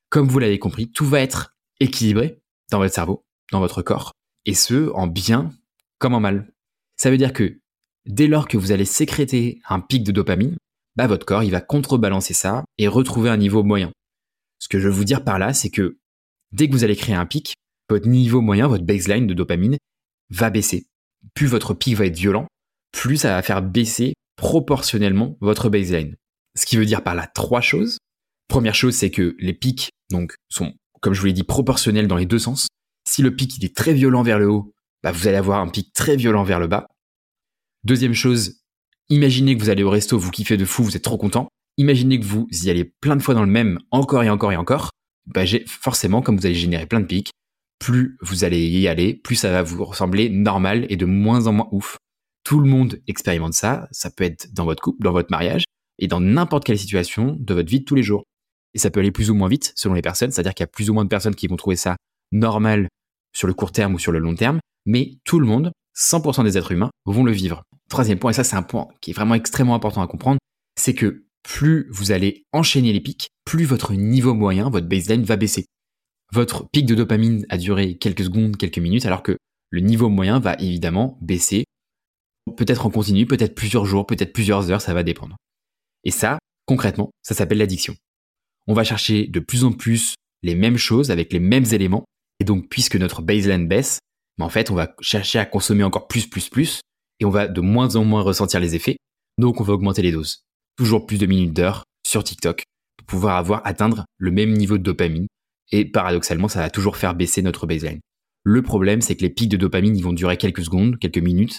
Comme 0.08 0.28
vous 0.28 0.40
l'avez 0.40 0.58
compris, 0.58 0.90
tout 0.90 1.06
va 1.06 1.20
être 1.20 1.54
équilibré 1.78 2.39
dans 2.70 2.78
votre 2.78 2.94
cerveau, 2.94 3.24
dans 3.52 3.60
votre 3.60 3.82
corps, 3.82 4.12
et 4.46 4.54
ce, 4.54 4.90
en 4.92 5.06
bien 5.06 5.52
comme 5.98 6.14
en 6.14 6.20
mal. 6.20 6.50
Ça 6.96 7.10
veut 7.10 7.18
dire 7.18 7.32
que 7.32 7.60
dès 8.06 8.26
lors 8.26 8.48
que 8.48 8.56
vous 8.56 8.72
allez 8.72 8.84
sécréter 8.84 9.60
un 9.68 9.80
pic 9.80 10.02
de 10.02 10.12
dopamine, 10.12 10.56
bah 10.96 11.06
votre 11.06 11.26
corps 11.26 11.42
il 11.42 11.50
va 11.50 11.60
contrebalancer 11.60 12.34
ça 12.34 12.64
et 12.78 12.88
retrouver 12.88 13.30
un 13.30 13.36
niveau 13.36 13.62
moyen. 13.62 13.92
Ce 14.58 14.68
que 14.68 14.80
je 14.80 14.88
veux 14.88 14.94
vous 14.94 15.04
dire 15.04 15.24
par 15.24 15.38
là, 15.38 15.52
c'est 15.52 15.70
que 15.70 15.98
dès 16.52 16.68
que 16.68 16.72
vous 16.72 16.84
allez 16.84 16.96
créer 16.96 17.14
un 17.14 17.26
pic, 17.26 17.54
votre 17.88 18.08
niveau 18.08 18.40
moyen, 18.40 18.66
votre 18.66 18.84
baseline 18.84 19.26
de 19.26 19.34
dopamine 19.34 19.76
va 20.30 20.50
baisser. 20.50 20.86
Plus 21.34 21.46
votre 21.46 21.74
pic 21.74 21.94
va 21.94 22.06
être 22.06 22.16
violent, 22.16 22.46
plus 22.92 23.18
ça 23.18 23.34
va 23.34 23.42
faire 23.42 23.62
baisser 23.62 24.14
proportionnellement 24.36 25.36
votre 25.40 25.68
baseline. 25.68 26.16
Ce 26.56 26.66
qui 26.66 26.76
veut 26.76 26.86
dire 26.86 27.02
par 27.02 27.14
là 27.14 27.26
trois 27.34 27.60
choses. 27.60 27.98
Première 28.48 28.74
chose, 28.74 28.94
c'est 28.94 29.10
que 29.10 29.36
les 29.38 29.54
pics 29.54 29.90
donc 30.10 30.34
sont, 30.48 30.74
comme 31.00 31.14
je 31.14 31.20
vous 31.20 31.26
l'ai 31.26 31.32
dit, 31.32 31.44
proportionnels 31.44 32.08
dans 32.08 32.16
les 32.16 32.26
deux 32.26 32.38
sens. 32.38 32.68
Si 33.08 33.22
le 33.22 33.34
pic 33.34 33.56
il 33.56 33.64
est 33.64 33.76
très 33.76 33.94
violent 33.94 34.22
vers 34.22 34.38
le 34.38 34.50
haut, 34.50 34.72
bah, 35.02 35.12
vous 35.12 35.26
allez 35.26 35.36
avoir 35.36 35.60
un 35.60 35.68
pic 35.68 35.92
très 35.92 36.16
violent 36.16 36.44
vers 36.44 36.60
le 36.60 36.66
bas. 36.66 36.86
Deuxième 37.84 38.14
chose, 38.14 38.60
imaginez 39.08 39.56
que 39.56 39.62
vous 39.62 39.70
allez 39.70 39.82
au 39.82 39.90
resto, 39.90 40.18
vous 40.18 40.30
kiffez 40.30 40.56
de 40.56 40.64
fou, 40.64 40.84
vous 40.84 40.96
êtes 40.96 41.04
trop 41.04 41.16
content. 41.16 41.48
Imaginez 41.78 42.20
que 42.20 42.26
vous 42.26 42.46
y 42.50 42.68
allez 42.68 42.84
plein 42.84 43.16
de 43.16 43.22
fois 43.22 43.34
dans 43.34 43.44
le 43.44 43.50
même, 43.50 43.78
encore 43.90 44.22
et 44.22 44.30
encore 44.30 44.52
et 44.52 44.56
encore. 44.56 44.90
bah, 45.26 45.44
forcément, 45.66 46.22
comme 46.22 46.36
vous 46.36 46.46
allez 46.46 46.54
générer 46.54 46.86
plein 46.86 47.00
de 47.00 47.06
pics, 47.06 47.30
plus 47.78 48.18
vous 48.20 48.44
allez 48.44 48.68
y 48.68 48.86
aller, 48.88 49.14
plus 49.14 49.36
ça 49.36 49.50
va 49.50 49.62
vous 49.62 49.84
ressembler 49.84 50.28
normal 50.28 50.86
et 50.90 50.96
de 50.96 51.06
moins 51.06 51.46
en 51.46 51.52
moins 51.52 51.68
ouf. 51.72 51.96
Tout 52.44 52.60
le 52.60 52.68
monde 52.68 53.00
expérimente 53.06 53.54
ça. 53.54 53.88
Ça 53.90 54.10
peut 54.10 54.24
être 54.24 54.52
dans 54.52 54.64
votre 54.64 54.82
couple, 54.82 55.02
dans 55.02 55.12
votre 55.12 55.30
mariage 55.30 55.64
et 55.98 56.06
dans 56.06 56.20
n'importe 56.20 56.64
quelle 56.64 56.78
situation 56.78 57.36
de 57.38 57.54
votre 57.54 57.70
vie 57.70 57.80
de 57.80 57.84
tous 57.84 57.94
les 57.94 58.02
jours. 58.02 58.24
Et 58.74 58.78
ça 58.78 58.90
peut 58.90 59.00
aller 59.00 59.10
plus 59.10 59.30
ou 59.30 59.34
moins 59.34 59.48
vite 59.48 59.72
selon 59.76 59.94
les 59.94 60.02
personnes. 60.02 60.30
C'est-à-dire 60.30 60.54
qu'il 60.54 60.62
y 60.62 60.68
a 60.68 60.68
plus 60.68 60.90
ou 60.90 60.94
moins 60.94 61.04
de 61.04 61.08
personnes 61.08 61.34
qui 61.34 61.46
vont 61.46 61.56
trouver 61.56 61.76
ça 61.76 61.96
normal 62.32 62.88
sur 63.32 63.48
le 63.48 63.54
court 63.54 63.72
terme 63.72 63.94
ou 63.94 63.98
sur 63.98 64.12
le 64.12 64.18
long 64.18 64.34
terme. 64.34 64.60
Mais 64.86 65.18
tout 65.24 65.40
le 65.40 65.46
monde, 65.46 65.72
100% 65.96 66.44
des 66.44 66.56
êtres 66.56 66.72
humains, 66.72 66.90
vont 67.04 67.24
le 67.24 67.32
vivre. 67.32 67.62
Troisième 67.88 68.18
point, 68.18 68.30
et 68.30 68.34
ça 68.34 68.44
c'est 68.44 68.56
un 68.56 68.62
point 68.62 68.88
qui 69.00 69.10
est 69.10 69.14
vraiment 69.14 69.34
extrêmement 69.34 69.74
important 69.74 70.02
à 70.02 70.06
comprendre, 70.06 70.38
c'est 70.76 70.94
que 70.94 71.24
plus 71.42 71.88
vous 71.90 72.12
allez 72.12 72.44
enchaîner 72.52 72.92
les 72.92 73.00
pics, 73.00 73.30
plus 73.44 73.64
votre 73.64 73.94
niveau 73.94 74.34
moyen, 74.34 74.70
votre 74.70 74.86
baseline 74.86 75.24
va 75.24 75.36
baisser. 75.36 75.66
Votre 76.32 76.68
pic 76.70 76.86
de 76.86 76.94
dopamine 76.94 77.44
a 77.48 77.58
duré 77.58 77.96
quelques 77.96 78.24
secondes, 78.24 78.56
quelques 78.56 78.78
minutes, 78.78 79.06
alors 79.06 79.22
que 79.22 79.36
le 79.70 79.80
niveau 79.80 80.08
moyen 80.08 80.38
va 80.38 80.54
évidemment 80.54 81.18
baisser, 81.20 81.64
peut-être 82.56 82.86
en 82.86 82.90
continu, 82.90 83.26
peut-être 83.26 83.54
plusieurs 83.54 83.84
jours, 83.84 84.06
peut-être 84.06 84.32
plusieurs 84.32 84.70
heures, 84.70 84.80
ça 84.80 84.94
va 84.94 85.02
dépendre. 85.02 85.36
Et 86.04 86.10
ça, 86.10 86.38
concrètement, 86.66 87.10
ça 87.22 87.34
s'appelle 87.34 87.58
l'addiction. 87.58 87.94
On 88.66 88.74
va 88.74 88.84
chercher 88.84 89.26
de 89.26 89.40
plus 89.40 89.64
en 89.64 89.72
plus 89.72 90.14
les 90.42 90.54
mêmes 90.54 90.76
choses 90.76 91.10
avec 91.10 91.32
les 91.32 91.40
mêmes 91.40 91.66
éléments, 91.72 92.04
et 92.40 92.44
donc 92.44 92.68
puisque 92.68 92.96
notre 92.96 93.22
baseline 93.22 93.68
baisse, 93.68 93.98
mais 94.38 94.44
en 94.44 94.48
fait 94.48 94.70
on 94.70 94.74
va 94.74 94.94
chercher 95.00 95.38
à 95.38 95.46
consommer 95.46 95.84
encore 95.84 96.08
plus, 96.08 96.26
plus, 96.26 96.48
plus, 96.48 96.80
et 97.20 97.24
on 97.24 97.30
va 97.30 97.48
de 97.48 97.60
moins 97.60 97.96
en 97.96 98.04
moins 98.04 98.22
ressentir 98.22 98.60
les 98.60 98.74
effets, 98.74 98.96
donc 99.38 99.60
on 99.60 99.64
va 99.64 99.74
augmenter 99.74 100.02
les 100.02 100.12
doses. 100.12 100.42
Toujours 100.76 101.06
plus 101.06 101.18
de 101.18 101.26
minutes 101.26 101.52
d'heures 101.52 101.84
sur 102.06 102.24
TikTok 102.24 102.62
pour 102.96 103.06
pouvoir 103.06 103.36
avoir 103.36 103.60
atteindre 103.66 104.04
le 104.18 104.30
même 104.30 104.52
niveau 104.52 104.78
de 104.78 104.82
dopamine 104.82 105.26
et 105.72 105.84
paradoxalement, 105.84 106.48
ça 106.48 106.60
va 106.60 106.70
toujours 106.70 106.96
faire 106.96 107.14
baisser 107.14 107.42
notre 107.42 107.66
baseline. 107.66 108.00
Le 108.42 108.62
problème, 108.62 109.00
c'est 109.00 109.16
que 109.16 109.22
les 109.22 109.30
pics 109.30 109.50
de 109.50 109.56
dopamine, 109.56 109.96
ils 109.96 110.02
vont 110.02 110.12
durer 110.12 110.36
quelques 110.36 110.64
secondes, 110.64 110.98
quelques 110.98 111.18
minutes, 111.18 111.58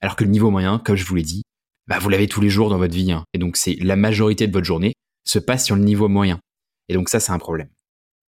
alors 0.00 0.16
que 0.16 0.24
le 0.24 0.30
niveau 0.30 0.50
moyen, 0.50 0.78
comme 0.78 0.96
je 0.96 1.04
vous 1.04 1.14
l'ai 1.14 1.22
dit, 1.22 1.42
bah, 1.86 1.98
vous 1.98 2.08
l'avez 2.08 2.26
tous 2.26 2.40
les 2.40 2.50
jours 2.50 2.70
dans 2.70 2.78
votre 2.78 2.94
vie. 2.94 3.12
Hein. 3.12 3.24
Et 3.34 3.38
donc, 3.38 3.56
c'est 3.56 3.76
la 3.80 3.96
majorité 3.96 4.46
de 4.46 4.52
votre 4.52 4.66
journée 4.66 4.94
se 5.24 5.38
passe 5.38 5.64
sur 5.64 5.76
le 5.76 5.82
niveau 5.82 6.08
moyen. 6.08 6.40
Et 6.88 6.94
donc, 6.94 7.08
ça, 7.08 7.20
c'est 7.20 7.32
un 7.32 7.38
problème. 7.38 7.68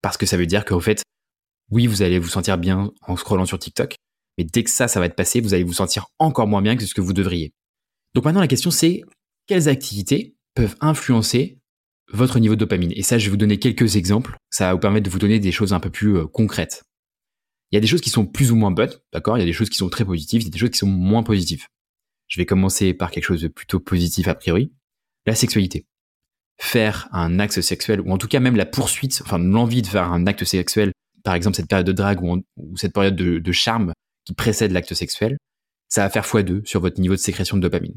Parce 0.02 0.18
que 0.18 0.26
ça 0.26 0.38
veut 0.38 0.46
dire 0.46 0.66
qu'au 0.66 0.80
fait, 0.80 1.04
oui, 1.72 1.88
vous 1.88 2.02
allez 2.02 2.20
vous 2.20 2.28
sentir 2.28 2.58
bien 2.58 2.92
en 3.02 3.16
scrollant 3.16 3.46
sur 3.46 3.58
TikTok, 3.60 3.96
mais 4.38 4.44
dès 4.44 4.64
que 4.64 4.70
ça, 4.70 4.88
ça 4.88 5.00
va 5.00 5.06
être 5.06 5.16
passé, 5.16 5.42
vous 5.42 5.54
allez 5.54 5.64
vous 5.64 5.74
sentir 5.74 6.08
encore 6.20 6.48
moins 6.48 6.62
bien 6.62 6.76
que 6.76 6.86
ce 6.86 6.94
que 6.94 7.02
vous 7.02 7.14
devriez. 7.14 7.54
Donc 8.14 8.26
maintenant, 8.26 8.42
la 8.42 8.48
question, 8.48 8.72
c'est 8.72 9.02
quelles 9.48 9.70
activités 9.70 10.36
peuvent 10.56 10.76
influencer 10.82 11.60
votre 12.12 12.40
niveau 12.40 12.56
de 12.56 12.60
dopamine? 12.60 12.92
Et 12.96 13.04
ça, 13.04 13.18
je 13.18 13.26
vais 13.26 13.32
vous 13.32 13.38
donner 13.38 13.60
quelques 13.60 13.96
exemples. 13.96 14.36
Ça 14.50 14.68
va 14.68 14.74
vous 14.74 14.80
permettre 14.80 15.06
de 15.06 15.10
vous 15.10 15.20
donner 15.20 15.40
des 15.40 15.52
choses 15.52 15.74
un 15.74 15.80
peu 15.80 15.90
plus 15.90 16.18
euh, 16.18 16.28
concrètes. 16.28 16.84
Il 17.72 17.76
y 17.76 17.78
a 17.78 17.82
des 17.82 17.88
choses 17.88 18.02
qui 18.02 18.12
sont 18.12 18.26
plus 18.26 18.52
ou 18.52 18.56
moins 18.56 18.72
bonnes, 18.72 18.94
d'accord? 19.12 19.38
Il 19.38 19.40
y 19.40 19.44
a 19.44 19.48
des 19.48 19.54
choses 19.54 19.70
qui 19.70 19.78
sont 19.78 19.90
très 19.90 20.06
positives, 20.06 20.42
il 20.42 20.46
y 20.46 20.48
a 20.48 20.52
des 20.52 20.60
choses 20.60 20.70
qui 20.70 20.78
sont 20.78 20.88
moins 20.88 21.24
positives. 21.24 21.66
Je 22.28 22.40
vais 22.40 22.46
commencer 22.46 22.94
par 22.94 23.10
quelque 23.10 23.26
chose 23.26 23.42
de 23.42 23.48
plutôt 23.48 23.80
positif 23.80 24.28
a 24.28 24.36
priori. 24.36 24.72
La 25.26 25.34
sexualité. 25.34 25.86
Faire 26.64 27.10
un 27.12 27.40
acte 27.40 27.60
sexuel, 27.60 28.00
ou 28.02 28.12
en 28.12 28.18
tout 28.18 28.28
cas 28.28 28.40
même 28.40 28.56
la 28.56 28.66
poursuite, 28.66 29.22
enfin 29.26 29.38
l'envie 29.38 29.82
de 29.82 29.88
faire 29.88 30.12
un 30.12 30.26
acte 30.28 30.46
sexuel, 30.46 30.94
par 31.24 31.36
exemple 31.36 31.58
cette 31.58 31.68
période 31.68 31.86
de 31.86 31.92
drague 31.92 32.24
ou, 32.24 32.78
cette 32.78 32.94
période 32.94 33.16
de, 33.16 33.52
charme 33.52 33.94
qui 34.26 34.34
précède 34.34 34.72
l'acte 34.72 34.94
sexuel, 34.94 35.38
ça 35.90 36.04
va 36.04 36.10
faire 36.10 36.26
x2 36.26 36.66
sur 36.66 36.80
votre 36.80 37.02
niveau 37.02 37.16
de 37.16 37.20
sécrétion 37.20 37.58
de 37.58 37.62
dopamine. 37.62 37.96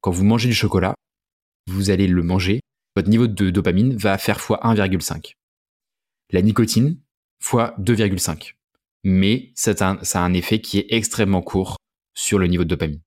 Quand 0.00 0.10
vous 0.10 0.24
mangez 0.24 0.48
du 0.48 0.54
chocolat, 0.54 0.94
vous 1.68 1.90
allez 1.90 2.08
le 2.08 2.22
manger 2.22 2.60
votre 2.96 3.10
niveau 3.10 3.28
de 3.28 3.50
dopamine 3.50 3.96
va 3.96 4.18
faire 4.18 4.38
x 4.38 4.50
1,5. 4.50 5.34
La 6.32 6.42
nicotine, 6.42 6.98
fois 7.40 7.76
2,5. 7.78 8.54
Mais 9.04 9.52
ça 9.54 9.72
a 9.78 10.18
un 10.18 10.34
effet 10.34 10.60
qui 10.60 10.78
est 10.78 10.86
extrêmement 10.90 11.40
court 11.40 11.76
sur 12.14 12.40
le 12.40 12.48
niveau 12.48 12.64
de 12.64 12.70
dopamine. 12.70 13.00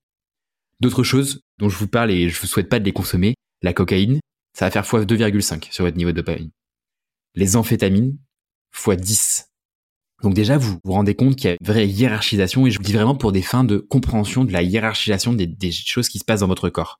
D'autres 0.79 1.03
choses 1.03 1.41
dont 1.57 1.67
je 1.67 1.77
vous 1.77 1.89
parle 1.89 2.11
et 2.11 2.29
je 2.29 2.37
ne 2.37 2.41
vous 2.41 2.47
souhaite 2.47 2.69
pas 2.69 2.79
de 2.79 2.85
les 2.85 2.93
consommer, 2.93 3.35
la 3.61 3.73
cocaïne, 3.73 4.21
ça 4.53 4.65
va 4.65 4.71
faire 4.71 4.83
x 4.83 5.05
2,5 5.05 5.71
sur 5.71 5.85
votre 5.85 5.97
niveau 5.97 6.11
de 6.11 6.17
dopamine. 6.17 6.51
Les 7.35 7.55
amphétamines, 7.55 8.17
x 8.75 8.97
10. 8.97 9.47
Donc 10.23 10.33
déjà, 10.33 10.57
vous 10.57 10.77
vous 10.83 10.91
rendez 10.91 11.15
compte 11.15 11.35
qu'il 11.35 11.49
y 11.49 11.53
a 11.53 11.57
une 11.59 11.65
vraie 11.65 11.87
hiérarchisation, 11.87 12.67
et 12.67 12.71
je 12.71 12.77
vous 12.77 12.83
dis 12.83 12.93
vraiment 12.93 13.15
pour 13.15 13.31
des 13.31 13.41
fins 13.41 13.63
de 13.63 13.77
compréhension 13.77 14.43
de 14.43 14.51
la 14.53 14.61
hiérarchisation 14.61 15.33
des, 15.33 15.71
choses 15.71 16.09
qui 16.09 16.19
se 16.19 16.25
passent 16.25 16.41
dans 16.41 16.47
votre 16.47 16.69
corps 16.69 16.99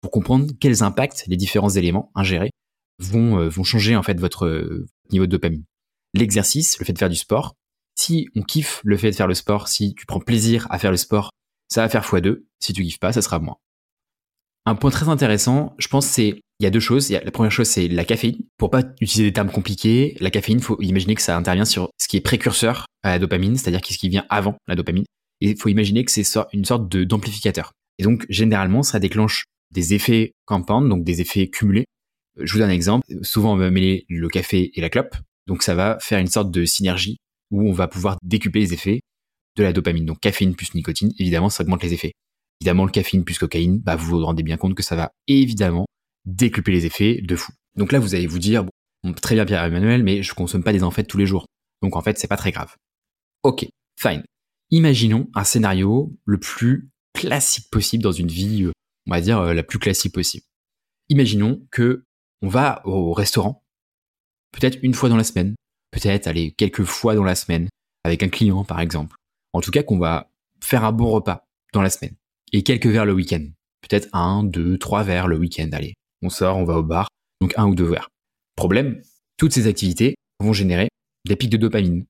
pour 0.00 0.10
comprendre 0.10 0.52
quels 0.60 0.82
impacts 0.82 1.24
les 1.28 1.36
différents 1.36 1.70
éléments 1.70 2.10
ingérés 2.14 2.50
vont, 2.98 3.38
euh, 3.38 3.48
vont 3.48 3.64
changer 3.64 3.96
en 3.96 4.02
fait 4.02 4.18
votre 4.18 4.46
euh, 4.46 4.86
niveau 5.10 5.26
de 5.26 5.30
dopamine. 5.30 5.64
L'exercice, 6.14 6.78
le 6.78 6.84
fait 6.84 6.92
de 6.92 6.98
faire 6.98 7.08
du 7.08 7.16
sport, 7.16 7.54
si 7.94 8.28
on 8.34 8.42
kiffe 8.42 8.80
le 8.84 8.96
fait 8.96 9.10
de 9.10 9.16
faire 9.16 9.28
le 9.28 9.34
sport, 9.34 9.68
si 9.68 9.94
tu 9.94 10.06
prends 10.06 10.20
plaisir 10.20 10.66
à 10.70 10.78
faire 10.78 10.90
le 10.90 10.96
sport, 10.96 11.30
ça 11.68 11.82
va 11.82 11.88
faire 11.88 12.04
x2. 12.04 12.42
Si 12.58 12.72
tu 12.72 12.82
kiffes 12.82 12.98
pas, 12.98 13.12
ça 13.12 13.22
sera 13.22 13.38
moins. 13.38 13.56
Un 14.66 14.74
point 14.74 14.90
très 14.90 15.08
intéressant, 15.08 15.74
je 15.78 15.88
pense, 15.88 16.06
c'est 16.06 16.42
il 16.62 16.64
y 16.64 16.68
a 16.68 16.70
deux 16.70 16.80
choses. 16.80 17.10
la 17.10 17.30
première 17.32 17.50
chose, 17.50 17.66
c'est 17.66 17.88
la 17.88 18.04
caféine. 18.04 18.36
Pour 18.56 18.70
pas 18.70 18.82
utiliser 19.00 19.24
des 19.24 19.32
termes 19.32 19.50
compliqués, 19.50 20.16
la 20.20 20.30
caféine, 20.30 20.60
faut 20.60 20.80
imaginer 20.80 21.16
que 21.16 21.22
ça 21.22 21.36
intervient 21.36 21.64
sur 21.64 21.90
ce 21.98 22.06
qui 22.06 22.16
est 22.16 22.20
précurseur 22.20 22.86
à 23.02 23.10
la 23.10 23.18
dopamine, 23.18 23.56
c'est-à-dire 23.56 23.80
ce 23.84 23.98
qui 23.98 24.08
vient 24.08 24.24
avant 24.28 24.56
la 24.68 24.76
dopamine. 24.76 25.04
Et 25.40 25.50
il 25.50 25.56
faut 25.56 25.68
imaginer 25.68 26.04
que 26.04 26.12
c'est 26.12 26.22
une 26.52 26.64
sorte 26.64 26.88
d'amplificateur. 26.88 27.72
Et 27.98 28.04
donc, 28.04 28.26
généralement, 28.28 28.84
ça 28.84 29.00
déclenche 29.00 29.46
des 29.72 29.92
effets 29.92 30.34
compound, 30.46 30.88
donc 30.88 31.02
des 31.02 31.20
effets 31.20 31.48
cumulés. 31.48 31.84
Euh, 32.38 32.42
je 32.46 32.52
vous 32.52 32.60
donne 32.60 32.70
un 32.70 32.74
exemple. 32.74 33.04
Souvent, 33.22 33.54
on 33.54 33.56
va 33.56 33.70
mêler 33.72 34.06
le 34.08 34.28
café 34.28 34.70
et 34.76 34.80
la 34.80 34.88
clope. 34.88 35.16
Donc, 35.48 35.64
ça 35.64 35.74
va 35.74 35.98
faire 36.00 36.20
une 36.20 36.28
sorte 36.28 36.52
de 36.52 36.64
synergie 36.64 37.16
où 37.50 37.68
on 37.68 37.72
va 37.72 37.88
pouvoir 37.88 38.18
décupler 38.22 38.60
les 38.60 38.72
effets 38.72 39.00
de 39.56 39.64
la 39.64 39.72
dopamine. 39.72 40.06
Donc, 40.06 40.20
caféine 40.20 40.54
plus 40.54 40.74
nicotine, 40.74 41.12
évidemment, 41.18 41.50
ça 41.50 41.64
augmente 41.64 41.82
les 41.82 41.92
effets. 41.92 42.12
Évidemment, 42.60 42.84
le 42.84 42.92
caféine 42.92 43.24
plus 43.24 43.38
cocaïne, 43.38 43.80
bah, 43.80 43.96
vous 43.96 44.06
vous 44.06 44.24
rendez 44.24 44.44
bien 44.44 44.56
compte 44.56 44.76
que 44.76 44.84
ça 44.84 44.94
va 44.94 45.10
évidemment 45.26 45.86
décupler 46.24 46.74
les 46.74 46.86
effets 46.86 47.20
de 47.22 47.36
fou. 47.36 47.52
Donc 47.76 47.92
là, 47.92 47.98
vous 47.98 48.14
allez 48.14 48.26
vous 48.26 48.38
dire, 48.38 48.64
bon, 48.64 49.12
très 49.14 49.34
bien 49.34 49.44
Pierre-Emmanuel, 49.44 50.02
mais 50.02 50.22
je 50.22 50.34
consomme 50.34 50.62
pas 50.62 50.72
des 50.72 50.82
amphètes 50.82 51.08
tous 51.08 51.18
les 51.18 51.26
jours. 51.26 51.46
Donc 51.82 51.96
en 51.96 52.02
fait, 52.02 52.18
c'est 52.18 52.28
pas 52.28 52.36
très 52.36 52.52
grave. 52.52 52.76
Ok, 53.42 53.66
fine. 53.98 54.22
Imaginons 54.70 55.28
un 55.34 55.44
scénario 55.44 56.16
le 56.24 56.38
plus 56.38 56.90
classique 57.14 57.68
possible 57.70 58.02
dans 58.02 58.12
une 58.12 58.28
vie 58.28 58.64
euh, 58.64 58.72
on 59.06 59.10
va 59.10 59.20
dire, 59.20 59.38
euh, 59.40 59.52
la 59.52 59.62
plus 59.62 59.78
classique 59.78 60.14
possible. 60.14 60.44
Imaginons 61.08 61.66
que 61.70 62.04
on 62.40 62.48
va 62.48 62.82
au 62.84 63.12
restaurant, 63.12 63.64
peut-être 64.52 64.78
une 64.82 64.94
fois 64.94 65.08
dans 65.08 65.16
la 65.16 65.24
semaine, 65.24 65.54
peut-être 65.90 66.26
aller 66.26 66.52
quelques 66.52 66.84
fois 66.84 67.14
dans 67.14 67.24
la 67.24 67.34
semaine, 67.34 67.68
avec 68.04 68.22
un 68.22 68.28
client 68.28 68.64
par 68.64 68.80
exemple. 68.80 69.16
En 69.52 69.60
tout 69.60 69.70
cas, 69.70 69.82
qu'on 69.82 69.98
va 69.98 70.30
faire 70.60 70.84
un 70.84 70.92
bon 70.92 71.10
repas 71.10 71.44
dans 71.72 71.82
la 71.82 71.90
semaine. 71.90 72.16
Et 72.52 72.62
quelques 72.62 72.86
verres 72.86 73.04
le 73.04 73.12
week-end. 73.12 73.44
Peut-être 73.82 74.08
un, 74.12 74.44
deux, 74.44 74.78
trois 74.78 75.02
verres 75.02 75.28
le 75.28 75.36
week-end. 75.36 75.68
Allez, 75.72 75.94
on 76.22 76.30
sort, 76.30 76.56
on 76.56 76.64
va 76.64 76.78
au 76.78 76.82
bar, 76.82 77.08
donc 77.40 77.52
un 77.56 77.66
ou 77.66 77.74
deux 77.74 77.84
verres. 77.84 78.08
Problème, 78.56 79.02
toutes 79.36 79.52
ces 79.52 79.66
activités 79.66 80.14
vont 80.40 80.52
générer 80.52 80.88
des 81.26 81.36
pics 81.36 81.50
de 81.50 81.56
dopamine. 81.56 82.04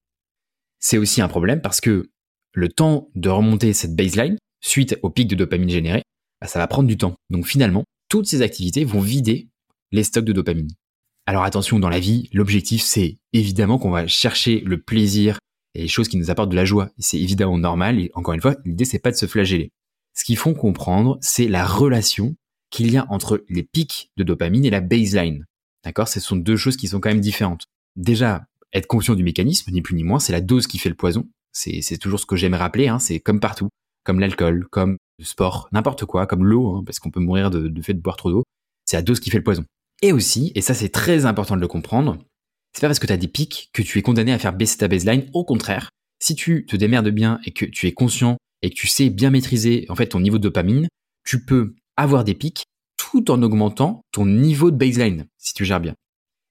C'est 0.78 0.98
aussi 0.98 1.20
un 1.20 1.28
problème 1.28 1.60
parce 1.60 1.80
que 1.80 2.10
le 2.54 2.68
temps 2.68 3.08
de 3.14 3.28
remonter 3.28 3.72
cette 3.72 3.94
baseline, 3.94 4.36
suite 4.60 4.98
au 5.02 5.10
pic 5.10 5.28
de 5.28 5.34
dopamine 5.34 5.70
généré, 5.70 6.02
bah, 6.40 6.46
ça 6.46 6.58
va 6.58 6.66
prendre 6.66 6.88
du 6.88 6.96
temps. 6.96 7.14
Donc 7.30 7.46
finalement, 7.46 7.84
toutes 8.08 8.26
ces 8.26 8.42
activités 8.42 8.84
vont 8.84 9.00
vider 9.00 9.48
les 9.92 10.04
stocks 10.04 10.24
de 10.24 10.32
dopamine. 10.32 10.68
Alors 11.26 11.44
attention, 11.44 11.78
dans 11.78 11.88
la 11.88 12.00
vie, 12.00 12.28
l'objectif 12.32 12.82
c'est 12.82 13.18
évidemment 13.32 13.78
qu'on 13.78 13.90
va 13.90 14.06
chercher 14.06 14.60
le 14.60 14.80
plaisir 14.80 15.38
et 15.74 15.82
les 15.82 15.88
choses 15.88 16.08
qui 16.08 16.16
nous 16.16 16.30
apportent 16.30 16.50
de 16.50 16.56
la 16.56 16.64
joie. 16.64 16.90
C'est 16.98 17.18
évidemment 17.18 17.58
normal 17.58 17.98
et 18.00 18.10
encore 18.14 18.34
une 18.34 18.40
fois, 18.40 18.56
l'idée 18.64 18.84
c'est 18.84 18.98
pas 18.98 19.10
de 19.10 19.16
se 19.16 19.26
flageller. 19.26 19.70
Ce 20.14 20.24
qu'il 20.24 20.36
faut 20.36 20.52
comprendre, 20.52 21.18
c'est 21.20 21.48
la 21.48 21.64
relation 21.64 22.34
qu'il 22.72 22.90
y 22.90 22.96
a 22.96 23.06
entre 23.10 23.44
les 23.48 23.62
pics 23.62 24.10
de 24.16 24.24
dopamine 24.24 24.64
et 24.64 24.70
la 24.70 24.80
baseline. 24.80 25.44
D'accord? 25.84 26.08
Ce 26.08 26.18
sont 26.18 26.36
deux 26.36 26.56
choses 26.56 26.76
qui 26.76 26.88
sont 26.88 26.98
quand 26.98 27.10
même 27.10 27.20
différentes. 27.20 27.66
Déjà, 27.94 28.46
être 28.72 28.86
conscient 28.86 29.14
du 29.14 29.22
mécanisme, 29.22 29.70
ni 29.70 29.82
plus 29.82 29.94
ni 29.94 30.02
moins, 30.02 30.18
c'est 30.18 30.32
la 30.32 30.40
dose 30.40 30.66
qui 30.66 30.78
fait 30.78 30.88
le 30.88 30.94
poison. 30.96 31.28
C'est 31.52 31.98
toujours 31.98 32.18
ce 32.18 32.26
que 32.26 32.34
j'aime 32.34 32.54
rappeler, 32.54 32.88
hein, 32.88 32.98
c'est 32.98 33.20
comme 33.20 33.38
partout, 33.38 33.68
comme 34.04 34.18
l'alcool, 34.18 34.66
comme 34.70 34.96
sport, 35.20 35.68
n'importe 35.70 36.06
quoi, 36.06 36.26
comme 36.26 36.44
l'eau, 36.46 36.74
hein, 36.74 36.82
parce 36.84 36.98
qu'on 36.98 37.10
peut 37.10 37.20
mourir 37.20 37.50
de, 37.50 37.70
fait 37.82 37.92
de 37.92 38.00
boire 38.00 38.16
trop 38.16 38.30
d'eau. 38.30 38.42
C'est 38.86 38.96
la 38.96 39.02
dose 39.02 39.20
qui 39.20 39.30
fait 39.30 39.36
le 39.36 39.44
poison. 39.44 39.64
Et 40.00 40.12
aussi, 40.12 40.50
et 40.54 40.62
ça 40.62 40.72
c'est 40.72 40.88
très 40.88 41.26
important 41.26 41.54
de 41.54 41.60
le 41.60 41.68
comprendre, 41.68 42.18
c'est 42.72 42.80
pas 42.80 42.88
parce 42.88 42.98
que 42.98 43.06
tu 43.06 43.12
as 43.12 43.18
des 43.18 43.28
pics 43.28 43.68
que 43.74 43.82
tu 43.82 43.98
es 43.98 44.02
condamné 44.02 44.32
à 44.32 44.38
faire 44.38 44.54
baisser 44.54 44.78
ta 44.78 44.88
baseline. 44.88 45.28
Au 45.34 45.44
contraire, 45.44 45.90
si 46.18 46.34
tu 46.34 46.64
te 46.64 46.74
démerdes 46.74 47.10
bien 47.10 47.38
et 47.44 47.52
que 47.52 47.66
tu 47.66 47.86
es 47.86 47.92
conscient 47.92 48.38
et 48.62 48.70
que 48.70 48.74
tu 48.74 48.86
sais 48.86 49.10
bien 49.10 49.30
maîtriser 49.30 49.84
en 49.90 49.94
fait 49.94 50.08
ton 50.08 50.20
niveau 50.20 50.38
de 50.38 50.44
dopamine, 50.44 50.88
tu 51.24 51.44
peux 51.44 51.74
avoir 51.96 52.24
des 52.24 52.34
pics 52.34 52.64
tout 52.96 53.30
en 53.30 53.42
augmentant 53.42 54.04
ton 54.12 54.26
niveau 54.26 54.70
de 54.70 54.76
baseline 54.76 55.26
si 55.38 55.54
tu 55.54 55.64
gères 55.64 55.80
bien. 55.80 55.94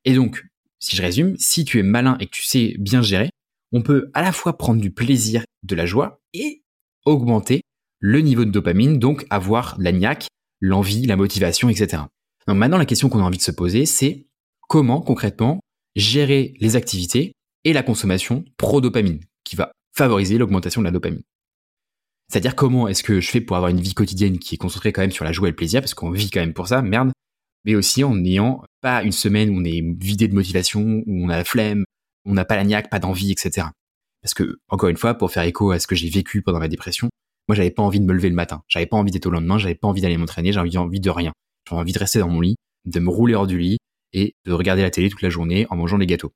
Et 0.06 0.14
donc, 0.14 0.46
si 0.80 0.96
je 0.96 1.02
résume, 1.02 1.38
si 1.38 1.66
tu 1.66 1.80
es 1.80 1.84
malin 1.84 2.18
et 2.20 2.26
que 2.26 2.32
tu 2.32 2.44
sais 2.44 2.76
bien 2.80 3.02
gérer, 3.02 3.30
on 3.72 3.82
peut 3.82 4.10
à 4.14 4.22
la 4.22 4.32
fois 4.32 4.58
prendre 4.58 4.82
du 4.82 4.92
plaisir, 4.92 5.44
de 5.64 5.76
la 5.76 5.86
joie 5.86 6.20
et 6.34 6.64
augmenter 7.06 7.62
le 8.00 8.20
niveau 8.22 8.46
de 8.46 8.52
dopamine, 8.52 9.00
donc 9.00 9.26
avoir 9.30 9.76
la 9.80 9.92
niaque, 9.92 10.28
l'envie, 10.60 11.06
la 11.06 11.16
motivation, 11.16 11.70
etc. 11.70 12.04
Donc 12.48 12.58
maintenant, 12.58 12.78
la 12.78 12.86
question 12.86 13.10
qu'on 13.10 13.20
a 13.20 13.24
envie 13.24 13.38
de 13.38 13.44
se 13.44 13.52
poser, 13.52 13.86
c'est 13.86 14.28
comment 14.68 15.02
concrètement 15.02 15.60
gérer 15.96 16.56
les 16.60 16.76
activités 16.76 17.34
et 17.64 17.74
la 17.74 17.84
consommation 17.84 18.44
pro-dopamine, 18.58 19.20
qui 19.44 19.56
va 19.56 19.72
favoriser 19.94 20.38
l'augmentation 20.38 20.82
de 20.82 20.86
la 20.86 20.92
dopamine. 20.92 21.22
C'est-à-dire 22.32 22.56
comment 22.56 22.88
est-ce 22.88 23.04
que 23.04 23.20
je 23.20 23.30
fais 23.30 23.42
pour 23.42 23.58
avoir 23.58 23.72
une 23.72 23.82
vie 23.82 23.94
quotidienne 23.94 24.40
qui 24.40 24.56
est 24.56 24.58
concentrée 24.58 24.94
quand 24.94 25.02
même 25.02 25.12
sur 25.12 25.26
la 25.26 25.34
joie 25.34 25.50
et 25.50 25.52
le 25.52 25.56
plaisir, 25.56 25.82
parce 25.82 25.94
qu'on 25.94 26.12
vit 26.12 26.30
quand 26.30 26.40
même 26.40 26.54
pour 26.54 26.70
ça, 26.70 26.82
merde, 26.82 27.12
mais 27.66 27.76
aussi 27.76 28.06
en 28.06 28.16
n'ayant 28.16 28.64
pas 28.80 29.04
une 29.04 29.12
semaine 29.12 29.50
où 29.50 29.60
on 29.60 29.66
est 29.66 29.82
vidé 30.00 30.30
de 30.30 30.34
motivation, 30.34 31.04
où 31.06 31.26
on 31.26 31.28
a 31.28 31.36
la 31.36 31.44
flemme, 31.44 31.84
où 32.26 32.32
on 32.32 32.34
n'a 32.34 32.46
pas 32.46 32.56
la 32.56 32.64
niaque, 32.64 32.90
pas 32.90 33.00
d'envie, 33.00 33.34
etc. 33.34 33.68
Parce 34.22 34.34
que, 34.34 34.60
encore 34.70 34.88
une 34.88 34.96
fois, 34.96 35.16
pour 35.16 35.30
faire 35.30 35.44
écho 35.44 35.72
à 35.72 35.80
ce 35.80 35.88
que 35.88 35.96
j'ai 35.96 36.10
vécu 36.10 36.42
pendant 36.42 36.60
ma 36.60 36.70
dépression, 36.70 37.10
moi 37.50 37.56
j'avais 37.56 37.70
pas 37.70 37.84
envie 37.84 38.00
de 38.00 38.06
me 38.06 38.14
lever 38.14 38.30
le 38.30 38.36
matin, 38.36 38.64
j'avais 38.70 38.86
pas 38.86 38.96
envie 38.96 39.12
d'être 39.12 39.26
au 39.26 39.32
lendemain, 39.32 39.58
j'avais 39.58 39.76
pas 39.76 39.90
envie 39.90 40.02
d'aller 40.02 40.16
m'entraîner, 40.16 40.54
j'avais 40.54 40.78
envie 40.78 41.02
de 41.02 41.10
rien. 41.10 41.34
J'avais 41.68 41.82
envie 41.82 41.92
de 41.92 42.00
rester 42.00 42.20
dans 42.20 42.30
mon 42.30 42.40
lit, 42.40 42.56
de 42.86 43.00
me 43.02 43.10
rouler 43.10 43.36
hors 43.36 43.46
du 43.46 43.60
lit 43.60 43.78
et 44.14 44.36
de 44.46 44.54
regarder 44.54 44.84
la 44.84 44.90
télé 44.90 45.10
toute 45.10 45.22
la 45.22 45.30
journée 45.30 45.68
en 45.70 45.76
mangeant 45.76 45.98
des 45.98 46.08
gâteaux. 46.08 46.32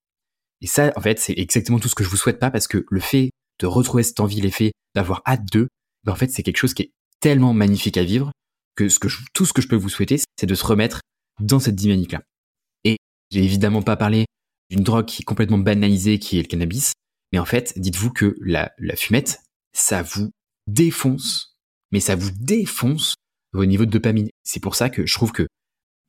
Et 0.60 0.68
ça, 0.68 0.92
en 0.98 1.02
fait, 1.02 1.20
c'est 1.20 1.38
exactement 1.38 1.80
tout 1.80 1.88
ce 1.88 1.96
que 1.96 2.04
je 2.04 2.10
vous 2.10 2.18
souhaite 2.18 2.40
pas 2.40 2.52
parce 2.52 2.68
que 2.68 2.86
le 2.90 3.00
fait 3.00 3.32
de 3.60 3.66
retrouver 3.66 4.04
cette 4.04 4.20
envie, 4.20 4.42
l'effet 4.42 4.74
d'avoir 4.94 5.22
hâte 5.26 5.46
d'eux, 5.50 5.70
ben 6.06 6.14
en 6.14 6.16
fait, 6.16 6.30
c'est 6.30 6.44
quelque 6.44 6.58
chose 6.58 6.74
qui 6.74 6.84
est 6.84 6.92
tellement 7.20 7.54
magnifique 7.54 7.98
à 7.98 8.04
vivre 8.04 8.32
que, 8.76 8.88
tout 9.34 9.46
ce 9.46 9.54
que 9.54 9.62
je 9.62 9.68
peux 9.68 9.76
vous 9.76 9.90
souhaiter, 9.90 10.20
c'est 10.40 10.46
de 10.46 10.56
se 10.56 10.66
remettre 10.66 11.02
dans 11.40 11.60
cette 11.60 11.76
dynamique-là. 11.76 12.22
Et 12.84 12.98
j'ai 13.32 13.44
évidemment 13.44 13.82
pas 13.82 13.98
parlé 13.98 14.26
d'une 14.70 14.84
drogue 14.84 15.06
qui 15.06 15.22
est 15.22 15.26
complètement 15.26 15.58
banalisée, 15.58 16.20
qui 16.20 16.38
est 16.40 16.44
le 16.44 16.48
cannabis, 16.48 16.94
mais 17.32 17.40
en 17.40 17.46
fait, 17.46 17.74
dites-vous 17.78 18.12
que 18.12 18.36
la, 18.42 18.72
la 18.78 18.96
fumette, 18.96 19.42
ça 19.74 20.02
vous 20.02 20.32
défonce, 20.68 21.56
mais 21.92 22.00
ça 22.00 22.16
vous 22.16 22.32
défonce 22.32 23.16
au 23.54 23.66
niveau 23.66 23.86
de 23.86 23.92
dopamine. 23.92 24.30
C'est 24.44 24.60
pour 24.60 24.76
ça 24.76 24.90
que 24.90 25.06
je 25.06 25.14
trouve 25.14 25.32
que 25.32 25.48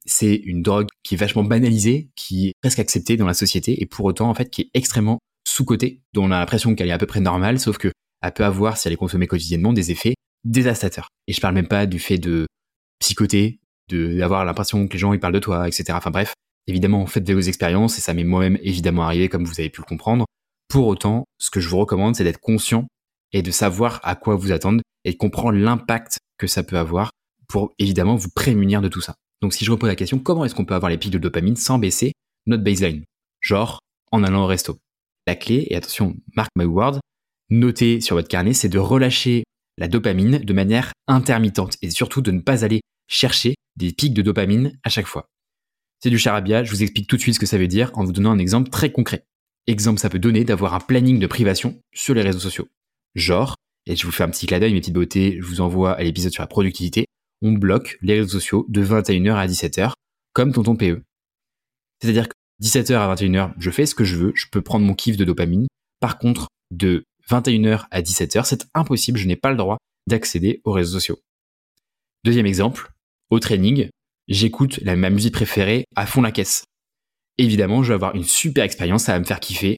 c'est 0.04 0.34
une 0.34 0.62
drogue 0.62 0.88
qui 1.02 1.14
est 1.14 1.18
vachement 1.18 1.44
banalisée, 1.44 2.10
qui 2.14 2.48
est 2.48 2.52
presque 2.62 2.78
acceptée 2.78 3.16
dans 3.16 3.26
la 3.26 3.34
société, 3.34 3.82
et 3.82 3.86
pour 3.86 4.04
autant, 4.04 4.30
en 4.30 4.34
fait, 4.34 4.50
qui 4.50 4.62
est 4.62 4.70
extrêmement 4.74 5.18
sous-cotée, 5.46 6.02
dont 6.12 6.24
on 6.24 6.30
a 6.30 6.38
l'impression 6.38 6.74
qu'elle 6.74 6.88
est 6.88 6.92
à 6.92 6.98
peu 6.98 7.06
près 7.06 7.20
normale, 7.20 7.58
sauf 7.58 7.78
que 7.78 7.90
peut 8.30 8.44
avoir, 8.44 8.76
si 8.76 8.88
elle 8.88 8.94
est 8.94 8.98
consommée 8.98 9.26
quotidiennement, 9.26 9.72
des 9.72 9.90
effets 9.90 10.14
dévastateurs. 10.44 11.08
Et 11.26 11.32
je 11.32 11.40
parle 11.40 11.54
même 11.54 11.68
pas 11.68 11.86
du 11.86 11.98
fait 11.98 12.18
de 12.18 12.46
psychoter, 13.00 13.60
d'avoir 13.90 14.44
l'impression 14.44 14.86
que 14.86 14.92
les 14.92 14.98
gens 14.98 15.12
ils 15.12 15.20
parlent 15.20 15.34
de 15.34 15.38
toi, 15.38 15.66
etc. 15.68 15.84
Enfin 15.92 16.10
bref, 16.10 16.34
évidemment, 16.66 17.06
faites 17.06 17.30
vos 17.30 17.40
expériences, 17.40 17.98
et 17.98 18.00
ça 18.00 18.14
m'est 18.14 18.24
moi-même 18.24 18.58
évidemment 18.62 19.02
arrivé, 19.02 19.28
comme 19.28 19.44
vous 19.44 19.60
avez 19.60 19.70
pu 19.70 19.80
le 19.80 19.86
comprendre. 19.86 20.24
Pour 20.68 20.86
autant, 20.86 21.24
ce 21.38 21.50
que 21.50 21.60
je 21.60 21.68
vous 21.68 21.78
recommande, 21.78 22.16
c'est 22.16 22.24
d'être 22.24 22.40
conscient 22.40 22.86
et 23.32 23.42
de 23.42 23.50
savoir 23.50 24.00
à 24.02 24.16
quoi 24.16 24.36
vous 24.36 24.52
attendre 24.52 24.82
et 25.04 25.12
de 25.12 25.16
comprendre 25.16 25.58
l'impact 25.58 26.18
que 26.38 26.46
ça 26.46 26.62
peut 26.62 26.78
avoir 26.78 27.10
pour 27.48 27.72
évidemment 27.78 28.16
vous 28.16 28.30
prémunir 28.34 28.82
de 28.82 28.88
tout 28.88 29.00
ça. 29.00 29.14
Donc 29.42 29.52
si 29.52 29.64
je 29.64 29.70
repose 29.70 29.88
la 29.88 29.96
question, 29.96 30.18
comment 30.18 30.44
est-ce 30.44 30.54
qu'on 30.54 30.64
peut 30.64 30.74
avoir 30.74 30.90
les 30.90 30.98
pics 30.98 31.12
de 31.12 31.18
dopamine 31.18 31.56
sans 31.56 31.78
baisser 31.78 32.12
notre 32.46 32.64
baseline? 32.64 33.04
Genre 33.40 33.80
en 34.10 34.24
allant 34.24 34.44
au 34.44 34.46
resto. 34.46 34.78
La 35.26 35.36
clé, 35.36 35.66
et 35.70 35.76
attention, 35.76 36.16
mark 36.36 36.50
my 36.56 36.64
word, 36.64 36.98
notez 37.50 38.00
sur 38.00 38.16
votre 38.16 38.28
carnet, 38.28 38.52
c'est 38.52 38.68
de 38.68 38.78
relâcher 38.78 39.44
la 39.78 39.88
dopamine 39.88 40.38
de 40.38 40.52
manière 40.52 40.92
intermittente 41.06 41.76
et 41.82 41.90
surtout 41.90 42.22
de 42.22 42.30
ne 42.30 42.40
pas 42.40 42.64
aller 42.64 42.80
chercher 43.08 43.54
des 43.76 43.92
pics 43.92 44.14
de 44.14 44.22
dopamine 44.22 44.78
à 44.82 44.88
chaque 44.88 45.06
fois. 45.06 45.26
C'est 46.00 46.10
du 46.10 46.18
charabia, 46.18 46.64
je 46.64 46.70
vous 46.70 46.82
explique 46.82 47.08
tout 47.08 47.16
de 47.16 47.20
suite 47.20 47.34
ce 47.34 47.40
que 47.40 47.46
ça 47.46 47.58
veut 47.58 47.68
dire 47.68 47.90
en 47.94 48.04
vous 48.04 48.12
donnant 48.12 48.32
un 48.32 48.38
exemple 48.38 48.70
très 48.70 48.90
concret. 48.90 49.24
Exemple, 49.66 50.00
ça 50.00 50.08
peut 50.08 50.18
donner 50.18 50.44
d'avoir 50.44 50.74
un 50.74 50.80
planning 50.80 51.18
de 51.18 51.26
privation 51.26 51.80
sur 51.94 52.14
les 52.14 52.22
réseaux 52.22 52.38
sociaux. 52.38 52.68
Genre, 53.14 53.56
et 53.86 53.96
je 53.96 54.04
vous 54.04 54.12
fais 54.12 54.24
un 54.24 54.28
petit 54.28 54.46
clin 54.46 54.60
mes 54.60 54.80
petites 54.80 54.94
beautés, 54.94 55.38
je 55.40 55.46
vous 55.46 55.60
envoie 55.60 55.92
à 55.92 56.02
l'épisode 56.02 56.32
sur 56.32 56.42
la 56.42 56.46
productivité, 56.46 57.06
on 57.42 57.52
bloque 57.52 57.98
les 58.02 58.14
réseaux 58.14 58.38
sociaux 58.38 58.66
de 58.68 58.84
21h 58.84 59.34
à 59.34 59.46
17h, 59.46 59.92
comme 60.32 60.52
tonton 60.52 60.76
PE. 60.76 61.02
C'est-à-dire 62.00 62.28
que 62.28 62.34
17h 62.62 62.94
à 62.94 63.14
21h, 63.14 63.54
je 63.58 63.70
fais 63.70 63.86
ce 63.86 63.94
que 63.94 64.04
je 64.04 64.16
veux, 64.16 64.32
je 64.34 64.46
peux 64.50 64.62
prendre 64.62 64.86
mon 64.86 64.94
kiff 64.94 65.16
de 65.16 65.24
dopamine. 65.24 65.66
Par 66.00 66.18
contre, 66.18 66.48
de 66.70 67.04
21h 67.30 67.86
à 67.90 68.02
17h, 68.02 68.44
c'est 68.44 68.66
impossible, 68.74 69.18
je 69.18 69.26
n'ai 69.26 69.36
pas 69.36 69.50
le 69.50 69.56
droit 69.56 69.78
d'accéder 70.06 70.60
aux 70.64 70.72
réseaux 70.72 70.98
sociaux. 70.98 71.18
Deuxième 72.24 72.46
exemple, 72.46 72.92
au 73.30 73.40
training, 73.40 73.88
j'écoute 74.28 74.80
ma 74.82 75.10
musique 75.10 75.34
préférée 75.34 75.84
à 75.96 76.06
fond 76.06 76.22
la 76.22 76.32
caisse. 76.32 76.64
Évidemment, 77.38 77.82
je 77.82 77.88
vais 77.88 77.94
avoir 77.94 78.14
une 78.14 78.24
super 78.24 78.64
expérience, 78.64 79.04
ça 79.04 79.12
va 79.12 79.20
me 79.20 79.24
faire 79.24 79.40
kiffer. 79.40 79.76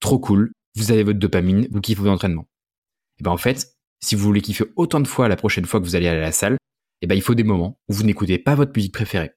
Trop 0.00 0.18
cool, 0.18 0.52
vous 0.76 0.92
avez 0.92 1.02
votre 1.02 1.18
dopamine, 1.18 1.68
vous 1.70 1.80
kiffez 1.80 2.00
votre 2.00 2.12
entraînement. 2.12 2.46
Et 3.20 3.22
ben 3.22 3.30
en 3.30 3.36
fait, 3.36 3.74
si 4.02 4.14
vous 4.14 4.22
voulez 4.22 4.40
kiffer 4.40 4.64
autant 4.76 5.00
de 5.00 5.08
fois 5.08 5.28
la 5.28 5.36
prochaine 5.36 5.66
fois 5.66 5.80
que 5.80 5.84
vous 5.84 5.96
allez 5.96 6.08
aller 6.08 6.18
à 6.18 6.22
la 6.22 6.32
salle, 6.32 6.56
eh 7.00 7.06
ben, 7.06 7.14
il 7.14 7.22
faut 7.22 7.34
des 7.34 7.44
moments 7.44 7.78
où 7.88 7.92
vous 7.92 8.02
n'écoutez 8.02 8.38
pas 8.38 8.54
votre 8.54 8.72
musique 8.74 8.94
préférée. 8.94 9.32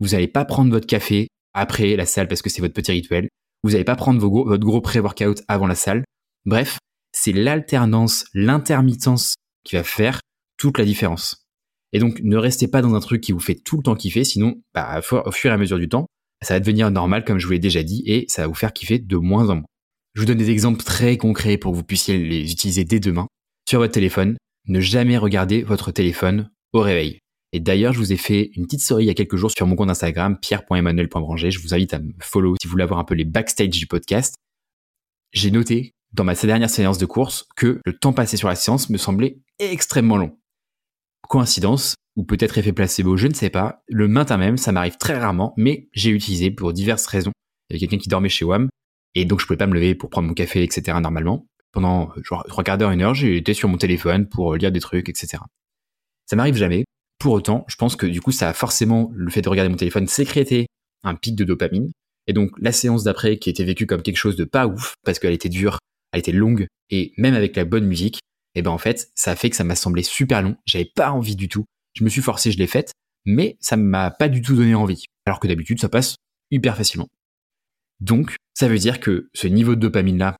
Vous 0.00 0.08
n'allez 0.08 0.28
pas 0.28 0.44
prendre 0.44 0.70
votre 0.70 0.86
café 0.86 1.28
après 1.54 1.94
la 1.96 2.06
salle 2.06 2.28
parce 2.28 2.42
que 2.42 2.50
c'est 2.50 2.60
votre 2.60 2.74
petit 2.74 2.90
rituel. 2.90 3.28
Vous 3.62 3.70
n'allez 3.70 3.84
pas 3.84 3.94
prendre 3.94 4.20
votre 4.20 4.64
gros 4.64 4.80
pré-workout 4.80 5.42
avant 5.46 5.66
la 5.66 5.74
salle. 5.74 6.04
Bref, 6.46 6.78
c'est 7.22 7.32
l'alternance, 7.32 8.24
l'intermittence 8.34 9.36
qui 9.62 9.76
va 9.76 9.84
faire 9.84 10.20
toute 10.56 10.76
la 10.76 10.84
différence. 10.84 11.46
Et 11.92 12.00
donc, 12.00 12.20
ne 12.20 12.36
restez 12.36 12.66
pas 12.66 12.82
dans 12.82 12.96
un 12.96 13.00
truc 13.00 13.20
qui 13.20 13.30
vous 13.30 13.38
fait 13.38 13.54
tout 13.54 13.76
le 13.76 13.84
temps 13.84 13.94
kiffer, 13.94 14.24
sinon, 14.24 14.60
bah, 14.74 14.98
au 14.98 15.30
fur 15.30 15.50
et 15.50 15.54
à 15.54 15.56
mesure 15.56 15.78
du 15.78 15.88
temps, 15.88 16.06
ça 16.42 16.54
va 16.54 16.60
devenir 16.60 16.90
normal, 16.90 17.24
comme 17.24 17.38
je 17.38 17.46
vous 17.46 17.52
l'ai 17.52 17.60
déjà 17.60 17.84
dit, 17.84 18.02
et 18.06 18.24
ça 18.28 18.42
va 18.42 18.48
vous 18.48 18.54
faire 18.54 18.72
kiffer 18.72 18.98
de 18.98 19.16
moins 19.16 19.50
en 19.50 19.56
moins. 19.56 19.66
Je 20.14 20.20
vous 20.20 20.26
donne 20.26 20.38
des 20.38 20.50
exemples 20.50 20.82
très 20.82 21.16
concrets 21.16 21.58
pour 21.58 21.70
que 21.70 21.76
vous 21.76 21.84
puissiez 21.84 22.18
les 22.18 22.50
utiliser 22.50 22.82
dès 22.82 22.98
demain. 22.98 23.28
Sur 23.68 23.78
votre 23.78 23.92
téléphone, 23.92 24.36
ne 24.66 24.80
jamais 24.80 25.16
regarder 25.16 25.62
votre 25.62 25.92
téléphone 25.92 26.50
au 26.72 26.80
réveil. 26.80 27.20
Et 27.52 27.60
d'ailleurs, 27.60 27.92
je 27.92 27.98
vous 27.98 28.12
ai 28.12 28.16
fait 28.16 28.50
une 28.56 28.64
petite 28.64 28.80
story 28.80 29.04
il 29.04 29.06
y 29.06 29.10
a 29.10 29.14
quelques 29.14 29.36
jours 29.36 29.52
sur 29.56 29.68
mon 29.68 29.76
compte 29.76 29.90
Instagram, 29.90 30.38
pierre.emmanuel.branger. 30.40 31.52
Je 31.52 31.60
vous 31.60 31.72
invite 31.72 31.94
à 31.94 32.00
me 32.00 32.12
follow 32.20 32.56
si 32.60 32.66
vous 32.66 32.72
voulez 32.72 32.82
avoir 32.82 32.98
un 32.98 33.04
peu 33.04 33.14
les 33.14 33.24
backstage 33.24 33.68
du 33.68 33.86
podcast. 33.86 34.34
J'ai 35.32 35.52
noté 35.52 35.92
dans 36.12 36.24
ma 36.24 36.34
dernière 36.34 36.70
séance 36.70 36.98
de 36.98 37.06
course 37.06 37.46
que 37.56 37.80
le 37.84 37.92
temps 37.98 38.12
passé 38.12 38.36
sur 38.36 38.48
la 38.48 38.54
séance 38.54 38.90
me 38.90 38.98
semblait 38.98 39.38
extrêmement 39.58 40.16
long. 40.16 40.38
Coïncidence, 41.28 41.94
ou 42.16 42.24
peut-être 42.24 42.58
effet 42.58 42.72
placebo, 42.72 43.16
je 43.16 43.26
ne 43.26 43.34
sais 43.34 43.50
pas. 43.50 43.82
Le 43.88 44.08
matin 44.08 44.36
même, 44.36 44.58
ça 44.58 44.72
m'arrive 44.72 44.98
très 44.98 45.18
rarement, 45.18 45.54
mais 45.56 45.88
j'ai 45.92 46.10
utilisé 46.10 46.50
pour 46.50 46.72
diverses 46.72 47.06
raisons. 47.06 47.32
Il 47.68 47.74
y 47.74 47.76
avait 47.76 47.80
quelqu'un 47.80 48.02
qui 48.02 48.08
dormait 48.08 48.28
chez 48.28 48.44
WAM, 48.44 48.68
et 49.14 49.24
donc 49.24 49.40
je 49.40 49.46
pouvais 49.46 49.56
pas 49.56 49.66
me 49.66 49.74
lever 49.74 49.94
pour 49.94 50.10
prendre 50.10 50.28
mon 50.28 50.34
café, 50.34 50.62
etc. 50.62 50.98
normalement. 51.00 51.46
Pendant 51.72 52.12
genre 52.22 52.44
trois 52.48 52.64
quarts 52.64 52.76
d'heure, 52.76 52.90
une 52.90 53.00
heure, 53.00 53.16
été 53.22 53.54
sur 53.54 53.68
mon 53.68 53.78
téléphone 53.78 54.28
pour 54.28 54.56
lire 54.56 54.72
des 54.72 54.80
trucs, 54.80 55.08
etc. 55.08 55.38
Ça 56.26 56.36
m'arrive 56.36 56.56
jamais. 56.56 56.84
Pour 57.18 57.32
autant, 57.32 57.64
je 57.68 57.76
pense 57.76 57.96
que 57.96 58.04
du 58.04 58.20
coup, 58.20 58.32
ça 58.32 58.50
a 58.50 58.52
forcément, 58.52 59.10
le 59.14 59.30
fait 59.30 59.40
de 59.40 59.48
regarder 59.48 59.70
mon 59.70 59.76
téléphone, 59.76 60.06
sécrété 60.06 60.66
un 61.02 61.14
pic 61.14 61.34
de 61.34 61.44
dopamine. 61.44 61.90
Et 62.26 62.32
donc, 62.32 62.50
la 62.58 62.72
séance 62.72 63.04
d'après, 63.04 63.38
qui 63.38 63.48
était 63.48 63.64
vécue 63.64 63.86
comme 63.86 64.02
quelque 64.02 64.16
chose 64.16 64.36
de 64.36 64.44
pas 64.44 64.66
ouf, 64.66 64.94
parce 65.04 65.18
qu'elle 65.18 65.32
était 65.32 65.48
dure, 65.48 65.78
elle 66.12 66.20
était 66.20 66.32
longue, 66.32 66.66
et 66.90 67.12
même 67.16 67.34
avec 67.34 67.56
la 67.56 67.64
bonne 67.64 67.86
musique, 67.86 68.16
et 68.54 68.58
eh 68.58 68.62
ben 68.62 68.70
en 68.70 68.78
fait, 68.78 69.10
ça 69.14 69.30
a 69.30 69.36
fait 69.36 69.48
que 69.48 69.56
ça 69.56 69.64
m'a 69.64 69.74
semblé 69.74 70.02
super 70.02 70.42
long. 70.42 70.56
J'avais 70.66 70.84
pas 70.84 71.10
envie 71.10 71.36
du 71.36 71.48
tout. 71.48 71.64
Je 71.94 72.04
me 72.04 72.10
suis 72.10 72.20
forcé, 72.20 72.52
je 72.52 72.58
l'ai 72.58 72.66
faite, 72.66 72.92
mais 73.24 73.56
ça 73.60 73.78
m'a 73.78 74.10
pas 74.10 74.28
du 74.28 74.42
tout 74.42 74.54
donné 74.54 74.74
envie. 74.74 75.06
Alors 75.24 75.40
que 75.40 75.48
d'habitude, 75.48 75.80
ça 75.80 75.88
passe 75.88 76.16
hyper 76.50 76.76
facilement. 76.76 77.08
Donc, 78.00 78.36
ça 78.52 78.68
veut 78.68 78.78
dire 78.78 79.00
que 79.00 79.30
ce 79.32 79.46
niveau 79.46 79.74
de 79.74 79.80
dopamine 79.80 80.18
là, 80.18 80.36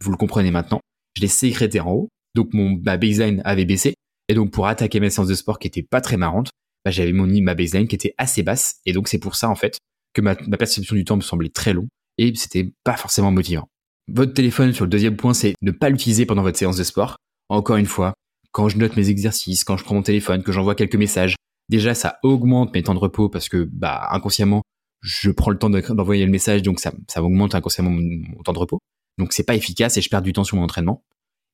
vous 0.00 0.12
le 0.12 0.16
comprenez 0.16 0.52
maintenant, 0.52 0.80
je 1.16 1.22
l'ai 1.22 1.28
sécrété 1.28 1.80
en 1.80 1.90
haut. 1.90 2.08
Donc 2.34 2.52
mon 2.52 2.78
ma 2.84 2.98
baseline 2.98 3.42
avait 3.44 3.64
baissé, 3.64 3.94
et 4.28 4.34
donc 4.34 4.52
pour 4.52 4.66
attaquer 4.66 5.00
mes 5.00 5.10
séances 5.10 5.28
de 5.28 5.34
sport 5.34 5.58
qui 5.58 5.66
étaient 5.66 5.82
pas 5.82 6.00
très 6.00 6.16
marrantes, 6.16 6.50
bah, 6.84 6.90
j'avais 6.90 7.12
mon 7.12 7.26
ma 7.26 7.54
baseline 7.54 7.88
qui 7.88 7.96
était 7.96 8.14
assez 8.18 8.42
basse. 8.42 8.80
Et 8.84 8.92
donc 8.92 9.08
c'est 9.08 9.18
pour 9.18 9.34
ça 9.34 9.48
en 9.48 9.54
fait 9.54 9.78
que 10.12 10.20
ma, 10.20 10.36
perception 10.36 10.94
du 10.94 11.04
temps 11.04 11.16
me 11.16 11.22
semblait 11.22 11.48
très 11.48 11.72
long 11.72 11.88
et 12.18 12.34
c'était 12.34 12.72
pas 12.84 12.96
forcément 12.96 13.32
motivant. 13.32 13.68
Votre 14.08 14.34
téléphone 14.34 14.72
sur 14.72 14.84
le 14.84 14.90
deuxième 14.90 15.16
point, 15.16 15.34
c'est 15.34 15.54
ne 15.62 15.72
pas 15.72 15.88
l'utiliser 15.88 16.26
pendant 16.26 16.42
votre 16.42 16.58
séance 16.58 16.76
de 16.76 16.84
sport. 16.84 17.16
Encore 17.48 17.76
une 17.76 17.86
fois, 17.86 18.14
quand 18.52 18.68
je 18.68 18.78
note 18.78 18.96
mes 18.96 19.08
exercices, 19.08 19.64
quand 19.64 19.76
je 19.76 19.84
prends 19.84 19.96
mon 19.96 20.02
téléphone, 20.02 20.42
que 20.42 20.52
j'envoie 20.52 20.74
quelques 20.74 20.96
messages, 20.96 21.34
déjà 21.68 21.94
ça 21.94 22.18
augmente 22.22 22.72
mes 22.72 22.82
temps 22.82 22.94
de 22.94 23.00
repos 23.00 23.28
parce 23.28 23.48
que 23.48 23.68
bah 23.70 24.08
inconsciemment 24.12 24.62
je 25.02 25.30
prends 25.30 25.50
le 25.50 25.58
temps 25.58 25.70
d'envoyer 25.70 26.24
le 26.24 26.30
message 26.30 26.62
donc 26.62 26.80
ça, 26.80 26.92
augmente 27.18 27.54
inconsciemment 27.54 27.90
mon, 27.90 28.42
temps 28.42 28.52
de 28.52 28.58
repos. 28.58 28.78
Donc 29.18 29.32
c'est 29.32 29.44
pas 29.44 29.54
efficace 29.54 29.96
et 29.96 30.00
je 30.00 30.08
perds 30.08 30.22
du 30.22 30.32
temps 30.32 30.44
sur 30.44 30.56
mon 30.56 30.62
entraînement. 30.62 31.02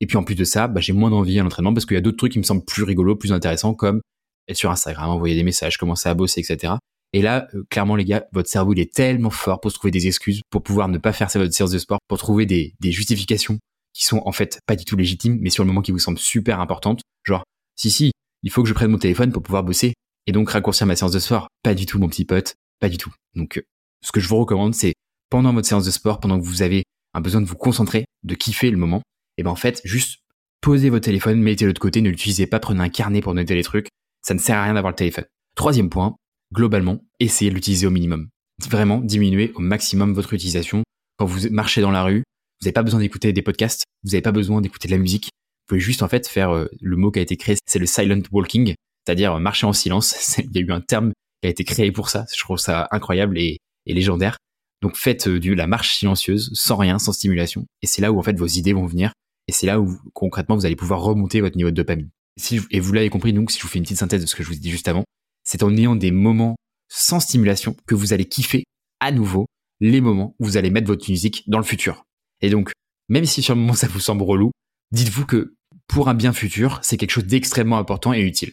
Et 0.00 0.07
puis 0.07 0.16
en 0.16 0.24
plus 0.24 0.34
de 0.34 0.44
ça, 0.44 0.68
bah, 0.68 0.80
j'ai 0.80 0.92
moins 0.92 1.11
d'envie 1.11 1.38
à 1.38 1.42
l'entraînement 1.42 1.72
parce 1.72 1.86
qu'il 1.86 1.94
y 1.94 1.98
a 1.98 2.00
d'autres 2.00 2.16
trucs 2.16 2.32
qui 2.32 2.38
me 2.38 2.44
semblent 2.44 2.64
plus 2.64 2.82
rigolos, 2.82 3.16
plus 3.16 3.32
intéressants, 3.32 3.74
comme 3.74 4.00
être 4.48 4.57
sur 4.57 4.70
Instagram, 4.70 5.11
envoyer 5.11 5.36
des 5.36 5.44
messages, 5.44 5.78
commencer 5.78 6.09
à 6.09 6.14
bosser, 6.14 6.40
etc. 6.40 6.74
Et 7.12 7.22
là, 7.22 7.48
euh, 7.54 7.64
clairement, 7.68 7.96
les 7.96 8.04
gars, 8.04 8.26
votre 8.32 8.48
cerveau, 8.48 8.72
il 8.72 8.80
est 8.80 8.92
tellement 8.92 9.30
fort 9.30 9.60
pour 9.60 9.70
se 9.70 9.76
trouver 9.76 9.90
des 9.90 10.06
excuses, 10.06 10.40
pour 10.50 10.62
pouvoir 10.62 10.88
ne 10.88 10.98
pas 10.98 11.12
faire 11.12 11.28
votre 11.34 11.52
séance 11.52 11.70
de 11.70 11.78
sport, 11.78 11.98
pour 12.08 12.18
trouver 12.18 12.46
des, 12.46 12.74
justifications 12.82 13.58
qui 13.92 14.04
sont 14.04 14.22
en 14.24 14.32
fait 14.32 14.58
pas 14.66 14.76
du 14.76 14.84
tout 14.86 14.96
légitimes, 14.96 15.38
mais 15.40 15.50
sur 15.50 15.64
le 15.64 15.68
moment 15.68 15.82
qui 15.82 15.92
vous 15.92 15.98
semblent 15.98 16.18
super 16.18 16.60
importantes. 16.60 17.02
Genre, 17.24 17.44
si, 17.76 17.90
si, 17.90 18.12
il 18.42 18.50
faut 18.50 18.62
que 18.62 18.68
je 18.68 18.74
prenne 18.74 18.90
mon 18.90 18.98
téléphone 18.98 19.32
pour 19.32 19.42
pouvoir 19.42 19.62
bosser 19.62 19.92
et 20.26 20.32
donc 20.32 20.50
raccourcir 20.50 20.86
ma 20.86 20.96
séance 20.96 21.12
de 21.12 21.18
sport. 21.18 21.48
Pas 21.62 21.74
du 21.74 21.84
tout, 21.84 21.98
mon 21.98 22.08
petit 22.08 22.24
pote, 22.24 22.54
pas 22.80 22.88
du 22.88 22.96
tout. 22.96 23.12
Donc, 23.34 23.58
euh, 23.58 23.62
ce 24.02 24.12
que 24.12 24.20
je 24.20 24.28
vous 24.28 24.38
recommande, 24.38 24.74
c'est 24.74 24.94
pendant 25.28 25.52
votre 25.52 25.68
séance 25.68 25.84
de 25.84 25.90
sport, 25.90 26.20
pendant 26.20 26.38
que 26.38 26.44
vous 26.44 26.62
avez 26.62 26.84
un 27.12 27.20
besoin 27.20 27.42
de 27.42 27.46
vous 27.46 27.56
concentrer, 27.56 28.06
de 28.22 28.34
kiffer 28.34 28.70
le 28.70 28.78
moment, 28.78 29.02
et 29.36 29.42
ben 29.42 29.50
en 29.50 29.56
fait, 29.56 29.80
juste 29.84 30.20
posez 30.60 30.90
votre 30.90 31.04
téléphone, 31.04 31.40
mettez-le 31.40 31.72
de 31.72 31.78
côté, 31.78 32.00
ne 32.00 32.08
l'utilisez 32.08 32.46
pas, 32.46 32.60
prenez 32.60 32.80
un 32.80 32.88
carnet 32.88 33.20
pour 33.20 33.34
noter 33.34 33.54
les 33.54 33.62
trucs. 33.62 33.88
Ça 34.22 34.34
ne 34.34 34.38
sert 34.38 34.56
à 34.56 34.64
rien 34.64 34.74
d'avoir 34.74 34.92
le 34.92 34.96
téléphone. 34.96 35.24
Troisième 35.54 35.90
point, 35.90 36.16
globalement, 36.53 37.03
essayez 37.18 37.50
de 37.50 37.55
l'utiliser 37.55 37.86
au 37.86 37.90
minimum. 37.90 38.28
vraiment 38.68 39.00
diminuer 39.00 39.50
au 39.57 39.61
maximum 39.61 40.12
votre 40.12 40.34
utilisation. 40.34 40.82
Quand 41.16 41.26
vous 41.26 41.50
marchez 41.50 41.80
dans 41.80 41.90
la 41.90 42.05
rue, 42.05 42.18
vous 42.18 42.66
n'avez 42.66 42.72
pas 42.72 42.84
besoin 42.84 43.00
d'écouter 43.00 43.32
des 43.32 43.42
podcasts, 43.42 43.84
vous 44.05 44.11
n'avez 44.11 44.22
pas 44.22 44.30
besoin 44.30 44.61
d'écouter 44.61 44.86
de 44.86 44.92
la 44.92 44.98
musique. 44.98 45.24
Vous 45.24 45.66
pouvez 45.68 45.80
juste 45.80 46.03
en 46.03 46.09
fait 46.09 46.28
faire 46.28 46.50
euh, 46.50 46.68
le 46.80 46.96
mot 46.96 47.11
qui 47.11 47.18
a 47.18 47.22
été 47.22 47.36
créé, 47.36 47.57
c'est 47.66 47.80
le 47.80 47.86
silent 47.86 48.22
walking, 48.30 48.74
c'est-à-dire 49.05 49.40
marcher 49.40 49.66
en 49.66 49.72
silence. 49.72 50.38
Il 50.38 50.55
y 50.55 50.59
a 50.59 50.61
eu 50.61 50.70
un 50.70 50.80
terme 50.80 51.12
qui 51.40 51.48
a 51.48 51.50
été 51.50 51.64
créé 51.64 51.90
pour 51.90 52.09
ça. 52.09 52.24
Je 52.32 52.40
trouve 52.40 52.59
ça 52.59 52.86
incroyable 52.92 53.38
et, 53.38 53.59
légendaire. 53.86 54.36
Donc 54.80 54.96
faites 54.96 55.26
euh, 55.26 55.40
du 55.40 55.55
la 55.55 55.66
marche 55.66 55.96
silencieuse, 55.96 56.50
sans 56.55 56.76
rien, 56.76 56.98
sans 56.98 57.12
stimulation. 57.12 57.66
Et 57.82 57.86
c'est 57.86 58.03
là 58.03 58.12
où 58.12 58.18
en 58.18 58.22
fait 58.22 58.38
vos 58.38 58.46
idées 58.46 58.74
vont 58.74 58.86
venir. 58.86 59.12
Et 59.48 59.53
c'est 59.53 59.66
là 59.66 59.80
où 59.80 59.98
concrètement 60.12 60.55
vous 60.55 60.66
allez 60.66 60.76
pouvoir 60.76 61.00
remonter 61.03 61.40
votre 61.40 61.57
niveau 61.57 61.70
de 61.70 61.76
dopamine. 61.76 62.11
Si, 62.40 62.61
et 62.70 62.78
vous 62.78 62.92
l'avez 62.92 63.11
compris, 63.11 63.32
donc 63.32 63.50
si 63.50 63.59
je 63.59 63.62
vous 63.64 63.68
fais 63.68 63.78
une 63.78 63.84
petite 63.84 63.98
synthèse 63.98 64.22
de 64.22 64.26
ce 64.26 64.36
que 64.36 64.42
je 64.42 64.48
vous 64.48 64.55
ai 64.55 64.59
dit 64.59 64.70
juste 64.70 64.88
avant, 64.88 65.05
c'est 65.45 65.62
en 65.62 65.76
ayant 65.76 65.97
des 65.97 66.11
moments 66.11 66.57
sans 66.88 67.20
stimulation 67.20 67.76
que 67.86 67.95
vous 67.95 68.12
allez 68.12 68.26
kiffer 68.26 68.64
à 69.01 69.12
nouveau 69.12 69.47
les 69.80 70.01
moments 70.01 70.34
où 70.38 70.45
vous 70.45 70.57
allez 70.57 70.70
mettre 70.70 70.86
votre 70.86 71.11
musique 71.11 71.43
dans 71.49 71.59
le 71.59 71.64
futur. 71.64 72.05
Et 72.40 72.51
donc, 72.51 72.72
même 73.09 73.24
si 73.24 73.43
sur 73.43 73.55
le 73.55 73.61
moment 73.61 73.74
ça 73.74 73.88
vous 73.88 74.01
semble 74.01 74.22
relou, 74.22 74.51
dites-vous 74.93 75.26
que 75.26 75.55
pour 75.88 76.09
un 76.09 76.14
bien 76.14 76.32
futur, 76.32 76.78
c'est 76.82 76.97
quelque 76.97 77.11
chose 77.11 77.26
d'extrêmement 77.26 77.78
important 77.78 78.12
et 78.12 78.20
utile. 78.20 78.53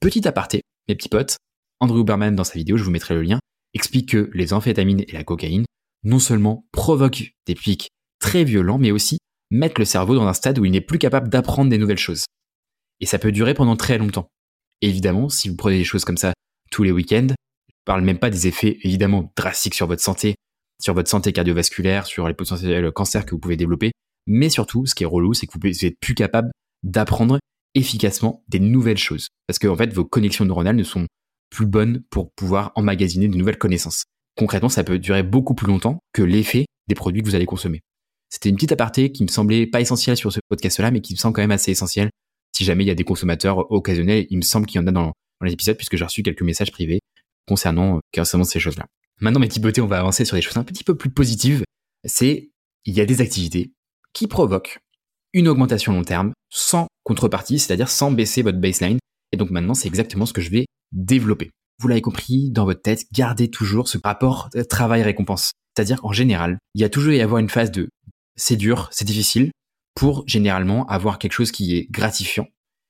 Petit 0.00 0.26
aparté, 0.26 0.62
mes 0.88 0.94
petits 0.94 1.08
potes, 1.08 1.36
Andrew 1.80 2.00
Huberman 2.00 2.34
dans 2.34 2.44
sa 2.44 2.54
vidéo, 2.54 2.76
je 2.76 2.84
vous 2.84 2.90
mettrai 2.90 3.14
le 3.14 3.22
lien, 3.22 3.38
explique 3.74 4.10
que 4.10 4.30
les 4.32 4.52
amphétamines 4.52 5.04
et 5.06 5.12
la 5.12 5.24
cocaïne 5.24 5.64
non 6.02 6.18
seulement 6.18 6.66
provoquent 6.72 7.34
des 7.46 7.54
pics 7.54 7.90
très 8.18 8.44
violents, 8.44 8.78
mais 8.78 8.90
aussi 8.90 9.18
mettent 9.50 9.78
le 9.78 9.84
cerveau 9.84 10.14
dans 10.14 10.26
un 10.26 10.32
stade 10.32 10.58
où 10.58 10.64
il 10.64 10.70
n'est 10.70 10.80
plus 10.80 10.98
capable 10.98 11.28
d'apprendre 11.28 11.70
des 11.70 11.78
nouvelles 11.78 11.98
choses. 11.98 12.24
Et 13.00 13.06
ça 13.06 13.18
peut 13.18 13.32
durer 13.32 13.54
pendant 13.54 13.76
très 13.76 13.98
longtemps. 13.98 14.28
Évidemment, 14.82 15.28
si 15.28 15.48
vous 15.48 15.56
prenez 15.56 15.78
des 15.78 15.84
choses 15.84 16.04
comme 16.04 16.16
ça 16.16 16.32
tous 16.70 16.82
les 16.82 16.92
week-ends, 16.92 17.28
je 17.30 17.74
parle 17.84 18.02
même 18.02 18.18
pas 18.18 18.30
des 18.30 18.46
effets 18.46 18.78
évidemment 18.82 19.32
drastiques 19.36 19.74
sur 19.74 19.86
votre 19.86 20.02
santé, 20.02 20.34
sur 20.80 20.94
votre 20.94 21.10
santé 21.10 21.32
cardiovasculaire, 21.32 22.06
sur 22.06 22.28
les 22.28 22.34
potentiels 22.34 22.90
cancers 22.92 23.26
que 23.26 23.32
vous 23.32 23.38
pouvez 23.38 23.56
développer, 23.56 23.92
mais 24.26 24.48
surtout, 24.48 24.86
ce 24.86 24.94
qui 24.94 25.02
est 25.02 25.06
relou, 25.06 25.34
c'est 25.34 25.46
que 25.46 25.58
vous 25.58 25.84
êtes 25.84 25.98
plus 26.00 26.14
capable 26.14 26.50
d'apprendre 26.82 27.38
efficacement 27.74 28.42
des 28.48 28.60
nouvelles 28.60 28.98
choses. 28.98 29.28
Parce 29.46 29.58
que, 29.58 29.74
fait, 29.74 29.92
vos 29.92 30.04
connexions 30.04 30.44
neuronales 30.44 30.76
ne 30.76 30.82
sont 30.82 31.06
plus 31.50 31.66
bonnes 31.66 32.02
pour 32.10 32.32
pouvoir 32.32 32.72
emmagasiner 32.74 33.28
de 33.28 33.36
nouvelles 33.36 33.58
connaissances. 33.58 34.04
Concrètement, 34.36 34.68
ça 34.68 34.84
peut 34.84 34.98
durer 34.98 35.22
beaucoup 35.22 35.54
plus 35.54 35.66
longtemps 35.66 35.98
que 36.12 36.22
l'effet 36.22 36.66
des 36.88 36.94
produits 36.94 37.22
que 37.22 37.28
vous 37.28 37.34
allez 37.34 37.46
consommer. 37.46 37.80
C'était 38.28 38.48
une 38.48 38.54
petite 38.54 38.72
aparté 38.72 39.10
qui 39.10 39.24
me 39.24 39.28
semblait 39.28 39.66
pas 39.66 39.80
essentielle 39.80 40.16
sur 40.16 40.32
ce 40.32 40.38
podcast-là, 40.48 40.90
mais 40.92 41.00
qui 41.00 41.14
me 41.14 41.18
semble 41.18 41.34
quand 41.34 41.42
même 41.42 41.50
assez 41.50 41.72
essentielle 41.72 42.10
si 42.52 42.64
jamais 42.64 42.84
il 42.84 42.88
y 42.88 42.90
a 42.90 42.94
des 42.94 43.04
consommateurs 43.04 43.70
occasionnels. 43.70 44.26
Il 44.30 44.38
me 44.38 44.42
semble 44.42 44.66
qu'il 44.66 44.80
y 44.80 44.84
en 44.84 44.86
a 44.86 44.92
dans, 44.92 45.12
les 45.42 45.52
épisodes 45.52 45.76
puisque 45.76 45.96
j'ai 45.96 46.04
reçu 46.04 46.22
quelques 46.22 46.42
messages 46.42 46.70
privés 46.70 47.00
concernant, 47.46 48.00
euh, 48.16 48.44
ces 48.44 48.60
choses-là. 48.60 48.86
Maintenant, 49.20 49.40
mes 49.40 49.48
petits 49.48 49.60
beautés, 49.60 49.80
on 49.80 49.86
va 49.86 49.98
avancer 49.98 50.24
sur 50.24 50.36
des 50.36 50.42
choses 50.42 50.56
un 50.56 50.64
petit 50.64 50.84
peu 50.84 50.96
plus 50.96 51.10
positives. 51.10 51.64
C'est, 52.04 52.50
il 52.84 52.94
y 52.94 53.00
a 53.00 53.06
des 53.06 53.20
activités 53.20 53.72
qui 54.12 54.26
provoquent 54.26 54.78
une 55.32 55.48
augmentation 55.48 55.92
long 55.92 56.04
terme 56.04 56.32
sans 56.50 56.86
contrepartie, 57.04 57.58
c'est-à-dire 57.58 57.88
sans 57.88 58.10
baisser 58.10 58.42
votre 58.42 58.58
baseline. 58.58 58.98
Et 59.32 59.36
donc 59.36 59.50
maintenant, 59.50 59.74
c'est 59.74 59.88
exactement 59.88 60.26
ce 60.26 60.32
que 60.32 60.40
je 60.40 60.50
vais 60.50 60.66
développer. 60.92 61.50
Vous 61.80 61.88
l'avez 61.88 62.02
compris, 62.02 62.50
dans 62.50 62.64
votre 62.64 62.82
tête, 62.82 63.04
gardez 63.12 63.48
toujours 63.48 63.88
ce 63.88 63.98
rapport 64.02 64.50
travail-récompense. 64.68 65.52
C'est-à-dire 65.74 66.00
qu'en 66.00 66.12
général, 66.12 66.58
il 66.74 66.80
y 66.80 66.84
a 66.84 66.88
toujours 66.88 67.12
y 67.12 67.20
avoir 67.20 67.38
une 67.38 67.48
phase 67.48 67.70
de 67.70 67.88
c'est 68.36 68.56
dur, 68.56 68.88
c'est 68.90 69.04
difficile, 69.04 69.50
pour 69.94 70.24
généralement 70.26 70.86
avoir 70.86 71.18
quelque 71.18 71.32
chose 71.32 71.52
qui 71.52 71.76
est 71.76 71.90
gratifiant 71.90 72.46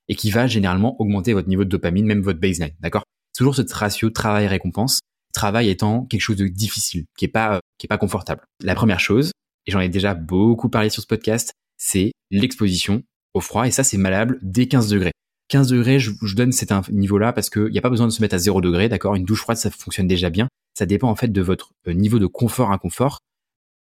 et 0.07 0.15
qui 0.15 0.31
va 0.31 0.47
généralement 0.47 0.99
augmenter 1.01 1.33
votre 1.33 1.47
niveau 1.47 1.63
de 1.63 1.69
dopamine, 1.69 2.05
même 2.05 2.21
votre 2.21 2.39
baseline, 2.39 2.75
d'accord? 2.79 3.03
Toujours 3.35 3.55
ce 3.55 3.61
ratio 3.73 4.09
travail-récompense, 4.09 4.99
travail 5.33 5.69
étant 5.69 6.05
quelque 6.05 6.21
chose 6.21 6.35
de 6.35 6.47
difficile, 6.47 7.05
qui 7.17 7.25
est 7.25 7.29
pas 7.29 7.59
qui 7.77 7.87
est 7.87 7.89
pas 7.89 7.97
confortable. 7.97 8.43
La 8.61 8.75
première 8.75 8.99
chose, 8.99 9.31
et 9.65 9.71
j'en 9.71 9.79
ai 9.79 9.89
déjà 9.89 10.13
beaucoup 10.13 10.69
parlé 10.69 10.89
sur 10.89 11.01
ce 11.01 11.07
podcast, 11.07 11.53
c'est 11.77 12.11
l'exposition 12.29 13.03
au 13.33 13.41
froid 13.41 13.67
et 13.67 13.71
ça 13.71 13.83
c'est 13.83 13.97
malable 13.97 14.39
dès 14.41 14.67
15 14.67 14.89
degrés. 14.89 15.11
15 15.47 15.67
degrés, 15.67 15.99
je, 15.99 16.11
je 16.21 16.35
donne 16.35 16.51
cet 16.51 16.71
niveau-là 16.89 17.33
parce 17.33 17.49
qu'il 17.49 17.71
n'y 17.71 17.77
a 17.77 17.81
pas 17.81 17.89
besoin 17.89 18.07
de 18.07 18.11
se 18.11 18.21
mettre 18.21 18.35
à 18.35 18.37
0 18.37 18.61
degré, 18.61 18.87
d'accord? 18.87 19.15
Une 19.15 19.25
douche 19.25 19.41
froide, 19.41 19.57
ça 19.57 19.69
fonctionne 19.69 20.07
déjà 20.07 20.29
bien. 20.29 20.47
Ça 20.77 20.85
dépend 20.85 21.09
en 21.09 21.15
fait 21.15 21.27
de 21.27 21.41
votre 21.41 21.71
euh, 21.87 21.93
niveau 21.93 22.19
de 22.19 22.25
confort-inconfort. 22.25 23.17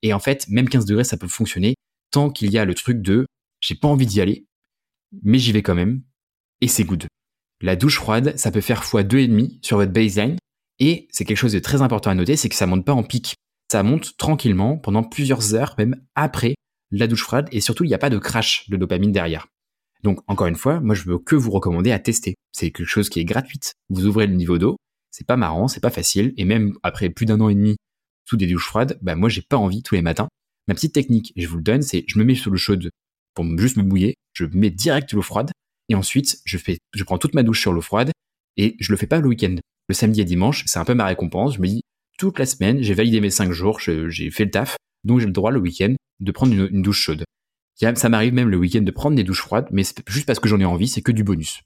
Et 0.03 0.13
en 0.13 0.19
fait, 0.19 0.47
même 0.49 0.69
15 0.69 0.85
degrés, 0.85 1.05
ça 1.05 1.17
peut 1.17 1.29
fonctionner 1.29 1.75
tant 2.15 2.31
qu'il 2.31 2.53
y 2.53 2.59
a 2.59 2.65
le 2.65 2.75
truc 2.75 3.03
de 3.03 3.27
j'ai 3.61 3.75
pas 3.75 3.89
envie 3.89 4.07
d'y 4.07 4.21
aller, 4.21 4.47
mais 5.23 5.39
j'y 5.39 5.51
vais 5.51 5.63
quand 5.63 5.75
même, 5.75 6.03
et 6.61 6.69
c'est 6.69 6.85
good. 6.85 7.07
La 7.61 7.75
douche 7.75 7.97
froide, 7.97 8.37
ça 8.37 8.53
peut 8.53 8.61
faire 8.61 8.83
x2,5 8.83 9.59
sur 9.63 9.79
votre 9.79 9.91
baseline, 9.91 10.37
et 10.79 11.09
c'est 11.11 11.25
quelque 11.25 11.39
chose 11.39 11.55
de 11.55 11.59
très 11.59 11.83
important 11.83 12.11
à 12.11 12.15
noter, 12.15 12.37
c'est 12.37 12.49
que 12.49 12.55
ça 12.55 12.67
monte 12.67 12.85
pas 12.85 12.93
en 12.93 13.03
pic. 13.03 13.35
Ça 13.73 13.83
monte 13.83 14.17
tranquillement 14.17 14.77
pendant 14.77 15.03
plusieurs 15.03 15.55
heures, 15.55 15.75
même 15.77 16.01
après 16.15 16.55
la 16.93 17.09
douche 17.09 17.25
froide, 17.25 17.49
et 17.51 17.61
surtout, 17.61 17.83
il 17.83 17.89
n'y 17.89 17.95
a 17.95 17.99
pas 17.99 18.11
de 18.11 18.19
crash 18.19 18.69
de 18.69 18.77
dopamine 18.77 19.11
derrière. 19.11 19.49
Donc, 20.05 20.21
encore 20.29 20.47
une 20.47 20.55
fois, 20.55 20.79
moi, 20.79 20.95
je 20.95 21.03
veux 21.05 21.19
que 21.19 21.35
vous 21.35 21.51
recommander 21.51 21.91
à 21.91 21.99
tester. 21.99 22.37
C'est 22.53 22.71
quelque 22.71 22.87
chose 22.87 23.09
qui 23.09 23.19
est 23.19 23.25
gratuite. 23.25 23.75
Vous 23.89 24.07
ouvrez 24.07 24.29
le 24.29 24.35
niveau 24.35 24.59
d'eau, 24.59 24.77
c'est 25.11 25.27
pas 25.27 25.37
marrant, 25.37 25.67
c'est 25.67 25.81
pas 25.81 25.91
facile, 25.91 26.33
et 26.37 26.45
même 26.45 26.75
après 26.85 27.11
plus 27.11 27.27
d'un 27.27 27.41
an 27.41 27.49
et 27.49 27.55
demi 27.57 27.75
sous 28.25 28.37
des 28.37 28.47
douches 28.47 28.67
froides, 28.67 28.99
bah, 29.03 29.17
moi, 29.17 29.29
j'ai 29.29 29.43
pas 29.43 29.57
envie 29.57 29.83
tous 29.83 29.97
les 29.97 30.03
matins. 30.03 30.29
Ma 30.69 30.75
petite 30.75 30.95
technique, 30.95 31.33
je 31.37 31.47
vous 31.47 31.57
le 31.57 31.63
donne, 31.63 31.83
c'est 31.83 32.05
je 32.07 32.19
me 32.19 32.25
mets 32.25 32.35
sur 32.35 32.51
l'eau 32.51 32.57
chaude 32.57 32.91
pour 33.35 33.45
juste 33.59 33.77
me 33.77 33.83
mouiller, 33.83 34.15
je 34.33 34.47
mets 34.47 34.71
direct 34.71 35.13
l'eau 35.13 35.23
froide, 35.23 35.51
et 35.89 35.95
ensuite, 35.95 36.41
je 36.45 37.05
prends 37.05 37.19
toute 37.19 37.35
ma 37.35 37.43
douche 37.43 37.61
sur 37.61 37.73
l'eau 37.73 37.81
froide, 37.81 38.13
et 38.57 38.77
je 38.81 38.93
le 38.93 38.97
fais 38.97 39.07
pas 39.07 39.21
le 39.21 39.29
week-end. 39.29 39.57
Le 39.89 39.95
samedi 39.95 40.21
et 40.21 40.25
dimanche, 40.25 40.65
c'est 40.67 40.79
un 40.79 40.85
peu 40.85 40.95
ma 40.95 41.07
récompense. 41.07 41.57
Je 41.57 41.61
me 41.61 41.67
dis, 41.67 41.83
toute 42.19 42.39
la 42.39 42.47
semaine, 42.47 42.83
j'ai 42.83 42.95
validé 42.95 43.21
mes 43.21 43.31
5 43.31 43.53
jours, 43.53 43.81
j'ai 43.81 44.31
fait 44.31 44.45
le 44.45 44.51
taf, 44.51 44.77
donc 45.05 45.21
j'ai 45.21 45.27
le 45.27 45.33
droit 45.33 45.51
le 45.51 45.61
week-end 45.61 45.95
de 46.21 46.33
prendre 46.33 46.55
une, 46.55 46.83
douche 46.83 47.01
chaude. 47.01 47.25
Ça 47.77 48.09
m'arrive 48.09 48.33
même 48.33 48.49
le 48.49 48.57
week-end 48.57 48.83
de 48.83 48.91
prendre 48.91 49.17
des 49.17 49.25
douches 49.25 49.43
froides, 49.43 49.69
mais 49.73 49.83
juste 50.09 50.27
parce 50.27 50.39
que 50.39 50.49
j'en 50.49 50.61
ai 50.61 50.65
envie, 50.65 50.89
c'est 50.89 51.03
que 51.03 51.13
du 51.13 51.25
bonus. 51.25 51.61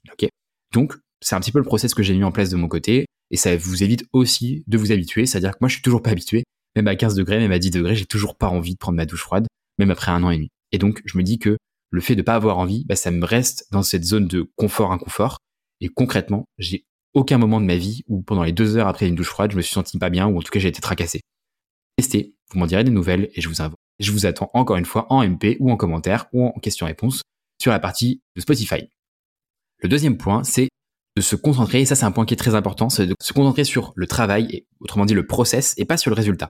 donc, 0.73 0.95
c'est 1.21 1.35
un 1.35 1.39
petit 1.39 1.51
peu 1.51 1.59
le 1.59 1.65
process 1.65 1.93
que 1.93 2.01
j'ai 2.01 2.15
mis 2.15 2.23
en 2.23 2.31
place 2.31 2.49
de 2.49 2.55
mon 2.55 2.67
côté, 2.67 3.05
et 3.31 3.37
ça 3.37 3.55
vous 3.55 3.83
évite 3.83 4.05
aussi 4.13 4.63
de 4.67 4.77
vous 4.77 4.91
habituer, 4.91 5.25
c'est-à-dire 5.25 5.51
que 5.51 5.57
moi 5.61 5.67
je 5.67 5.73
suis 5.75 5.81
toujours 5.81 6.01
pas 6.01 6.11
habitué, 6.11 6.43
même 6.79 6.87
à 6.87 6.95
15 6.95 7.15
degrés, 7.15 7.37
même 7.37 7.51
à 7.51 7.59
10 7.59 7.71
degrés, 7.71 7.95
j'ai 7.95 8.05
toujours 8.05 8.35
pas 8.37 8.47
envie 8.47 8.73
de 8.73 8.77
prendre 8.79 8.95
ma 8.95 9.05
douche 9.05 9.21
froide, 9.21 9.47
même 9.77 9.91
après 9.91 10.11
un 10.11 10.23
an 10.23 10.31
et 10.31 10.37
demi. 10.37 10.49
Et 10.71 10.77
donc, 10.77 11.01
je 11.05 11.17
me 11.17 11.23
dis 11.23 11.39
que 11.39 11.57
le 11.91 12.01
fait 12.01 12.15
de 12.15 12.21
pas 12.21 12.35
avoir 12.35 12.57
envie, 12.57 12.85
bah, 12.85 12.95
ça 12.95 13.11
me 13.11 13.25
reste 13.25 13.67
dans 13.71 13.83
cette 13.83 14.03
zone 14.03 14.27
de 14.27 14.49
confort-inconfort. 14.55 15.39
Et 15.81 15.89
concrètement, 15.89 16.45
j'ai 16.57 16.85
aucun 17.13 17.37
moment 17.37 17.59
de 17.59 17.65
ma 17.65 17.75
vie 17.75 18.03
où 18.07 18.21
pendant 18.21 18.43
les 18.43 18.51
deux 18.51 18.77
heures 18.77 18.87
après 18.87 19.07
une 19.07 19.15
douche 19.15 19.29
froide, 19.29 19.51
je 19.51 19.57
me 19.57 19.61
suis 19.61 19.73
senti 19.73 19.97
pas 19.97 20.09
bien 20.09 20.27
ou 20.27 20.37
en 20.37 20.41
tout 20.41 20.51
cas 20.51 20.59
j'ai 20.59 20.67
été 20.69 20.81
tracassé. 20.81 21.21
Testez, 21.97 22.35
vous 22.51 22.59
m'en 22.59 22.67
direz 22.67 22.83
des 22.83 22.91
nouvelles 22.91 23.29
et 23.33 23.41
je 23.41 23.49
vous, 23.49 23.55
je 23.99 24.11
vous 24.11 24.25
attends 24.25 24.51
encore 24.53 24.77
une 24.77 24.85
fois 24.85 25.07
en 25.11 25.27
MP 25.27 25.57
ou 25.59 25.71
en 25.71 25.77
commentaire 25.77 26.27
ou 26.31 26.45
en 26.45 26.51
question-réponse 26.59 27.23
sur 27.61 27.71
la 27.71 27.79
partie 27.79 28.21
de 28.35 28.41
Spotify. 28.41 28.89
Le 29.79 29.89
deuxième 29.89 30.17
point, 30.17 30.43
c'est 30.43 30.69
de 31.15 31.21
se 31.21 31.35
concentrer, 31.35 31.81
et 31.81 31.85
ça 31.85 31.95
c'est 31.95 32.05
un 32.05 32.11
point 32.11 32.25
qui 32.25 32.33
est 32.33 32.37
très 32.37 32.55
important, 32.55 32.89
c'est 32.89 33.07
de 33.07 33.15
se 33.21 33.33
concentrer 33.33 33.63
sur 33.63 33.91
le 33.95 34.07
travail, 34.07 34.47
et 34.51 34.67
autrement 34.79 35.05
dit 35.05 35.13
le 35.13 35.25
process, 35.25 35.73
et 35.77 35.85
pas 35.85 35.97
sur 35.97 36.11
le 36.11 36.15
résultat. 36.15 36.49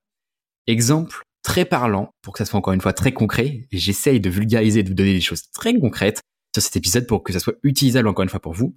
Exemple 0.69 1.23
très 1.41 1.65
parlant, 1.65 2.11
pour 2.21 2.33
que 2.33 2.37
ça 2.37 2.45
soit 2.45 2.59
encore 2.59 2.73
une 2.73 2.81
fois 2.81 2.93
très 2.93 3.11
concret, 3.11 3.67
et 3.71 3.77
j'essaye 3.79 4.19
de 4.19 4.29
vulgariser, 4.29 4.83
de 4.83 4.89
vous 4.89 4.93
donner 4.93 5.15
des 5.15 5.21
choses 5.21 5.49
très 5.49 5.73
concrètes 5.73 6.21
sur 6.53 6.61
cet 6.61 6.75
épisode 6.75 7.07
pour 7.07 7.23
que 7.23 7.33
ça 7.33 7.39
soit 7.39 7.55
utilisable 7.63 8.07
encore 8.07 8.21
une 8.21 8.29
fois 8.29 8.39
pour 8.39 8.53
vous. 8.53 8.75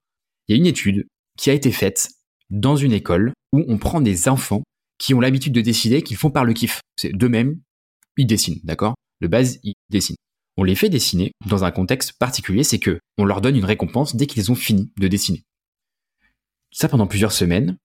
Il 0.48 0.52
y 0.52 0.54
a 0.54 0.58
une 0.58 0.66
étude 0.66 1.06
qui 1.36 1.50
a 1.50 1.52
été 1.52 1.70
faite 1.70 2.08
dans 2.48 2.76
une 2.76 2.92
école 2.92 3.34
où 3.52 3.62
on 3.68 3.76
prend 3.76 4.00
des 4.00 4.30
enfants 4.30 4.62
qui 4.96 5.12
ont 5.12 5.20
l'habitude 5.20 5.52
de 5.52 5.60
décider, 5.60 6.00
qu'ils 6.00 6.16
font 6.16 6.30
par 6.30 6.46
le 6.46 6.54
kiff. 6.54 6.80
C'est 6.96 7.12
d'eux-mêmes, 7.12 7.60
ils 8.16 8.26
dessinent, 8.26 8.60
d'accord? 8.64 8.94
De 9.20 9.28
base, 9.28 9.60
ils 9.62 9.74
dessinent. 9.90 10.16
On 10.56 10.64
les 10.64 10.74
fait 10.74 10.88
dessiner 10.88 11.32
dans 11.46 11.64
un 11.64 11.72
contexte 11.72 12.14
particulier, 12.14 12.64
c'est 12.64 12.78
que 12.78 13.00
on 13.18 13.26
leur 13.26 13.42
donne 13.42 13.56
une 13.56 13.66
récompense 13.66 14.16
dès 14.16 14.26
qu'ils 14.26 14.50
ont 14.50 14.54
fini 14.54 14.90
de 14.98 15.08
dessiner. 15.08 15.42
Ça 16.70 16.88
pendant 16.88 17.06
plusieurs 17.06 17.32
semaines, 17.32 17.76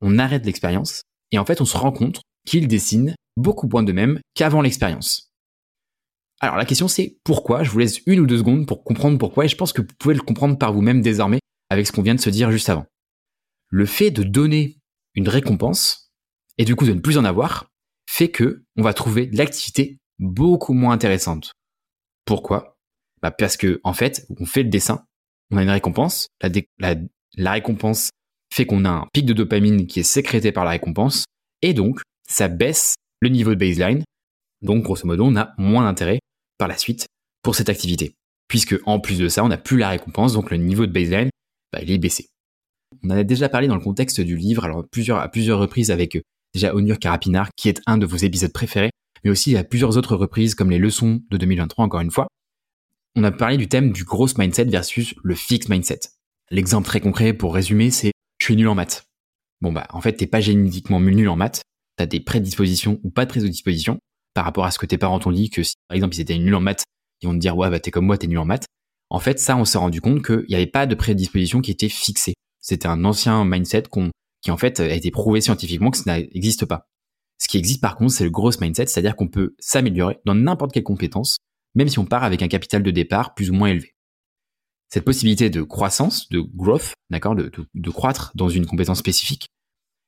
on 0.00 0.18
arrête 0.18 0.44
l'expérience 0.44 1.02
et 1.30 1.38
en 1.38 1.44
fait 1.44 1.60
on 1.60 1.64
se 1.64 1.76
rend 1.76 1.92
compte 1.92 2.22
qu'ils 2.46 2.68
dessinent 2.68 3.14
beaucoup 3.36 3.68
moins 3.68 3.82
de 3.82 3.92
même 3.92 4.20
qu'avant 4.34 4.62
l'expérience. 4.62 5.30
Alors 6.40 6.56
la 6.56 6.64
question 6.64 6.88
c'est 6.88 7.18
pourquoi? 7.24 7.62
Je 7.62 7.70
vous 7.70 7.78
laisse 7.78 8.00
une 8.06 8.20
ou 8.20 8.26
deux 8.26 8.38
secondes 8.38 8.66
pour 8.66 8.84
comprendre 8.84 9.18
pourquoi 9.18 9.44
et 9.44 9.48
je 9.48 9.56
pense 9.56 9.72
que 9.72 9.82
vous 9.82 9.88
pouvez 9.98 10.14
le 10.14 10.20
comprendre 10.20 10.58
par 10.58 10.72
vous-même 10.72 11.02
désormais 11.02 11.40
avec 11.70 11.86
ce 11.86 11.92
qu'on 11.92 12.02
vient 12.02 12.14
de 12.14 12.20
se 12.20 12.30
dire 12.30 12.50
juste 12.50 12.68
avant. 12.68 12.86
Le 13.68 13.86
fait 13.86 14.10
de 14.10 14.22
donner 14.22 14.78
une 15.14 15.28
récompense 15.28 16.12
et 16.58 16.64
du 16.64 16.76
coup 16.76 16.86
de 16.86 16.92
ne 16.92 17.00
plus 17.00 17.18
en 17.18 17.24
avoir 17.24 17.70
fait 18.08 18.30
que 18.30 18.64
on 18.76 18.82
va 18.82 18.94
trouver 18.94 19.28
l'activité 19.32 19.98
beaucoup 20.18 20.72
moins 20.72 20.92
intéressante. 20.92 21.52
Pourquoi? 22.24 22.78
Bah 23.22 23.30
Parce 23.30 23.56
que 23.56 23.80
en 23.84 23.92
fait, 23.92 24.26
on 24.38 24.46
fait 24.46 24.62
le 24.62 24.68
dessin, 24.68 25.04
on 25.50 25.56
a 25.56 25.62
une 25.62 25.70
récompense, 25.70 26.28
la 26.78 27.52
récompense 27.52 28.10
fait 28.52 28.66
qu'on 28.66 28.84
a 28.84 28.90
un 28.90 29.06
pic 29.12 29.26
de 29.26 29.32
dopamine 29.32 29.86
qui 29.86 30.00
est 30.00 30.04
sécrété 30.04 30.52
par 30.52 30.64
la 30.64 30.70
récompense 30.72 31.24
et 31.62 31.74
donc 31.74 32.00
ça 32.28 32.48
baisse 32.48 32.94
le 33.20 33.28
niveau 33.28 33.54
de 33.54 33.60
baseline. 33.60 34.04
Donc, 34.62 34.84
grosso 34.84 35.06
modo, 35.06 35.24
on 35.24 35.36
a 35.36 35.52
moins 35.58 35.84
d'intérêt 35.84 36.18
par 36.58 36.68
la 36.68 36.76
suite 36.76 37.06
pour 37.42 37.54
cette 37.54 37.68
activité. 37.68 38.14
Puisque, 38.48 38.76
en 38.86 39.00
plus 39.00 39.18
de 39.18 39.28
ça, 39.28 39.44
on 39.44 39.48
n'a 39.48 39.58
plus 39.58 39.78
la 39.78 39.90
récompense, 39.90 40.32
donc 40.32 40.50
le 40.50 40.56
niveau 40.56 40.86
de 40.86 40.92
baseline, 40.92 41.30
bah, 41.72 41.80
il 41.82 41.90
est 41.90 41.98
baissé. 41.98 42.28
On 43.02 43.10
en 43.10 43.18
a 43.18 43.24
déjà 43.24 43.48
parlé 43.48 43.68
dans 43.68 43.74
le 43.74 43.80
contexte 43.80 44.20
du 44.20 44.36
livre, 44.36 44.64
alors 44.64 44.84
à 44.84 45.28
plusieurs 45.28 45.58
reprises 45.58 45.90
avec 45.90 46.16
euh, 46.16 46.22
déjà 46.54 46.74
Onur 46.74 46.98
Karapinar, 46.98 47.50
qui 47.56 47.68
est 47.68 47.80
un 47.86 47.98
de 47.98 48.06
vos 48.06 48.16
épisodes 48.16 48.52
préférés, 48.52 48.90
mais 49.24 49.30
aussi 49.30 49.56
à 49.56 49.64
plusieurs 49.64 49.96
autres 49.96 50.16
reprises 50.16 50.54
comme 50.54 50.70
les 50.70 50.78
leçons 50.78 51.20
de 51.30 51.36
2023 51.36 51.84
encore 51.84 52.00
une 52.00 52.10
fois. 52.10 52.28
On 53.14 53.24
a 53.24 53.32
parlé 53.32 53.56
du 53.56 53.68
thème 53.68 53.92
du 53.92 54.04
gros 54.04 54.28
mindset 54.38 54.64
versus 54.64 55.14
le 55.22 55.34
fixed 55.34 55.70
mindset. 55.70 56.00
L'exemple 56.50 56.86
très 56.86 57.00
concret 57.00 57.32
pour 57.32 57.54
résumer, 57.54 57.90
c'est 57.90 58.12
je 58.38 58.44
suis 58.44 58.56
nul 58.56 58.68
en 58.68 58.74
maths. 58.74 59.06
Bon 59.60 59.72
bah 59.72 59.86
en 59.90 60.00
fait 60.00 60.12
t'es 60.12 60.26
pas 60.26 60.40
génétiquement 60.40 61.00
nul 61.00 61.28
en 61.28 61.36
maths, 61.36 61.62
t'as 61.96 62.06
des 62.06 62.20
prédispositions 62.20 63.00
ou 63.02 63.10
pas 63.10 63.24
de 63.24 63.30
prédispositions 63.30 63.98
par 64.34 64.44
rapport 64.44 64.64
à 64.64 64.70
ce 64.70 64.78
que 64.78 64.86
tes 64.86 64.98
parents 64.98 65.18
t'ont 65.18 65.32
dit 65.32 65.50
que 65.50 65.62
si 65.62 65.74
par 65.88 65.96
exemple 65.96 66.14
ils 66.16 66.20
étaient 66.20 66.38
nuls 66.38 66.54
en 66.54 66.60
maths, 66.60 66.84
ils 67.22 67.26
vont 67.26 67.34
te 67.34 67.38
dire 67.38 67.56
ouais 67.56 67.70
bah 67.70 67.80
t'es 67.80 67.90
comme 67.90 68.06
moi 68.06 68.18
t'es 68.18 68.26
nul 68.26 68.38
en 68.38 68.44
maths. 68.44 68.66
En 69.10 69.18
fait 69.18 69.38
ça 69.38 69.56
on 69.56 69.64
s'est 69.64 69.78
rendu 69.78 70.00
compte 70.00 70.24
qu'il 70.24 70.44
n'y 70.48 70.54
avait 70.54 70.66
pas 70.66 70.86
de 70.86 70.94
prédisposition 70.94 71.60
qui 71.60 71.70
était 71.70 71.88
fixée. 71.88 72.34
C'était 72.60 72.88
un 72.88 73.04
ancien 73.04 73.44
mindset 73.44 73.84
qui 74.42 74.50
en 74.50 74.56
fait 74.56 74.80
a 74.80 74.94
été 74.94 75.10
prouvé 75.10 75.40
scientifiquement 75.40 75.90
que 75.90 75.98
ça 75.98 76.18
n'existe 76.18 76.66
pas. 76.66 76.88
Ce 77.38 77.48
qui 77.48 77.58
existe 77.58 77.80
par 77.80 77.96
contre, 77.96 78.12
c'est 78.12 78.24
le 78.24 78.30
growth 78.30 78.60
mindset, 78.60 78.86
c'est-à-dire 78.86 79.16
qu'on 79.16 79.28
peut 79.28 79.54
s'améliorer 79.58 80.18
dans 80.24 80.34
n'importe 80.34 80.72
quelle 80.72 80.82
compétence, 80.82 81.36
même 81.74 81.88
si 81.88 81.98
on 81.98 82.06
part 82.06 82.24
avec 82.24 82.42
un 82.42 82.48
capital 82.48 82.82
de 82.82 82.90
départ 82.90 83.34
plus 83.34 83.50
ou 83.50 83.54
moins 83.54 83.68
élevé. 83.68 83.94
Cette 84.88 85.04
possibilité 85.04 85.50
de 85.50 85.62
croissance, 85.62 86.28
de 86.28 86.40
growth, 86.40 86.94
d'accord, 87.10 87.34
de, 87.34 87.50
de, 87.74 87.90
croître 87.90 88.32
dans 88.34 88.48
une 88.48 88.66
compétence 88.66 88.98
spécifique, 88.98 89.48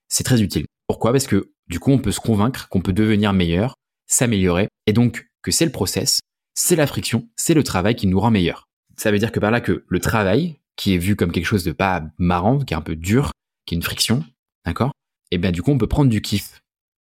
c'est 0.08 0.24
très 0.24 0.40
utile. 0.40 0.66
Pourquoi? 0.86 1.12
Parce 1.12 1.26
que 1.26 1.52
du 1.68 1.80
coup, 1.80 1.90
on 1.90 1.98
peut 1.98 2.12
se 2.12 2.20
convaincre 2.20 2.68
qu'on 2.68 2.80
peut 2.80 2.92
devenir 2.92 3.32
meilleur, 3.32 3.74
s'améliorer, 4.06 4.68
et 4.86 4.92
donc 4.92 5.28
que 5.42 5.50
c'est 5.50 5.66
le 5.66 5.72
process, 5.72 6.20
c'est 6.54 6.76
la 6.76 6.86
friction, 6.86 7.28
c'est 7.36 7.54
le 7.54 7.62
travail 7.62 7.94
qui 7.94 8.06
nous 8.06 8.18
rend 8.18 8.30
meilleur. 8.30 8.68
Ça 8.96 9.12
veut 9.12 9.18
dire 9.18 9.32
que 9.32 9.40
par 9.40 9.50
là 9.50 9.60
que 9.60 9.84
le 9.86 10.00
travail, 10.00 10.58
qui 10.76 10.94
est 10.94 10.98
vu 10.98 11.14
comme 11.14 11.32
quelque 11.32 11.46
chose 11.46 11.64
de 11.64 11.72
pas 11.72 12.04
marrant, 12.18 12.58
qui 12.58 12.74
est 12.74 12.76
un 12.76 12.82
peu 12.82 12.96
dur, 12.96 13.32
qui 13.66 13.74
est 13.74 13.76
une 13.76 13.82
friction, 13.82 14.24
d'accord 14.64 14.92
Et 15.30 15.38
bien 15.38 15.52
du 15.52 15.62
coup, 15.62 15.70
on 15.70 15.78
peut 15.78 15.86
prendre 15.86 16.10
du 16.10 16.20
kiff 16.20 16.60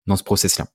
dans 0.07 0.17
ce 0.17 0.25
process-là. 0.25 0.67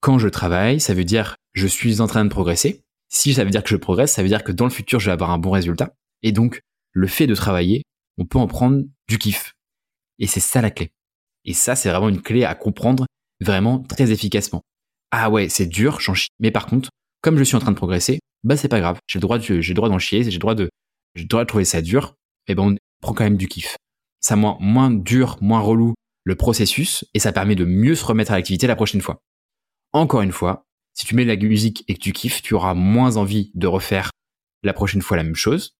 Quand 0.00 0.18
je 0.18 0.28
travaille, 0.28 0.80
ça 0.80 0.94
veut 0.94 1.04
dire 1.04 1.36
je 1.54 1.66
suis 1.66 2.00
en 2.00 2.06
train 2.06 2.24
de 2.24 2.30
progresser. 2.30 2.82
Si 3.08 3.34
ça 3.34 3.44
veut 3.44 3.50
dire 3.50 3.62
que 3.62 3.70
je 3.70 3.76
progresse, 3.76 4.12
ça 4.12 4.22
veut 4.22 4.28
dire 4.28 4.44
que 4.44 4.52
dans 4.52 4.64
le 4.64 4.70
futur, 4.70 5.00
je 5.00 5.06
vais 5.06 5.12
avoir 5.12 5.30
un 5.30 5.38
bon 5.38 5.50
résultat. 5.50 5.94
Et 6.22 6.32
donc, 6.32 6.60
le 6.92 7.06
fait 7.06 7.26
de 7.26 7.34
travailler, 7.34 7.82
on 8.18 8.26
peut 8.26 8.38
en 8.38 8.46
prendre 8.46 8.82
du 9.08 9.18
kiff. 9.18 9.54
Et 10.18 10.26
c'est 10.26 10.40
ça 10.40 10.60
la 10.60 10.70
clé. 10.70 10.92
Et 11.48 11.54
ça, 11.54 11.74
c'est 11.74 11.88
vraiment 11.88 12.10
une 12.10 12.20
clé 12.20 12.44
à 12.44 12.54
comprendre 12.54 13.06
vraiment 13.40 13.78
très 13.78 14.12
efficacement. 14.12 14.60
Ah 15.10 15.30
ouais, 15.30 15.48
c'est 15.48 15.64
dur, 15.64 15.98
j'en 15.98 16.12
chie. 16.12 16.28
Mais 16.40 16.50
par 16.50 16.66
contre, 16.66 16.90
comme 17.22 17.38
je 17.38 17.42
suis 17.42 17.56
en 17.56 17.58
train 17.58 17.72
de 17.72 17.76
progresser, 17.76 18.20
bah 18.44 18.58
c'est 18.58 18.68
pas 18.68 18.80
grave. 18.80 18.98
J'ai 19.06 19.18
le 19.18 19.22
droit, 19.22 19.38
j'ai 19.38 19.56
le 19.56 19.74
droit 19.74 19.88
d'en 19.88 19.98
chier, 19.98 20.22
j'ai 20.24 20.30
le 20.30 20.38
droit 20.38 20.54
de, 20.54 20.68
j'ai 21.14 21.22
le 21.22 21.28
droit 21.28 21.44
de 21.44 21.48
trouver 21.48 21.64
ça 21.64 21.80
dur. 21.80 22.12
Et 22.48 22.54
ben 22.54 22.64
on 22.64 22.76
prend 23.00 23.14
quand 23.14 23.24
même 23.24 23.38
du 23.38 23.48
kiff. 23.48 23.76
Ça 24.20 24.36
moins, 24.36 24.58
moins 24.60 24.90
dur, 24.90 25.38
moins 25.40 25.60
relou 25.60 25.94
le 26.24 26.34
processus 26.34 27.06
et 27.14 27.18
ça 27.18 27.32
permet 27.32 27.54
de 27.54 27.64
mieux 27.64 27.94
se 27.94 28.04
remettre 28.04 28.32
à 28.32 28.36
l'activité 28.36 28.66
la 28.66 28.76
prochaine 28.76 29.00
fois. 29.00 29.18
Encore 29.94 30.20
une 30.20 30.32
fois, 30.32 30.64
si 30.92 31.06
tu 31.06 31.14
mets 31.14 31.24
de 31.24 31.32
la 31.32 31.36
musique 31.36 31.82
et 31.88 31.94
que 31.94 32.00
tu 32.00 32.12
kiffes, 32.12 32.42
tu 32.42 32.52
auras 32.52 32.74
moins 32.74 33.16
envie 33.16 33.52
de 33.54 33.66
refaire 33.66 34.10
la 34.62 34.74
prochaine 34.74 35.00
fois 35.00 35.16
la 35.16 35.24
même 35.24 35.34
chose, 35.34 35.72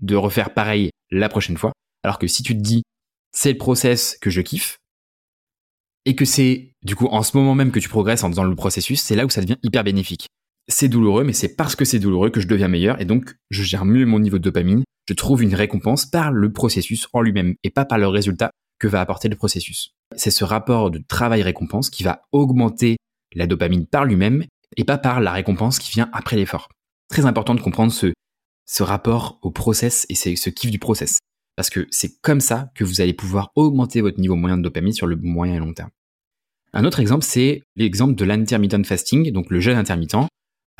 de 0.00 0.16
refaire 0.16 0.54
pareil 0.54 0.88
la 1.10 1.28
prochaine 1.28 1.58
fois. 1.58 1.72
Alors 2.02 2.18
que 2.18 2.26
si 2.26 2.42
tu 2.42 2.54
te 2.54 2.62
dis, 2.62 2.82
c'est 3.30 3.52
le 3.52 3.58
process 3.58 4.16
que 4.18 4.30
je 4.30 4.40
kiffe, 4.40 4.78
et 6.04 6.16
que 6.16 6.24
c'est 6.24 6.74
du 6.82 6.96
coup 6.96 7.06
en 7.06 7.22
ce 7.22 7.36
moment 7.36 7.54
même 7.54 7.70
que 7.70 7.78
tu 7.78 7.88
progresses 7.88 8.24
en 8.24 8.30
faisant 8.30 8.44
le 8.44 8.54
processus, 8.54 9.00
c'est 9.00 9.16
là 9.16 9.24
où 9.24 9.30
ça 9.30 9.40
devient 9.40 9.56
hyper 9.62 9.84
bénéfique. 9.84 10.26
C'est 10.68 10.88
douloureux, 10.88 11.24
mais 11.24 11.32
c'est 11.32 11.56
parce 11.56 11.76
que 11.76 11.84
c'est 11.84 11.98
douloureux 11.98 12.30
que 12.30 12.40
je 12.40 12.46
deviens 12.46 12.68
meilleur 12.68 13.00
et 13.00 13.04
donc 13.04 13.34
je 13.50 13.62
gère 13.62 13.84
mieux 13.84 14.06
mon 14.06 14.20
niveau 14.20 14.38
de 14.38 14.44
dopamine. 14.44 14.84
Je 15.08 15.14
trouve 15.14 15.42
une 15.42 15.54
récompense 15.54 16.06
par 16.06 16.30
le 16.30 16.52
processus 16.52 17.08
en 17.12 17.20
lui-même 17.20 17.54
et 17.64 17.70
pas 17.70 17.84
par 17.84 17.98
le 17.98 18.06
résultat 18.06 18.50
que 18.78 18.86
va 18.86 19.00
apporter 19.00 19.28
le 19.28 19.36
processus. 19.36 19.94
C'est 20.16 20.30
ce 20.30 20.44
rapport 20.44 20.90
de 20.90 21.02
travail-récompense 21.06 21.90
qui 21.90 22.02
va 22.02 22.22
augmenter 22.32 22.96
la 23.34 23.46
dopamine 23.46 23.86
par 23.86 24.04
lui-même 24.04 24.44
et 24.76 24.84
pas 24.84 24.98
par 24.98 25.20
la 25.20 25.32
récompense 25.32 25.78
qui 25.78 25.90
vient 25.90 26.10
après 26.12 26.36
l'effort. 26.36 26.68
Très 27.08 27.26
important 27.26 27.54
de 27.54 27.60
comprendre 27.60 27.92
ce, 27.92 28.12
ce 28.66 28.82
rapport 28.82 29.38
au 29.42 29.50
process 29.50 30.06
et 30.08 30.14
ce 30.14 30.50
kiff 30.50 30.70
du 30.70 30.78
process. 30.78 31.18
Parce 31.56 31.70
que 31.70 31.86
c'est 31.90 32.20
comme 32.20 32.40
ça 32.40 32.70
que 32.74 32.84
vous 32.84 33.00
allez 33.00 33.12
pouvoir 33.12 33.52
augmenter 33.54 34.00
votre 34.00 34.20
niveau 34.20 34.36
moyen 34.36 34.56
de 34.56 34.62
dopamine 34.62 34.92
sur 34.92 35.06
le 35.06 35.16
moyen 35.16 35.54
et 35.54 35.58
long 35.58 35.74
terme. 35.74 35.90
Un 36.72 36.84
autre 36.84 37.00
exemple, 37.00 37.24
c'est 37.24 37.62
l'exemple 37.76 38.14
de 38.14 38.24
l'intermittent 38.24 38.86
fasting, 38.86 39.30
donc 39.30 39.50
le 39.50 39.60
jeûne 39.60 39.76
intermittent. 39.76 40.16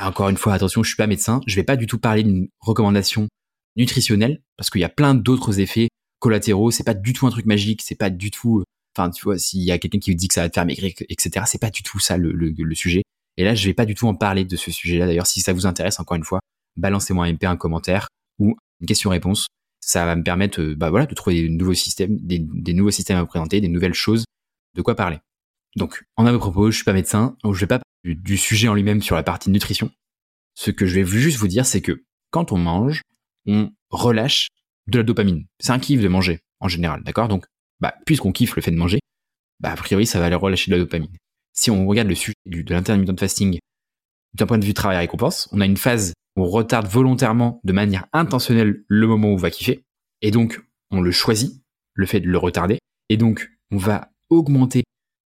Encore 0.01 0.31
une 0.31 0.39
fois, 0.39 0.55
attention, 0.55 0.83
je 0.83 0.89
suis 0.89 0.97
pas 0.97 1.07
médecin, 1.07 1.41
je 1.47 1.55
vais 1.55 1.65
pas 1.65 1.77
du 1.77 1.87
tout 1.87 1.99
parler 1.99 2.23
d'une 2.23 2.49
recommandation 2.61 3.29
nutritionnelle, 3.77 4.41
parce 4.57 4.71
qu'il 4.71 4.81
y 4.81 4.85
a 4.85 4.89
plein 4.89 5.15
d'autres 5.15 5.61
effets 5.61 5.89
collatéraux, 6.19 6.71
c'est 6.71 6.85
pas 6.85 6.95
du 6.95 7.13
tout 7.13 7.27
un 7.27 7.31
truc 7.31 7.47
magique, 7.47 7.83
c'est 7.83 7.95
pas 7.95 8.09
du 8.09 8.31
tout, 8.31 8.65
enfin, 8.97 9.11
tu 9.11 9.23
vois, 9.25 9.39
s'il 9.39 9.63
y 9.63 9.71
a 9.71 9.79
quelqu'un 9.79 9.99
qui 9.99 10.11
vous 10.11 10.17
dit 10.17 10.29
que 10.29 10.35
ça 10.35 10.43
va 10.43 10.49
te 10.49 10.55
faire 10.55 10.65
maigrir, 10.65 10.93
etc., 11.09 11.45
c'est 11.47 11.61
pas 11.61 11.71
du 11.71 11.83
tout 11.83 11.99
ça 11.99 12.17
le, 12.17 12.33
le, 12.33 12.75
sujet. 12.75 13.03
Et 13.37 13.45
là, 13.45 13.55
je 13.55 13.67
vais 13.67 13.75
pas 13.75 13.87
du 13.87 13.95
tout 13.95 14.07
en 14.07 14.15
parler 14.15 14.45
de 14.45 14.57
ce 14.57 14.71
sujet-là. 14.71 15.07
D'ailleurs, 15.07 15.27
si 15.27 15.41
ça 15.41 15.53
vous 15.53 15.67
intéresse, 15.67 16.01
encore 16.01 16.17
une 16.17 16.25
fois, 16.25 16.41
balancez-moi 16.77 17.27
un 17.27 17.33
MP, 17.33 17.45
un 17.45 17.57
commentaire 17.57 18.09
ou 18.39 18.57
une 18.81 18.87
question-réponse. 18.87 19.47
Ça 19.85 20.07
va 20.07 20.15
me 20.17 20.23
permettre, 20.23 20.61
euh, 20.61 20.75
bah 20.77 20.91
voilà, 20.91 21.07
de 21.07 21.15
trouver 21.15 21.43
des 21.43 21.49
nouveaux 21.49 21.75
systèmes, 21.75 22.17
des, 22.21 22.73
nouveaux 22.73 22.91
systèmes 22.91 23.19
à 23.19 23.27
présenter, 23.27 23.61
des 23.61 23.69
nouvelles 23.69 23.95
choses, 23.95 24.25
de 24.75 24.83
quoi 24.83 24.95
parler. 24.95 25.19
Donc, 25.77 26.05
en 26.17 26.31
vos 26.31 26.39
propos, 26.39 26.71
je 26.71 26.77
suis 26.77 26.85
pas 26.85 26.93
médecin, 26.93 27.37
donc 27.43 27.55
je 27.55 27.61
vais 27.61 27.67
pas 27.67 27.81
parler 27.81 28.15
du 28.15 28.37
sujet 28.37 28.69
en 28.69 28.75
lui-même 28.75 29.03
sur 29.03 29.17
la 29.17 29.23
partie 29.23 29.51
nutrition. 29.51 29.91
Ce 30.55 30.71
que 30.71 30.87
je 30.87 31.01
vais 31.01 31.05
juste 31.05 31.39
vous 31.39 31.49
dire, 31.49 31.67
c'est 31.67 31.81
que 31.81 32.05
quand 32.31 32.53
on 32.53 32.59
mange, 32.59 33.03
on 33.47 33.73
relâche 33.91 34.49
de 34.87 34.99
la 34.99 35.05
dopamine. 35.05 35.47
C'est 35.59 35.73
un 35.73 35.79
kiff 35.79 36.01
de 36.01 36.09
manger, 36.09 36.41
en 36.61 36.69
général, 36.69 37.03
d'accord? 37.03 37.29
Donc, 37.29 37.45
bah, 37.81 37.95
puisqu'on 38.07 38.33
kiffe 38.33 38.55
le 38.55 38.63
fait 38.63 38.71
de 38.71 38.77
manger, 38.77 39.01
bah, 39.61 39.73
a 39.73 39.77
priori, 39.77 40.07
ça 40.07 40.21
va 40.21 40.27
aller 40.27 40.35
relâcher 40.35 40.71
de 40.71 40.77
la 40.77 40.83
dopamine. 40.83 41.17
Si 41.53 41.71
on 41.71 41.87
regarde 41.87 42.09
le 42.09 42.15
sujet 42.15 42.35
de 42.47 42.73
l'intermittent 42.73 43.19
fasting 43.19 43.59
d'un 44.35 44.47
point 44.47 44.59
de 44.59 44.65
vue 44.65 44.75
travail 44.75 44.99
récompense, 44.99 45.49
on 45.53 45.61
a 45.61 45.67
une 45.67 45.77
phase 45.77 46.13
on 46.37 46.45
retarde 46.45 46.87
volontairement 46.87 47.61
de 47.65 47.73
manière 47.73 48.07
intentionnelle 48.13 48.85
le 48.89 49.07
moment 49.07 49.29
où 49.29 49.35
on 49.35 49.37
va 49.37 49.51
kiffer, 49.51 49.85
et 50.21 50.31
donc 50.31 50.63
on 50.91 51.01
le 51.01 51.11
choisit, 51.11 51.63
le 51.95 52.07
fait 52.07 52.21
de 52.21 52.29
le 52.29 52.39
retarder, 52.39 52.79
et 53.09 53.17
donc 53.17 53.51
on 53.71 53.77
va 53.77 54.11
augmenter 54.31 54.85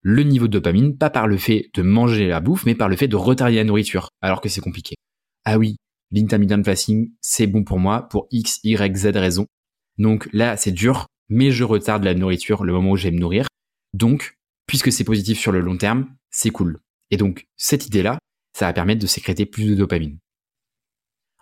le 0.01 0.23
niveau 0.23 0.47
de 0.47 0.53
dopamine, 0.53 0.97
pas 0.97 1.09
par 1.09 1.27
le 1.27 1.37
fait 1.37 1.69
de 1.73 1.81
manger 1.81 2.27
la 2.27 2.39
bouffe, 2.39 2.65
mais 2.65 2.75
par 2.75 2.89
le 2.89 2.95
fait 2.95 3.07
de 3.07 3.15
retarder 3.15 3.57
la 3.57 3.63
nourriture, 3.63 4.09
alors 4.21 4.41
que 4.41 4.49
c'est 4.49 4.61
compliqué. 4.61 4.95
Ah 5.43 5.57
oui, 5.57 5.75
l'intermittent 6.11 6.63
fasting, 6.63 7.11
c'est 7.21 7.47
bon 7.47 7.63
pour 7.63 7.79
moi 7.79 8.07
pour 8.09 8.27
X, 8.31 8.59
Y, 8.63 8.95
Z 8.95 9.07
raisons. 9.15 9.47
Donc 9.97 10.29
là, 10.31 10.57
c'est 10.57 10.71
dur, 10.71 11.07
mais 11.29 11.51
je 11.51 11.63
retarde 11.63 12.03
la 12.03 12.13
nourriture 12.13 12.63
le 12.63 12.73
moment 12.73 12.91
où 12.91 12.97
je 12.97 13.03
vais 13.03 13.11
me 13.11 13.19
nourrir. 13.19 13.47
Donc, 13.93 14.37
puisque 14.67 14.91
c'est 14.91 15.03
positif 15.03 15.39
sur 15.39 15.51
le 15.51 15.59
long 15.59 15.77
terme, 15.77 16.07
c'est 16.29 16.51
cool. 16.51 16.79
Et 17.11 17.17
donc, 17.17 17.47
cette 17.57 17.87
idée-là, 17.87 18.19
ça 18.53 18.65
va 18.65 18.73
permettre 18.73 19.01
de 19.01 19.07
sécréter 19.07 19.45
plus 19.45 19.69
de 19.69 19.75
dopamine. 19.75 20.17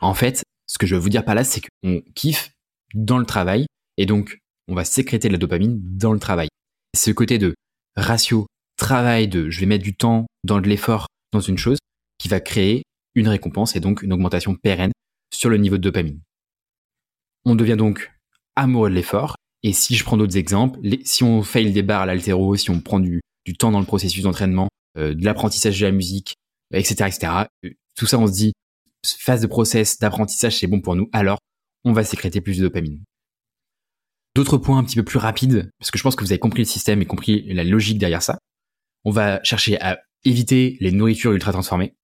En 0.01 0.13
fait, 0.13 0.43
ce 0.67 0.77
que 0.77 0.85
je 0.85 0.95
veux 0.95 1.01
vous 1.01 1.09
dire 1.09 1.25
par 1.25 1.35
là, 1.35 1.43
c'est 1.43 1.61
qu'on 1.61 2.01
kiffe 2.15 2.51
dans 2.93 3.17
le 3.17 3.25
travail, 3.25 3.65
et 3.97 4.05
donc, 4.05 4.39
on 4.67 4.75
va 4.75 4.85
sécréter 4.85 5.27
de 5.27 5.33
la 5.33 5.39
dopamine 5.39 5.79
dans 5.83 6.13
le 6.13 6.19
travail. 6.19 6.47
Ce 6.95 7.11
côté 7.11 7.37
de 7.37 7.53
ratio 7.95 8.47
travail 8.77 9.27
de 9.27 9.49
je 9.49 9.59
vais 9.59 9.65
mettre 9.65 9.83
du 9.83 9.95
temps 9.95 10.25
dans 10.43 10.59
de 10.59 10.67
l'effort 10.67 11.07
dans 11.31 11.39
une 11.39 11.57
chose 11.57 11.77
qui 12.17 12.27
va 12.27 12.39
créer 12.39 12.83
une 13.15 13.27
récompense 13.27 13.75
et 13.75 13.79
donc 13.79 14.01
une 14.01 14.13
augmentation 14.13 14.55
pérenne 14.55 14.91
sur 15.33 15.49
le 15.49 15.57
niveau 15.57 15.77
de 15.77 15.83
dopamine. 15.83 16.19
On 17.45 17.55
devient 17.55 17.77
donc 17.77 18.11
amoureux 18.55 18.89
de 18.89 18.95
l'effort. 18.95 19.35
Et 19.63 19.73
si 19.73 19.95
je 19.95 20.03
prends 20.03 20.17
d'autres 20.17 20.37
exemples, 20.37 20.79
si 21.03 21.23
on 21.23 21.41
fail 21.41 21.71
des 21.71 21.81
barres 21.81 22.01
à 22.01 22.05
l'altéro, 22.05 22.55
si 22.55 22.69
on 22.69 22.81
prend 22.81 22.99
du, 22.99 23.21
temps 23.57 23.71
dans 23.71 23.79
le 23.79 23.85
processus 23.85 24.23
d'entraînement, 24.23 24.69
euh, 24.97 25.13
de 25.13 25.25
l'apprentissage 25.25 25.79
de 25.79 25.85
la 25.85 25.91
musique, 25.91 26.35
etc., 26.71 27.05
etc., 27.07 27.33
euh, 27.65 27.69
tout 27.95 28.05
ça, 28.05 28.19
on 28.19 28.27
se 28.27 28.33
dit, 28.33 28.53
phase 29.05 29.41
de 29.41 29.47
process 29.47 29.99
d'apprentissage, 29.99 30.59
c'est 30.59 30.67
bon 30.67 30.81
pour 30.81 30.95
nous, 30.95 31.09
alors 31.13 31.39
on 31.83 31.93
va 31.93 32.03
sécréter 32.03 32.41
plus 32.41 32.57
de 32.57 32.63
dopamine. 32.63 33.03
D'autres 34.35 34.57
points 34.57 34.79
un 34.79 34.83
petit 34.83 34.97
peu 34.97 35.03
plus 35.03 35.19
rapides, 35.19 35.71
parce 35.79 35.91
que 35.91 35.97
je 35.97 36.03
pense 36.03 36.15
que 36.15 36.23
vous 36.23 36.31
avez 36.31 36.39
compris 36.39 36.63
le 36.63 36.67
système 36.67 37.01
et 37.01 37.05
compris 37.05 37.41
la 37.53 37.63
logique 37.63 37.99
derrière 37.99 38.21
ça. 38.21 38.37
On 39.05 39.11
va 39.11 39.41
chercher 39.43 39.79
à 39.79 39.99
éviter 40.25 40.77
les 40.81 40.91
nourritures 40.91 41.31
ultra 41.31 41.51
transformées 41.51 41.95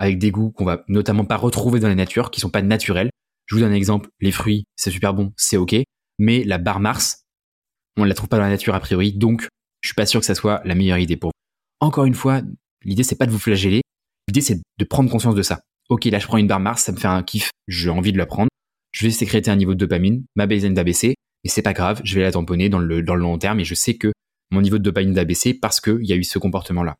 avec 0.00 0.18
des 0.18 0.30
goûts 0.30 0.50
qu'on 0.50 0.64
va 0.64 0.82
notamment 0.88 1.26
pas 1.26 1.36
retrouver 1.36 1.78
dans 1.78 1.88
la 1.88 1.94
nature, 1.94 2.30
qui 2.30 2.40
sont 2.40 2.48
pas 2.48 2.62
naturels. 2.62 3.10
Je 3.46 3.54
vous 3.54 3.60
donne 3.60 3.72
un 3.72 3.74
exemple, 3.74 4.08
les 4.20 4.32
fruits, 4.32 4.64
c'est 4.76 4.90
super 4.90 5.12
bon, 5.12 5.32
c'est 5.36 5.58
ok, 5.58 5.76
mais 6.18 6.42
la 6.44 6.56
barre 6.56 6.80
Mars, 6.80 7.24
on 7.98 8.04
ne 8.04 8.08
la 8.08 8.14
trouve 8.14 8.28
pas 8.28 8.38
dans 8.38 8.44
la 8.44 8.48
nature 8.48 8.74
a 8.74 8.80
priori, 8.80 9.12
donc 9.12 9.46
je 9.82 9.88
suis 9.88 9.94
pas 9.94 10.06
sûr 10.06 10.20
que 10.20 10.26
ça 10.26 10.34
soit 10.34 10.62
la 10.64 10.74
meilleure 10.74 10.98
idée 10.98 11.16
pour 11.16 11.28
vous. 11.28 11.86
Encore 11.86 12.06
une 12.06 12.14
fois, 12.14 12.40
l'idée 12.82 13.02
c'est 13.02 13.16
pas 13.16 13.26
de 13.26 13.30
vous 13.30 13.38
flageller, 13.38 13.82
l'idée 14.26 14.40
c'est 14.40 14.58
de 14.78 14.84
prendre 14.84 15.10
conscience 15.10 15.34
de 15.34 15.42
ça. 15.42 15.60
Ok, 15.90 16.06
là 16.06 16.18
je 16.18 16.26
prends 16.26 16.38
une 16.38 16.46
barre 16.46 16.60
Mars, 16.60 16.84
ça 16.84 16.92
me 16.92 16.96
fait 16.96 17.08
un 17.08 17.22
kiff, 17.22 17.50
j'ai 17.68 17.90
envie 17.90 18.12
de 18.12 18.18
la 18.18 18.24
prendre, 18.24 18.48
je 18.92 19.04
vais 19.04 19.12
sécréter 19.12 19.50
un 19.50 19.56
niveau 19.56 19.74
de 19.74 19.78
dopamine, 19.78 20.24
ma 20.36 20.46
baseline 20.46 20.72
baisser, 20.72 21.14
et 21.44 21.48
c'est 21.48 21.62
pas 21.62 21.74
grave, 21.74 22.00
je 22.04 22.14
vais 22.14 22.22
la 22.22 22.32
tamponner 22.32 22.70
dans 22.70 22.78
le, 22.78 23.02
dans 23.02 23.14
le 23.14 23.20
long 23.20 23.36
terme 23.36 23.60
et 23.60 23.64
je 23.64 23.74
sais 23.74 23.98
que 23.98 24.10
mon 24.50 24.62
niveau 24.62 24.78
de 24.78 24.82
dopamine 24.82 25.14
va 25.14 25.26
baisser 25.26 25.52
parce 25.52 25.82
qu'il 25.82 26.06
y 26.06 26.14
a 26.14 26.16
eu 26.16 26.24
ce 26.24 26.38
comportement-là 26.38 26.96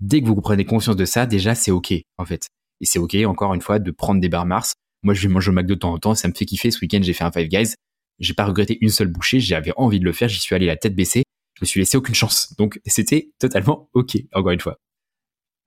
dès 0.00 0.20
que 0.20 0.26
vous 0.26 0.36
prenez 0.40 0.64
conscience 0.64 0.96
de 0.96 1.04
ça, 1.04 1.26
déjà, 1.26 1.54
c'est 1.54 1.70
OK, 1.70 1.92
en 2.18 2.24
fait. 2.24 2.46
Et 2.80 2.86
c'est 2.86 2.98
OK, 2.98 3.14
encore 3.26 3.54
une 3.54 3.60
fois, 3.60 3.78
de 3.78 3.90
prendre 3.90 4.20
des 4.20 4.28
barres 4.28 4.46
Mars. 4.46 4.74
Moi, 5.02 5.14
je 5.14 5.26
vais 5.26 5.32
manger 5.32 5.50
au 5.50 5.54
McDo 5.54 5.74
de 5.74 5.80
temps 5.80 5.92
en 5.92 5.98
temps, 5.98 6.14
ça 6.14 6.28
me 6.28 6.34
fait 6.34 6.44
kiffer. 6.44 6.70
Ce 6.70 6.80
week-end, 6.80 7.00
j'ai 7.02 7.12
fait 7.12 7.24
un 7.24 7.32
Five 7.32 7.48
Guys. 7.48 7.74
J'ai 8.18 8.34
pas 8.34 8.46
regretté 8.46 8.78
une 8.80 8.90
seule 8.90 9.08
bouchée, 9.08 9.38
j'avais 9.38 9.72
envie 9.76 10.00
de 10.00 10.04
le 10.04 10.12
faire, 10.12 10.28
j'y 10.28 10.40
suis 10.40 10.54
allé 10.54 10.66
la 10.66 10.76
tête 10.76 10.94
baissée. 10.94 11.22
Je 11.54 11.62
me 11.62 11.66
suis 11.66 11.80
laissé 11.80 11.96
aucune 11.96 12.14
chance. 12.14 12.54
Donc 12.56 12.80
c'était 12.86 13.30
totalement 13.38 13.88
ok, 13.92 14.16
encore 14.32 14.50
une 14.50 14.60
fois. 14.60 14.78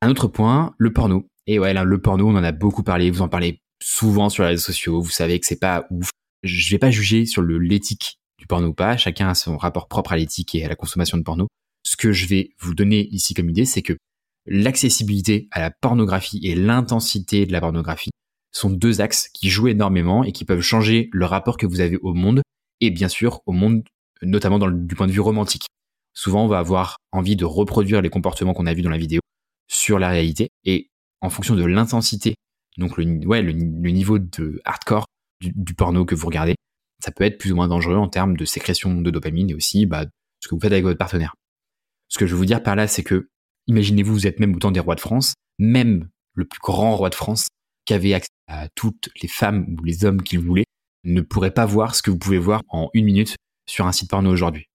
Un 0.01 0.09
autre 0.09 0.27
point, 0.27 0.73
le 0.77 0.91
porno. 0.91 1.27
Et 1.47 1.59
ouais, 1.59 1.73
le 1.73 2.01
porno, 2.01 2.29
on 2.29 2.35
en 2.35 2.43
a 2.43 2.51
beaucoup 2.51 2.83
parlé, 2.83 3.11
vous 3.11 3.21
en 3.21 3.29
parlez 3.29 3.61
souvent 3.81 4.29
sur 4.29 4.43
les 4.43 4.49
réseaux 4.49 4.63
sociaux, 4.63 5.01
vous 5.01 5.09
savez 5.09 5.39
que 5.39 5.47
c'est 5.47 5.59
pas 5.59 5.85
ouf. 5.89 6.09
Je 6.43 6.71
vais 6.71 6.79
pas 6.79 6.91
juger 6.91 7.25
sur 7.25 7.41
l'éthique 7.41 8.19
du 8.37 8.47
porno 8.47 8.69
ou 8.69 8.73
pas, 8.73 8.97
chacun 8.97 9.29
a 9.29 9.35
son 9.35 9.57
rapport 9.57 9.87
propre 9.87 10.13
à 10.13 10.17
l'éthique 10.17 10.55
et 10.55 10.65
à 10.65 10.69
la 10.69 10.75
consommation 10.75 11.17
de 11.17 11.23
porno. 11.23 11.47
Ce 11.83 11.95
que 11.95 12.11
je 12.11 12.27
vais 12.27 12.51
vous 12.59 12.75
donner 12.75 13.07
ici 13.11 13.33
comme 13.33 13.49
idée, 13.49 13.65
c'est 13.65 13.81
que 13.81 13.97
l'accessibilité 14.45 15.47
à 15.51 15.61
la 15.61 15.71
pornographie 15.71 16.39
et 16.43 16.55
l'intensité 16.55 17.45
de 17.45 17.51
la 17.51 17.59
pornographie 17.59 18.11
sont 18.51 18.69
deux 18.69 19.01
axes 19.01 19.29
qui 19.29 19.49
jouent 19.49 19.69
énormément 19.69 20.23
et 20.23 20.31
qui 20.31 20.45
peuvent 20.45 20.61
changer 20.61 21.09
le 21.11 21.25
rapport 21.25 21.57
que 21.57 21.65
vous 21.65 21.79
avez 21.79 21.97
au 21.97 22.13
monde 22.13 22.41
et 22.81 22.89
bien 22.89 23.07
sûr 23.07 23.41
au 23.45 23.51
monde, 23.51 23.83
notamment 24.21 24.59
du 24.59 24.95
point 24.95 25.07
de 25.07 25.11
vue 25.11 25.21
romantique. 25.21 25.67
Souvent, 26.13 26.45
on 26.45 26.47
va 26.47 26.59
avoir 26.59 26.97
envie 27.11 27.35
de 27.35 27.45
reproduire 27.45 28.01
les 28.01 28.09
comportements 28.09 28.53
qu'on 28.53 28.65
a 28.65 28.73
vus 28.73 28.81
dans 28.81 28.89
la 28.89 28.97
vidéo 28.97 29.21
sur 29.67 29.99
la 29.99 30.09
réalité 30.09 30.49
et 30.65 30.90
en 31.21 31.29
fonction 31.29 31.55
de 31.55 31.65
l'intensité, 31.65 32.35
donc 32.77 32.97
le, 32.97 33.03
niveau 33.03 34.19
de 34.19 34.61
hardcore 34.65 35.05
du, 35.39 35.73
porno 35.73 36.05
que 36.05 36.15
vous 36.15 36.27
regardez, 36.27 36.55
ça 37.03 37.11
peut 37.11 37.23
être 37.23 37.37
plus 37.37 37.51
ou 37.51 37.55
moins 37.55 37.67
dangereux 37.67 37.95
en 37.95 38.07
termes 38.07 38.37
de 38.37 38.45
sécrétion 38.45 39.01
de 39.01 39.09
dopamine 39.09 39.49
et 39.49 39.55
aussi 39.55 39.85
bah, 39.85 40.05
ce 40.39 40.47
que 40.47 40.55
vous 40.55 40.61
faites 40.61 40.71
avec 40.71 40.83
votre 40.83 40.97
partenaire. 40.97 41.35
Ce 42.09 42.17
que 42.17 42.27
je 42.27 42.33
veux 42.33 42.37
vous 42.37 42.45
dire 42.45 42.61
par 42.61 42.75
là, 42.75 42.87
c'est 42.87 43.03
que 43.03 43.29
imaginez-vous, 43.67 44.13
vous 44.13 44.27
êtes 44.27 44.39
même 44.39 44.55
autant 44.55 44.71
des 44.71 44.79
rois 44.79 44.95
de 44.95 44.99
France, 44.99 45.33
même 45.59 46.09
le 46.33 46.45
plus 46.45 46.59
grand 46.59 46.95
roi 46.95 47.09
de 47.09 47.15
France 47.15 47.47
qui 47.85 47.93
avait 47.93 48.13
accès 48.13 48.29
à 48.47 48.67
toutes 48.75 49.09
les 49.21 49.27
femmes 49.27 49.65
ou 49.79 49.83
les 49.83 50.05
hommes 50.05 50.21
qu'il 50.21 50.39
voulait, 50.39 50.65
ne 51.03 51.21
pourrait 51.21 51.51
pas 51.51 51.65
voir 51.65 51.95
ce 51.95 52.01
que 52.01 52.11
vous 52.11 52.17
pouvez 52.17 52.37
voir 52.37 52.61
en 52.69 52.89
une 52.93 53.05
minute 53.05 53.35
sur 53.67 53.87
un 53.87 53.91
site 53.91 54.09
porno 54.09 54.31
aujourd'hui. 54.31 54.67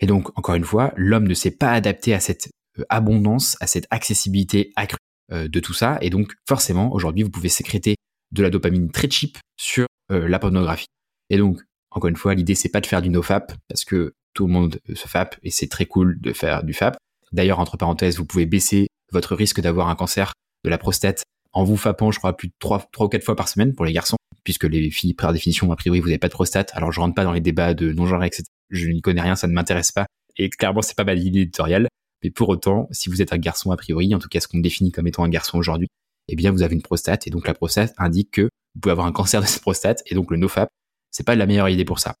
Et 0.00 0.06
donc, 0.06 0.36
encore 0.36 0.54
une 0.54 0.64
fois, 0.64 0.92
l'homme 0.96 1.28
ne 1.28 1.34
s'est 1.34 1.52
pas 1.52 1.72
adapté 1.72 2.14
à 2.14 2.20
cette 2.20 2.50
euh, 2.78 2.84
abondance, 2.88 3.56
à 3.60 3.66
cette 3.66 3.86
accessibilité 3.90 4.72
accrue 4.76 4.98
de 5.30 5.60
tout 5.60 5.72
ça. 5.72 5.98
Et 6.00 6.10
donc, 6.10 6.34
forcément, 6.46 6.92
aujourd'hui, 6.92 7.22
vous 7.22 7.30
pouvez 7.30 7.48
sécréter 7.48 7.96
de 8.34 8.42
la 8.42 8.50
dopamine 8.50 8.90
très 8.90 9.08
cheap 9.08 9.38
sur 9.56 9.86
euh, 10.10 10.28
la 10.28 10.38
pornographie. 10.38 10.88
Et 11.30 11.38
donc, 11.38 11.60
encore 11.90 12.08
une 12.08 12.16
fois, 12.16 12.34
l'idée, 12.34 12.54
c'est 12.54 12.68
pas 12.68 12.80
de 12.80 12.86
faire 12.86 13.00
du 13.00 13.08
nofap, 13.08 13.54
parce 13.68 13.84
que 13.84 14.12
tout 14.34 14.46
le 14.46 14.52
monde 14.52 14.80
se 14.94 15.08
fap, 15.08 15.36
et 15.42 15.50
c'est 15.50 15.68
très 15.68 15.86
cool 15.86 16.20
de 16.20 16.32
faire 16.32 16.64
du 16.64 16.74
fap. 16.74 16.96
D'ailleurs, 17.32 17.60
entre 17.60 17.76
parenthèses, 17.76 18.18
vous 18.18 18.26
pouvez 18.26 18.46
baisser 18.46 18.88
votre 19.12 19.34
risque 19.34 19.60
d'avoir 19.60 19.88
un 19.88 19.94
cancer 19.94 20.32
de 20.64 20.70
la 20.70 20.78
prostate 20.78 21.22
en 21.52 21.62
vous 21.62 21.76
fapant, 21.76 22.10
je 22.10 22.18
crois, 22.18 22.36
plus 22.36 22.48
de 22.48 22.54
3, 22.58 22.88
3 22.92 23.06
ou 23.06 23.08
4 23.08 23.24
fois 23.24 23.36
par 23.36 23.48
semaine 23.48 23.74
pour 23.74 23.84
les 23.84 23.92
garçons, 23.92 24.16
puisque 24.42 24.64
les 24.64 24.90
filles, 24.90 25.14
par 25.14 25.32
définition, 25.32 25.70
a 25.70 25.76
priori, 25.76 26.00
vous 26.00 26.06
n'avez 26.06 26.18
pas 26.18 26.28
de 26.28 26.32
prostate. 26.32 26.72
Alors, 26.74 26.90
je 26.90 27.00
rentre 27.00 27.14
pas 27.14 27.24
dans 27.24 27.32
les 27.32 27.40
débats 27.40 27.74
de 27.74 27.92
non-genre, 27.92 28.24
etc. 28.24 28.42
Je 28.70 28.88
n'y 28.88 29.00
connais 29.00 29.20
rien, 29.20 29.36
ça 29.36 29.46
ne 29.46 29.52
m'intéresse 29.52 29.92
pas. 29.92 30.06
Et 30.36 30.50
clairement, 30.50 30.82
c'est 30.82 30.96
pas 30.96 31.04
ma 31.04 31.14
ligne 31.14 31.36
éditoriale. 31.36 31.86
Mais 32.24 32.30
pour 32.30 32.48
autant, 32.48 32.88
si 32.90 33.10
vous 33.10 33.20
êtes 33.20 33.32
un 33.34 33.38
garçon 33.38 33.70
a 33.70 33.76
priori, 33.76 34.14
en 34.14 34.18
tout 34.18 34.28
cas 34.28 34.40
ce 34.40 34.48
qu'on 34.48 34.58
définit 34.58 34.90
comme 34.90 35.06
étant 35.06 35.22
un 35.22 35.28
garçon 35.28 35.58
aujourd'hui, 35.58 35.88
eh 36.28 36.36
bien 36.36 36.50
vous 36.50 36.62
avez 36.62 36.74
une 36.74 36.82
prostate 36.82 37.26
et 37.26 37.30
donc 37.30 37.46
la 37.46 37.54
prostate 37.54 37.94
indique 37.98 38.30
que 38.32 38.42
vous 38.42 38.80
pouvez 38.80 38.92
avoir 38.92 39.06
un 39.06 39.12
cancer 39.12 39.42
de 39.42 39.46
cette 39.46 39.60
prostate 39.60 40.02
et 40.06 40.14
donc 40.14 40.30
le 40.30 40.38
nofap, 40.38 40.70
c'est 41.10 41.22
pas 41.22 41.34
la 41.36 41.46
meilleure 41.46 41.68
idée 41.68 41.84
pour 41.84 41.98
ça. 41.98 42.14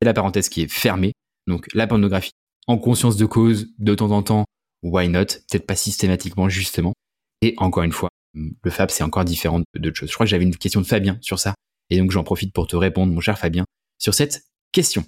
C'est 0.00 0.06
la 0.06 0.14
parenthèse 0.14 0.48
qui 0.48 0.62
est 0.62 0.72
fermée. 0.72 1.12
Donc 1.46 1.68
la 1.74 1.86
pornographie 1.86 2.32
en 2.66 2.78
conscience 2.78 3.16
de 3.16 3.26
cause 3.26 3.68
de 3.78 3.94
temps 3.94 4.10
en 4.10 4.22
temps, 4.22 4.46
why 4.82 5.08
not? 5.08 5.26
Peut-être 5.50 5.66
pas 5.66 5.76
systématiquement 5.76 6.48
justement. 6.48 6.94
Et 7.42 7.54
encore 7.58 7.82
une 7.82 7.92
fois, 7.92 8.08
le 8.32 8.70
FAP 8.70 8.90
c'est 8.90 9.04
encore 9.04 9.26
différent 9.26 9.60
d'autres 9.74 9.96
choses. 9.96 10.08
Je 10.08 10.14
crois 10.14 10.24
que 10.24 10.30
j'avais 10.30 10.44
une 10.44 10.56
question 10.56 10.80
de 10.80 10.86
Fabien 10.86 11.18
sur 11.20 11.38
ça 11.38 11.54
et 11.90 11.98
donc 11.98 12.10
j'en 12.10 12.24
profite 12.24 12.54
pour 12.54 12.66
te 12.66 12.76
répondre 12.76 13.12
mon 13.12 13.20
cher 13.20 13.38
Fabien 13.38 13.66
sur 13.98 14.14
cette 14.14 14.42
question. 14.72 15.04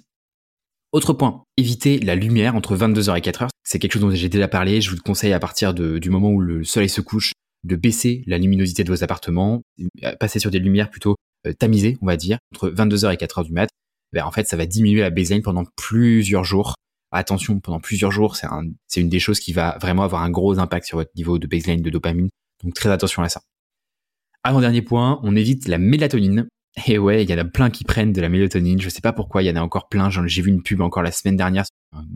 Autre 0.93 1.13
point, 1.13 1.43
éviter 1.57 1.99
la 1.99 2.15
lumière 2.15 2.55
entre 2.55 2.75
22h 2.75 3.17
et 3.17 3.21
4h. 3.21 3.49
C'est 3.63 3.77
quelque 3.79 3.93
chose 3.93 4.01
dont 4.01 4.11
j'ai 4.11 4.29
déjà 4.29 4.47
parlé. 4.47 4.79
Je 4.79 4.91
vous 4.91 4.97
conseille 4.97 5.33
à 5.33 5.39
partir 5.39 5.73
du 5.73 6.09
moment 6.09 6.29
où 6.29 6.39
le 6.39 6.63
soleil 6.63 6.89
se 6.89 7.01
couche 7.01 7.33
de 7.63 7.75
baisser 7.75 8.23
la 8.27 8.37
luminosité 8.37 8.83
de 8.83 8.89
vos 8.89 9.03
appartements, 9.03 9.61
euh, 10.03 10.15
passer 10.15 10.39
sur 10.39 10.51
des 10.51 10.59
lumières 10.59 10.89
plutôt 10.89 11.15
euh, 11.45 11.53
tamisées, 11.53 11.97
on 12.01 12.05
va 12.05 12.15
dire, 12.15 12.37
entre 12.55 12.69
22h 12.69 13.13
et 13.13 13.17
4h 13.17 13.43
du 13.43 13.51
mat. 13.51 13.69
Ben, 14.13 14.23
en 14.23 14.31
fait, 14.31 14.47
ça 14.47 14.55
va 14.55 14.65
diminuer 14.65 15.01
la 15.01 15.09
baseline 15.09 15.41
pendant 15.41 15.65
plusieurs 15.75 16.45
jours. 16.45 16.75
Attention, 17.11 17.59
pendant 17.59 17.79
plusieurs 17.79 18.11
jours, 18.11 18.35
c'est 18.35 19.01
une 19.01 19.09
des 19.09 19.19
choses 19.19 19.39
qui 19.39 19.53
va 19.53 19.77
vraiment 19.81 20.03
avoir 20.03 20.23
un 20.23 20.29
gros 20.29 20.59
impact 20.59 20.85
sur 20.85 20.97
votre 20.97 21.11
niveau 21.15 21.39
de 21.39 21.47
baseline 21.47 21.81
de 21.81 21.89
dopamine. 21.89 22.29
Donc 22.63 22.73
très 22.73 22.89
attention 22.89 23.23
à 23.23 23.29
ça. 23.29 23.41
Avant-dernier 24.43 24.81
point, 24.81 25.19
on 25.23 25.35
évite 25.35 25.67
la 25.67 25.77
mélatonine. 25.77 26.47
Et 26.85 26.97
ouais, 26.99 27.23
il 27.23 27.29
y 27.29 27.33
en 27.33 27.39
a 27.39 27.45
plein 27.45 27.69
qui 27.69 27.83
prennent 27.83 28.13
de 28.13 28.21
la 28.21 28.29
mélatonine. 28.29 28.79
Je 28.79 28.89
sais 28.89 29.01
pas 29.01 29.13
pourquoi, 29.13 29.41
il 29.41 29.47
y 29.47 29.51
en 29.51 29.55
a 29.55 29.61
encore 29.61 29.89
plein. 29.89 30.09
J'ai 30.09 30.41
vu 30.41 30.51
une 30.51 30.61
pub 30.61 30.81
encore 30.81 31.01
la 31.01 31.11
semaine 31.11 31.35
dernière 31.35 31.65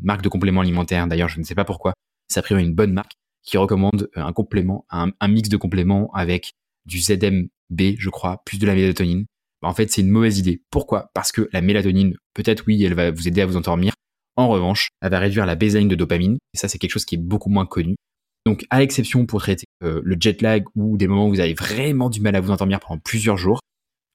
marque 0.02 0.22
de 0.22 0.30
compléments 0.30 0.62
alimentaires. 0.62 1.08
D'ailleurs, 1.08 1.30
je 1.30 1.40
ne 1.40 1.44
sais 1.44 1.56
pas 1.56 1.66
pourquoi. 1.66 1.94
C'est 2.28 2.40
a 2.40 2.44
priori 2.44 2.64
une 2.64 2.76
bonne 2.76 2.94
marque 2.94 3.14
qui 3.44 3.58
recommande 3.58 4.10
euh, 4.18 4.24
un 4.24 4.34
complément, 4.34 4.86
un, 4.92 5.12
mix 5.28 5.50
de 5.50 5.58
compléments 5.58 6.12
avec 6.14 6.54
du 6.86 7.00
ZMB, 7.00 7.82
je 7.98 8.10
crois, 8.10 8.42
plus 8.46 8.60
de 8.60 8.68
la 8.68 8.76
mélatonine. 8.76 9.26
Bah, 9.62 9.68
en 9.68 9.74
fait, 9.74 9.92
c'est 9.92 10.02
une 10.02 10.10
mauvaise 10.10 10.38
idée. 10.38 10.62
Pourquoi? 10.70 11.10
Parce 11.14 11.32
que 11.32 11.50
la 11.52 11.62
mélatonine, 11.62 12.16
peut-être 12.34 12.64
oui, 12.68 12.84
elle 12.84 12.94
va 12.94 13.12
vous 13.12 13.28
aider 13.28 13.42
à 13.42 13.46
vous 13.46 13.58
endormir. 13.58 13.94
En 14.36 14.48
revanche, 14.48 14.90
elle 15.02 15.12
va 15.12 15.20
réduire 15.20 15.46
la 15.46 15.56
baseline 15.56 15.88
de 15.88 15.96
dopamine. 15.96 16.38
Et 16.54 16.58
ça, 16.58 16.68
c'est 16.68 16.78
quelque 16.78 16.92
chose 16.92 17.06
qui 17.06 17.16
est 17.16 17.22
beaucoup 17.22 17.50
moins 17.50 17.66
connu. 17.66 17.96
Donc, 18.46 18.66
à 18.70 18.80
l'exception 18.80 19.26
pour 19.26 19.42
traiter 19.42 19.66
euh, 19.84 20.02
le 20.04 20.18
jet 20.20 20.42
lag 20.42 20.64
ou 20.76 20.98
des 20.98 21.08
moments 21.08 21.28
où 21.28 21.30
vous 21.30 21.40
avez 21.40 21.54
vraiment 21.54 22.10
du 22.10 22.22
mal 22.22 22.36
à 22.36 22.42
vous 22.42 22.52
endormir 22.52 22.80
pendant 22.80 23.00
plusieurs 23.00 23.38
jours, 23.38 23.60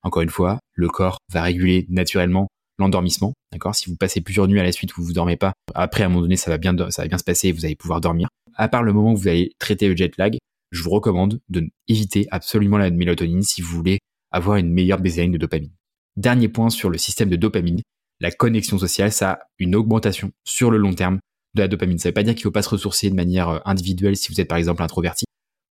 encore 0.06 0.22
une 0.22 0.30
fois, 0.30 0.60
le 0.74 0.88
corps 0.88 1.18
va 1.32 1.42
réguler 1.42 1.84
naturellement 1.88 2.46
l'endormissement. 2.78 3.32
D'accord? 3.52 3.74
Si 3.74 3.90
vous 3.90 3.96
passez 3.96 4.20
plusieurs 4.20 4.46
nuits 4.46 4.60
à 4.60 4.62
la 4.62 4.70
suite 4.70 4.96
où 4.96 5.02
vous 5.02 5.12
dormez 5.12 5.36
pas, 5.36 5.52
après 5.74 6.04
à 6.04 6.06
un 6.06 6.08
moment 6.08 6.22
donné 6.22 6.36
ça 6.36 6.50
va 6.50 6.58
bien 6.58 6.74
ça 6.90 7.06
va 7.06 7.18
se 7.18 7.24
passer 7.24 7.48
et 7.48 7.52
vous 7.52 7.64
allez 7.64 7.74
pouvoir 7.74 8.00
dormir. 8.00 8.28
À 8.54 8.68
part 8.68 8.84
le 8.84 8.92
moment 8.92 9.12
où 9.12 9.16
vous 9.16 9.28
allez 9.28 9.52
traiter 9.58 9.88
le 9.88 9.96
jet 9.96 10.16
lag, 10.16 10.38
je 10.70 10.82
vous 10.82 10.90
recommande 10.90 11.40
de 11.48 11.68
éviter 11.88 12.28
absolument 12.30 12.78
la 12.78 12.90
mélatonine 12.90 13.42
si 13.42 13.62
vous 13.62 13.76
voulez 13.76 13.98
avoir 14.30 14.58
une 14.58 14.70
meilleure 14.70 15.00
baseline 15.00 15.32
de 15.32 15.38
dopamine. 15.38 15.72
Dernier 16.16 16.48
point 16.48 16.70
sur 16.70 16.88
le 16.88 16.98
système 16.98 17.28
de 17.28 17.36
dopamine, 17.36 17.82
la 18.20 18.30
connexion 18.30 18.78
sociale, 18.78 19.10
ça 19.10 19.32
a 19.32 19.38
une 19.58 19.74
augmentation 19.74 20.30
sur 20.44 20.70
le 20.70 20.78
long 20.78 20.94
terme 20.94 21.18
de 21.54 21.62
la 21.62 21.68
dopamine. 21.68 21.98
Ça 21.98 22.10
veut 22.10 22.14
pas 22.14 22.22
dire 22.22 22.34
qu'il 22.34 22.44
faut 22.44 22.52
pas 22.52 22.62
se 22.62 22.68
ressourcer 22.68 23.10
de 23.10 23.14
manière 23.16 23.48
euh, 23.48 23.58
individuelle 23.64 24.16
si 24.16 24.32
vous 24.32 24.40
êtes 24.40 24.48
par 24.48 24.58
exemple 24.58 24.82
introverti. 24.82 25.24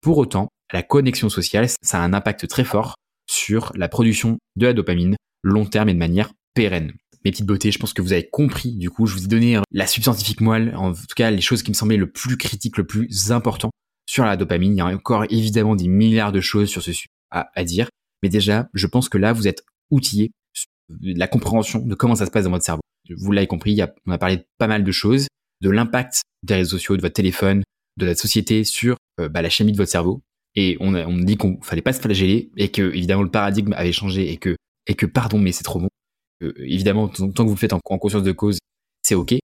Pour 0.02 0.20
autant, 0.20 0.50
la 0.72 0.84
connexion 0.84 1.30
sociale, 1.30 1.68
ça 1.82 2.00
a 2.00 2.04
un 2.04 2.14
impact 2.14 2.48
très 2.48 2.64
fort 2.64 2.96
sur 3.40 3.72
la 3.76 3.88
production 3.88 4.38
de 4.56 4.66
la 4.66 4.74
dopamine 4.74 5.16
long 5.44 5.66
terme 5.66 5.90
et 5.90 5.94
de 5.94 6.00
manière 6.00 6.32
pérenne. 6.54 6.94
Mes 7.26 7.32
petites 7.32 7.46
beautés, 7.46 7.72
je 7.72 7.80
pense 7.80 7.94
que 7.94 8.02
vous 8.02 8.14
avez 8.14 8.28
compris. 8.30 8.74
Du 8.74 8.90
coup, 8.90 9.06
je 9.06 9.14
vous 9.14 9.26
ai 9.26 9.28
donné 9.28 9.58
euh, 9.58 9.62
la 9.72 9.88
subscientifique 9.88 10.42
moelle, 10.42 10.76
en 10.76 10.94
tout 10.94 11.16
cas 11.16 11.32
les 11.32 11.42
choses 11.42 11.64
qui 11.64 11.72
me 11.72 11.76
semblaient 11.76 11.98
le 11.98 12.12
plus 12.12 12.38
critique, 12.38 12.78
le 12.78 12.86
plus 12.86 13.32
important 13.32 13.72
sur 14.10 14.26
la 14.26 14.38
dopamine. 14.38 14.74
Il 14.74 14.78
y 14.78 14.82
a 14.82 14.86
encore 14.86 15.26
évidemment 15.30 15.76
des 15.76 15.88
milliards 15.88 16.32
de 16.32 16.42
choses 16.42 16.70
sur 16.70 16.82
ce 16.82 16.94
sujet 16.94 17.10
à, 17.32 17.64
dire. 17.64 17.90
Mais 18.24 18.30
déjà, 18.30 18.70
je 18.74 18.88
pense 18.88 19.08
que 19.08 19.18
là, 19.18 19.34
vous 19.34 19.48
êtes 19.48 19.64
outillé 19.92 20.32
la 21.02 21.28
compréhension 21.28 21.80
de 21.80 21.94
comment 21.94 22.16
ça 22.16 22.26
se 22.26 22.32
passe 22.32 22.46
dans 22.46 22.52
votre 22.52 22.66
cerveau. 22.66 22.82
Vous 23.18 23.32
l'avez 23.32 23.48
compris, 23.48 23.80
on 24.06 24.12
a 24.12 24.18
parlé 24.18 24.38
de 24.38 24.46
pas 24.58 24.68
mal 24.68 24.84
de 24.84 24.92
choses, 24.92 25.28
de 25.62 25.70
l'impact 25.70 26.22
des 26.44 26.56
réseaux 26.56 26.78
sociaux, 26.78 26.98
de 26.98 27.02
votre 27.02 27.14
téléphone, 27.14 27.64
de 27.98 28.06
la 28.06 28.16
société 28.16 28.64
sur 28.64 28.98
euh, 29.20 29.30
bah, 29.30 29.42
la 29.42 29.50
chimie 29.50 29.72
de 29.72 29.78
votre 29.78 29.92
cerveau 29.92 30.22
et 30.56 30.78
on, 30.80 30.94
a, 30.94 31.06
on 31.06 31.18
dit 31.18 31.38
qu'on 31.38 31.60
fallait 31.62 31.82
pas 31.82 31.94
se 31.94 32.02
flageller 32.02 32.52
et 32.58 32.70
que 32.70 32.94
évidemment 32.94 33.24
le 33.24 33.32
paradigme 33.32 33.74
avait 33.74 33.92
changé 33.92 34.32
et 34.32 34.38
que 34.38 34.56
et 34.88 34.96
que 34.96 35.06
pardon 35.06 35.38
mais 35.38 35.52
c'est 35.52 35.64
trop 35.64 35.80
bon. 35.80 35.90
Euh, 36.44 36.54
évidemment 36.58 37.08
tant 37.08 37.30
que 37.30 37.42
vous 37.44 37.54
le 37.54 37.56
faites 37.56 37.74
en, 37.74 37.80
conscience 37.80 38.24
de 38.24 38.32
cause, 38.32 38.58
c'est 39.02 39.16
ok. 39.16 39.36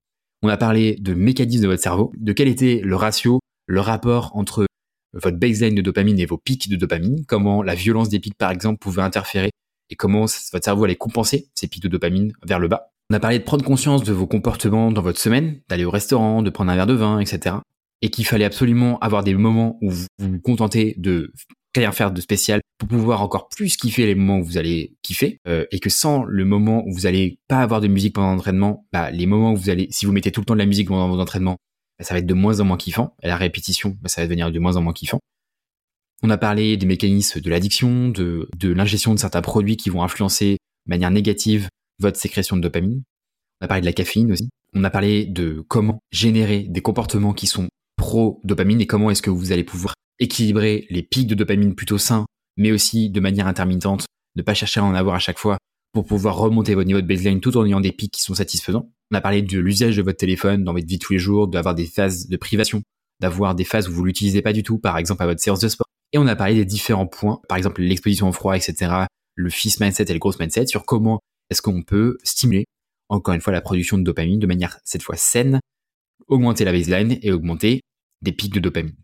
On 0.42 0.50
a 0.50 0.58
parlé 0.58 0.96
de 0.96 1.14
mécanisme 1.14 1.64
de 1.64 1.68
votre 1.68 1.82
cerveau, 1.82 2.12
de 2.18 2.34
quel 2.34 2.48
était 2.48 2.82
le 2.84 2.96
ratio, 2.96 3.40
le 3.68 3.80
rapport 3.80 4.36
entre 4.36 4.66
votre 5.14 5.38
baseline 5.38 5.76
de 5.76 5.82
dopamine 5.82 6.20
et 6.20 6.26
vos 6.26 6.38
pics 6.38 6.70
de 6.70 6.76
dopamine, 6.76 7.26
comment 7.26 7.64
la 7.64 7.76
violence 7.76 8.10
des 8.10 8.20
pics 8.20 8.38
par 8.38 8.52
exemple 8.52 8.80
pouvait 8.80 9.02
interférer 9.02 9.52
et 9.90 9.96
comment 9.96 10.26
votre 10.52 10.64
cerveau 10.64 10.84
allait 10.84 10.96
compenser 10.96 11.48
ces 11.56 11.68
pics 11.68 11.84
de 11.84 11.88
dopamine 11.88 12.34
vers 12.46 12.60
le 12.60 12.68
bas? 12.68 12.92
On 13.12 13.16
a 13.16 13.20
parlé 13.20 13.38
de 13.38 13.44
prendre 13.44 13.64
conscience 13.64 14.04
de 14.04 14.14
vos 14.14 14.28
comportements 14.28 14.92
dans 14.92 15.02
votre 15.02 15.20
semaine, 15.20 15.62
d'aller 15.70 15.86
au 15.86 15.92
restaurant, 15.92 16.42
de 16.42 16.50
prendre 16.50 16.72
un 16.72 16.76
verre 16.76 16.88
de 16.88 16.94
vin, 16.94 17.20
etc 17.20 17.58
et 18.06 18.10
qu'il 18.10 18.28
fallait 18.28 18.46
absolument 18.46 19.00
avoir 19.00 19.24
des 19.24 19.34
moments 19.34 19.80
où 19.82 19.90
vous 19.90 20.06
vous 20.20 20.40
contentez 20.40 20.94
de 21.00 21.34
rien 21.76 21.92
faire 21.92 22.12
de 22.12 22.22
spécial 22.22 22.62
pour 22.78 22.88
pouvoir 22.88 23.24
encore 23.24 23.50
plus 23.50 23.78
kiffer 23.78 24.06
les 24.06 24.14
moments 24.14 24.38
où 24.38 24.44
vous 24.44 24.60
allez 24.60 24.96
kiffer 25.02 25.40
euh, 25.48 25.66
et 25.72 25.80
que 25.80 25.90
sans 25.90 26.24
le 26.24 26.46
moment 26.46 26.84
où 26.86 26.94
vous 26.94 27.08
allez 27.08 27.40
pas 27.48 27.64
avoir 27.64 27.82
de 27.82 27.88
musique 27.88 28.14
pendant 28.14 28.30
l'entraînement, 28.30 28.86
bah, 28.94 29.10
les 29.10 29.26
moments 29.26 29.54
où 29.54 29.56
vous 29.56 29.72
allez, 29.72 29.88
si 29.90 30.06
vous 30.06 30.12
mettez 30.12 30.32
tout 30.32 30.40
le 30.42 30.46
temps 30.46 30.54
de 30.54 30.60
la 30.60 30.68
musique 30.68 30.88
pendant 30.88 31.10
vos 31.10 31.20
entraînements, 31.20 31.58
bah, 31.98 32.06
ça 32.06 32.14
va 32.14 32.20
être 32.20 32.28
de 32.28 32.34
moins 32.36 32.60
en 32.60 32.66
moins 32.66 32.78
kiffant 32.78 33.16
et 33.24 33.28
la 33.28 33.38
répétition, 33.38 33.98
bah, 34.00 34.08
ça 34.08 34.22
va 34.22 34.28
devenir 34.28 34.52
de 34.52 34.60
moins 34.60 34.76
en 34.76 34.84
moins 34.84 34.94
kiffant. 34.94 35.20
On 36.22 36.30
a 36.30 36.38
parlé 36.38 36.78
des 36.78 36.86
mécanismes 36.86 37.42
de 37.42 37.50
l'addiction, 37.50 38.10
de, 38.10 38.48
de 38.56 38.72
l'ingestion 38.72 39.16
de 39.16 39.20
certains 39.20 39.42
produits 39.42 39.78
qui 39.78 39.90
vont 39.90 40.04
influencer 40.04 40.58
de 40.86 40.90
manière 40.92 41.10
négative 41.10 41.70
votre 41.98 42.20
sécrétion 42.20 42.56
de 42.56 42.62
dopamine. 42.62 43.02
On 43.62 43.66
a 43.66 43.68
parlé 43.68 43.82
de 43.82 43.88
la 43.88 43.94
caféine 43.94 44.32
aussi. 44.32 44.50
On 44.76 44.84
a 44.84 44.92
parlé 44.92 45.26
de 45.26 45.66
comment 45.68 45.98
générer 46.12 46.68
des 46.70 46.82
comportements 46.82 47.34
qui 47.34 47.48
sont 47.48 47.68
pro-dopamine 47.98 48.82
et 48.82 48.88
comment 48.88 49.12
est-ce 49.12 49.22
que 49.22 49.30
vous 49.30 49.52
allez 49.52 49.64
pouvoir 49.64 49.94
équilibrer 50.20 50.88
les 50.90 51.04
pics 51.04 51.28
de 51.28 51.36
dopamine 51.36 51.76
plutôt 51.76 51.98
sains, 51.98 52.26
mais 52.58 52.72
aussi 52.72 53.10
de 53.10 53.20
manière 53.20 53.48
intermittente, 53.48 54.06
ne 54.36 54.42
pas 54.42 54.54
chercher 54.54 54.80
à 54.80 54.84
en 54.84 54.94
avoir 54.94 55.16
à 55.16 55.20
chaque 55.20 55.40
fois 55.40 55.58
pour 55.94 56.06
pouvoir 56.06 56.38
remonter 56.38 56.76
votre 56.76 56.88
niveau 56.88 57.02
de 57.02 57.08
baseline 57.08 57.40
tout 57.40 57.56
en 57.58 57.66
ayant 57.66 57.80
des 57.80 57.92
pics 57.92 58.12
qui 58.12 58.22
sont 58.22 58.36
satisfaisants. 58.36 58.92
On 59.12 59.16
a 59.16 59.22
parlé 59.22 59.42
de 59.42 59.60
l'usage 59.60 59.96
de 59.96 60.02
votre 60.02 60.18
téléphone 60.18 60.64
dans 60.64 60.74
votre 60.74 60.86
vie 60.86 60.98
de 60.98 61.04
tous 61.04 61.14
les 61.14 61.20
jours, 61.20 61.48
d'avoir 61.48 61.74
des 61.74 61.86
phases 61.86 62.28
de 62.28 62.38
privation, 62.38 62.82
d'avoir 63.22 63.56
des 63.56 63.64
phases 63.64 63.88
où 63.88 63.94
vous 63.94 64.04
l'utilisez 64.04 64.42
pas 64.42 64.54
du 64.54 64.64
tout, 64.64 64.78
par 64.78 64.98
exemple 64.98 65.24
à 65.24 65.28
votre 65.28 65.40
séance 65.40 65.60
de 65.60 65.70
sport. 65.70 65.88
Et 66.12 66.18
on 66.18 66.28
a 66.28 66.36
parlé 66.36 66.56
des 66.56 66.66
différents 66.66 67.08
points, 67.08 67.40
par 67.48 67.58
exemple 67.58 67.82
l'exposition 67.82 68.28
au 68.28 68.34
froid, 68.34 68.56
etc., 68.56 69.06
le 69.36 69.50
fist 69.50 69.80
mindset 69.80 70.06
et 70.10 70.14
le 70.14 70.20
growth 70.20 70.40
mindset, 70.40 70.68
sur 70.68 70.86
comment 70.86 71.20
est-ce 71.50 71.62
qu'on 71.62 71.84
peut 71.84 72.18
stimuler, 72.24 72.66
encore 73.10 73.34
une 73.34 73.42
fois, 73.42 73.54
la 73.54 73.62
production 73.62 73.98
de 73.98 74.04
dopamine 74.04 74.40
de 74.40 74.48
manière 74.48 74.80
cette 74.84 75.04
fois 75.04 75.16
saine, 75.16 75.60
augmenter 76.28 76.66
la 76.66 76.72
baseline 76.72 77.18
et 77.22 77.32
augmenter 77.32 77.82
des 78.22 78.32
pics 78.32 78.54
de 78.54 78.60
dopamine. 78.60 78.96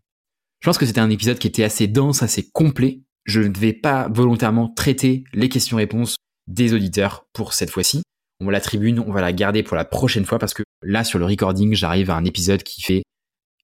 Je 0.59 0.67
pense 0.67 0.77
que 0.77 0.85
c'était 0.85 0.99
un 0.99 1.09
épisode 1.09 1.39
qui 1.39 1.47
était 1.47 1.63
assez 1.63 1.87
dense, 1.87 2.23
assez 2.23 2.49
complet. 2.51 3.01
Je 3.25 3.41
ne 3.41 3.57
vais 3.57 3.73
pas 3.73 4.07
volontairement 4.09 4.69
traiter 4.69 5.23
les 5.33 5.49
questions-réponses 5.49 6.15
des 6.47 6.73
auditeurs 6.73 7.25
pour 7.33 7.53
cette 7.53 7.69
fois-ci. 7.69 8.03
On 8.39 8.49
la 8.49 8.61
tribune, 8.61 8.99
on 8.99 9.11
va 9.11 9.21
la 9.21 9.33
garder 9.33 9.63
pour 9.63 9.77
la 9.77 9.85
prochaine 9.85 10.25
fois 10.25 10.39
parce 10.39 10.53
que 10.53 10.63
là, 10.81 11.03
sur 11.03 11.19
le 11.19 11.25
recording, 11.25 11.73
j'arrive 11.73 12.09
à 12.09 12.15
un 12.15 12.25
épisode 12.25 12.63
qui 12.63 12.81
fait 12.81 13.03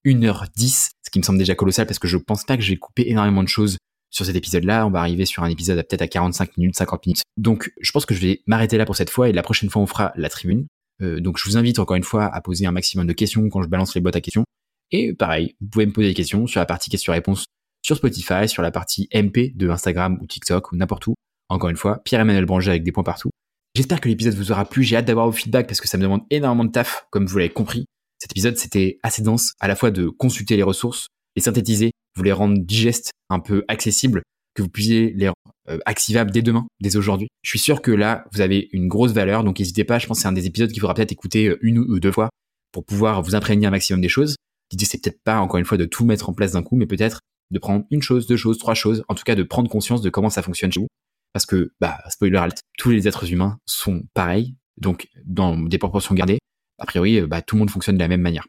1h10, 0.04 0.90
ce 1.04 1.10
qui 1.10 1.18
me 1.18 1.24
semble 1.24 1.38
déjà 1.38 1.54
colossal 1.54 1.86
parce 1.86 1.98
que 1.98 2.08
je 2.08 2.16
pense 2.16 2.44
pas 2.44 2.56
que 2.56 2.62
j'ai 2.62 2.76
coupé 2.76 3.08
énormément 3.08 3.42
de 3.42 3.48
choses 3.48 3.76
sur 4.10 4.24
cet 4.24 4.36
épisode-là. 4.36 4.86
On 4.86 4.90
va 4.90 5.00
arriver 5.00 5.26
sur 5.26 5.42
un 5.42 5.50
épisode 5.50 5.78
à 5.78 5.82
peut-être 5.82 6.02
à 6.02 6.08
45 6.08 6.56
minutes, 6.56 6.76
50 6.76 7.06
minutes. 7.06 7.22
Donc, 7.36 7.72
je 7.80 7.90
pense 7.90 8.06
que 8.06 8.14
je 8.14 8.20
vais 8.20 8.42
m'arrêter 8.46 8.78
là 8.78 8.84
pour 8.84 8.96
cette 8.96 9.10
fois 9.10 9.28
et 9.28 9.32
la 9.32 9.42
prochaine 9.42 9.70
fois, 9.70 9.82
on 9.82 9.86
fera 9.86 10.12
la 10.16 10.28
tribune. 10.28 10.66
Euh, 11.02 11.20
donc, 11.20 11.38
je 11.38 11.44
vous 11.44 11.56
invite 11.56 11.78
encore 11.78 11.96
une 11.96 12.04
fois 12.04 12.24
à 12.24 12.40
poser 12.40 12.66
un 12.66 12.72
maximum 12.72 13.06
de 13.06 13.12
questions 13.12 13.48
quand 13.48 13.62
je 13.62 13.68
balance 13.68 13.94
les 13.94 14.00
boîtes 14.00 14.16
à 14.16 14.20
questions. 14.20 14.44
Et 14.90 15.14
pareil, 15.14 15.54
vous 15.60 15.68
pouvez 15.68 15.86
me 15.86 15.92
poser 15.92 16.08
des 16.08 16.14
questions 16.14 16.46
sur 16.46 16.60
la 16.60 16.66
partie 16.66 16.90
questions-réponses 16.90 17.44
sur 17.82 17.96
Spotify, 17.96 18.48
sur 18.48 18.62
la 18.62 18.70
partie 18.70 19.08
MP 19.14 19.52
de 19.54 19.68
Instagram 19.68 20.18
ou 20.20 20.26
TikTok 20.26 20.72
ou 20.72 20.76
n'importe 20.76 21.06
où. 21.06 21.14
Encore 21.48 21.70
une 21.70 21.76
fois, 21.76 22.02
Pierre-Emmanuel 22.04 22.44
Branger 22.44 22.70
avec 22.70 22.82
des 22.82 22.92
points 22.92 23.04
partout. 23.04 23.30
J'espère 23.74 24.00
que 24.00 24.08
l'épisode 24.08 24.34
vous 24.34 24.50
aura 24.50 24.64
plu. 24.64 24.82
J'ai 24.82 24.96
hâte 24.96 25.04
d'avoir 25.04 25.26
vos 25.26 25.32
feedbacks 25.32 25.66
parce 25.66 25.80
que 25.80 25.88
ça 25.88 25.98
me 25.98 26.02
demande 26.02 26.22
énormément 26.30 26.64
de 26.64 26.72
taf, 26.72 27.06
comme 27.10 27.26
vous 27.26 27.38
l'avez 27.38 27.50
compris. 27.50 27.86
Cet 28.18 28.32
épisode, 28.32 28.56
c'était 28.56 28.98
assez 29.02 29.22
dense, 29.22 29.52
à 29.60 29.68
la 29.68 29.76
fois 29.76 29.90
de 29.90 30.08
consulter 30.08 30.56
les 30.56 30.62
ressources, 30.62 31.06
les 31.36 31.42
synthétiser, 31.42 31.92
vous 32.16 32.22
les 32.22 32.32
rendre 32.32 32.58
digestes, 32.58 33.12
un 33.30 33.38
peu 33.38 33.64
accessibles, 33.68 34.22
que 34.58 34.62
vous 34.62 34.68
puissiez 34.68 35.12
les 35.14 35.30
euh, 35.68 35.78
activables 35.86 36.30
dès 36.30 36.42
dès, 36.42 36.52
dès 36.80 36.96
aujourd'hui. 36.96 37.28
Je 37.42 37.50
suis 37.50 37.58
sûr 37.58 37.80
que 37.80 37.92
là, 37.92 38.24
vous 38.32 38.40
avez 38.40 38.68
une 38.72 38.88
grosse 38.88 39.12
valeur, 39.12 39.44
donc 39.44 39.60
n'hésitez 39.60 39.84
pas. 39.84 39.98
Je 39.98 40.06
pense 40.06 40.18
que 40.18 40.22
c'est 40.22 40.28
un 40.28 40.32
des 40.32 40.46
épisodes 40.46 40.70
qu'il 40.70 40.80
faudra 40.80 40.94
peut-être 40.94 41.12
écouter 41.12 41.48
euh, 41.48 41.58
une 41.62 41.78
ou 41.78 42.00
deux 42.00 42.12
fois 42.12 42.28
pour 42.72 42.84
pouvoir 42.84 43.22
vous 43.22 43.34
imprégner 43.34 43.66
un 43.66 43.70
maximum 43.70 44.00
des 44.00 44.08
choses. 44.08 44.36
L'idée, 44.72 44.84
c'est 44.84 45.00
peut-être 45.02 45.22
pas, 45.22 45.38
encore 45.38 45.58
une 45.58 45.64
fois, 45.64 45.78
de 45.78 45.84
tout 45.84 46.04
mettre 46.04 46.28
en 46.28 46.34
place 46.34 46.52
d'un 46.52 46.62
coup, 46.62 46.76
mais 46.76 46.86
peut-être 46.86 47.20
de 47.50 47.58
prendre 47.58 47.84
une 47.90 48.02
chose, 48.02 48.26
deux 48.26 48.36
choses, 48.36 48.58
trois 48.58 48.74
choses, 48.74 49.04
en 49.08 49.14
tout 49.14 49.22
cas 49.24 49.34
de 49.34 49.42
prendre 49.42 49.70
conscience 49.70 50.02
de 50.02 50.10
comment 50.10 50.28
ça 50.28 50.42
fonctionne 50.42 50.72
chez 50.72 50.80
vous. 50.80 50.88
Parce 51.32 51.46
que, 51.46 51.72
bah, 51.80 51.98
spoiler 52.10 52.36
alert, 52.36 52.62
tous 52.76 52.90
les 52.90 53.06
êtres 53.06 53.32
humains 53.32 53.58
sont 53.64 54.02
pareils, 54.12 54.56
donc 54.76 55.08
dans 55.24 55.56
des 55.56 55.78
proportions 55.78 56.14
gardées, 56.14 56.38
a 56.78 56.86
priori, 56.86 57.20
euh, 57.20 57.26
bah, 57.26 57.42
tout 57.42 57.54
le 57.54 57.60
monde 57.60 57.70
fonctionne 57.70 57.96
de 57.96 58.02
la 58.02 58.08
même 58.08 58.20
manière. 58.20 58.46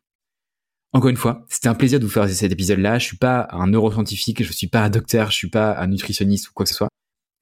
Encore 0.92 1.10
une 1.10 1.18
fois, 1.18 1.46
c'était 1.50 1.68
un 1.68 1.76
plaisir 1.76 2.00
de 2.00 2.06
vous 2.06 2.12
faire 2.12 2.28
cet 2.28 2.52
épisode-là. 2.52 2.98
Je 2.98 3.06
suis 3.06 3.18
pas 3.18 3.48
un 3.52 3.68
neuroscientifique, 3.68 4.44
je 4.44 4.52
suis 4.52 4.68
pas 4.68 4.84
un 4.84 4.90
docteur, 4.90 5.30
je 5.30 5.36
suis 5.36 5.50
pas 5.50 5.78
un 5.78 5.88
nutritionniste 5.88 6.50
ou 6.50 6.52
quoi 6.54 6.64
que 6.66 6.70
ce 6.70 6.76
soit. 6.76 6.90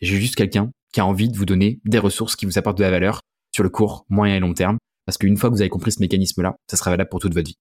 J'ai 0.02 0.20
juste 0.20 0.36
quelqu'un 0.36 0.72
qui 0.92 1.00
a 1.00 1.06
envie 1.06 1.30
de 1.30 1.38
vous 1.38 1.46
donner 1.46 1.80
des 1.86 2.00
ressources 2.00 2.36
qui 2.36 2.46
vous 2.46 2.58
apportent 2.58 2.78
de 2.78 2.84
la 2.84 2.92
valeur 2.92 3.22
sur 3.54 3.64
le 3.64 3.70
court, 3.70 4.06
moyen 4.10 4.36
et 4.36 4.40
long 4.40 4.54
terme. 4.54 4.78
Parce 5.06 5.18
qu'une 5.18 5.38
fois 5.38 5.50
que 5.50 5.56
vous 5.56 5.62
avez 5.62 5.70
compris 5.70 5.94
ce 5.94 6.02
mécanisme-là, 6.02 6.56
ça 6.70 6.76
sera 6.76 6.92
valable 6.92 7.10
pour 7.10 7.22
toute 7.22 7.34
votre 7.34 7.48
vie. 7.48 7.56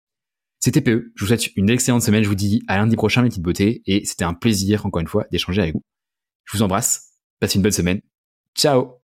C'était 0.59 0.80
PE. 0.80 1.12
Je 1.14 1.24
vous 1.24 1.28
souhaite 1.28 1.57
une 1.57 1.70
excellente 1.70 2.03
semaine. 2.03 2.24
Je 2.24 2.28
vous 2.28 2.34
dis 2.34 2.62
à 2.66 2.78
lundi 2.78 2.97
prochain, 2.97 3.22
mes 3.22 3.28
petites 3.28 3.43
beautés. 3.43 3.82
Et 3.87 4.05
c'était 4.05 4.24
un 4.24 4.34
plaisir, 4.34 4.84
encore 4.84 5.01
une 5.01 5.07
fois, 5.07 5.26
d'échanger 5.30 5.62
avec 5.62 5.74
vous. 5.74 5.82
Je 6.45 6.57
vous 6.57 6.62
embrasse. 6.62 7.12
Passez 7.39 7.57
une 7.57 7.62
bonne 7.62 7.72
semaine. 7.72 8.01
Ciao 8.55 8.95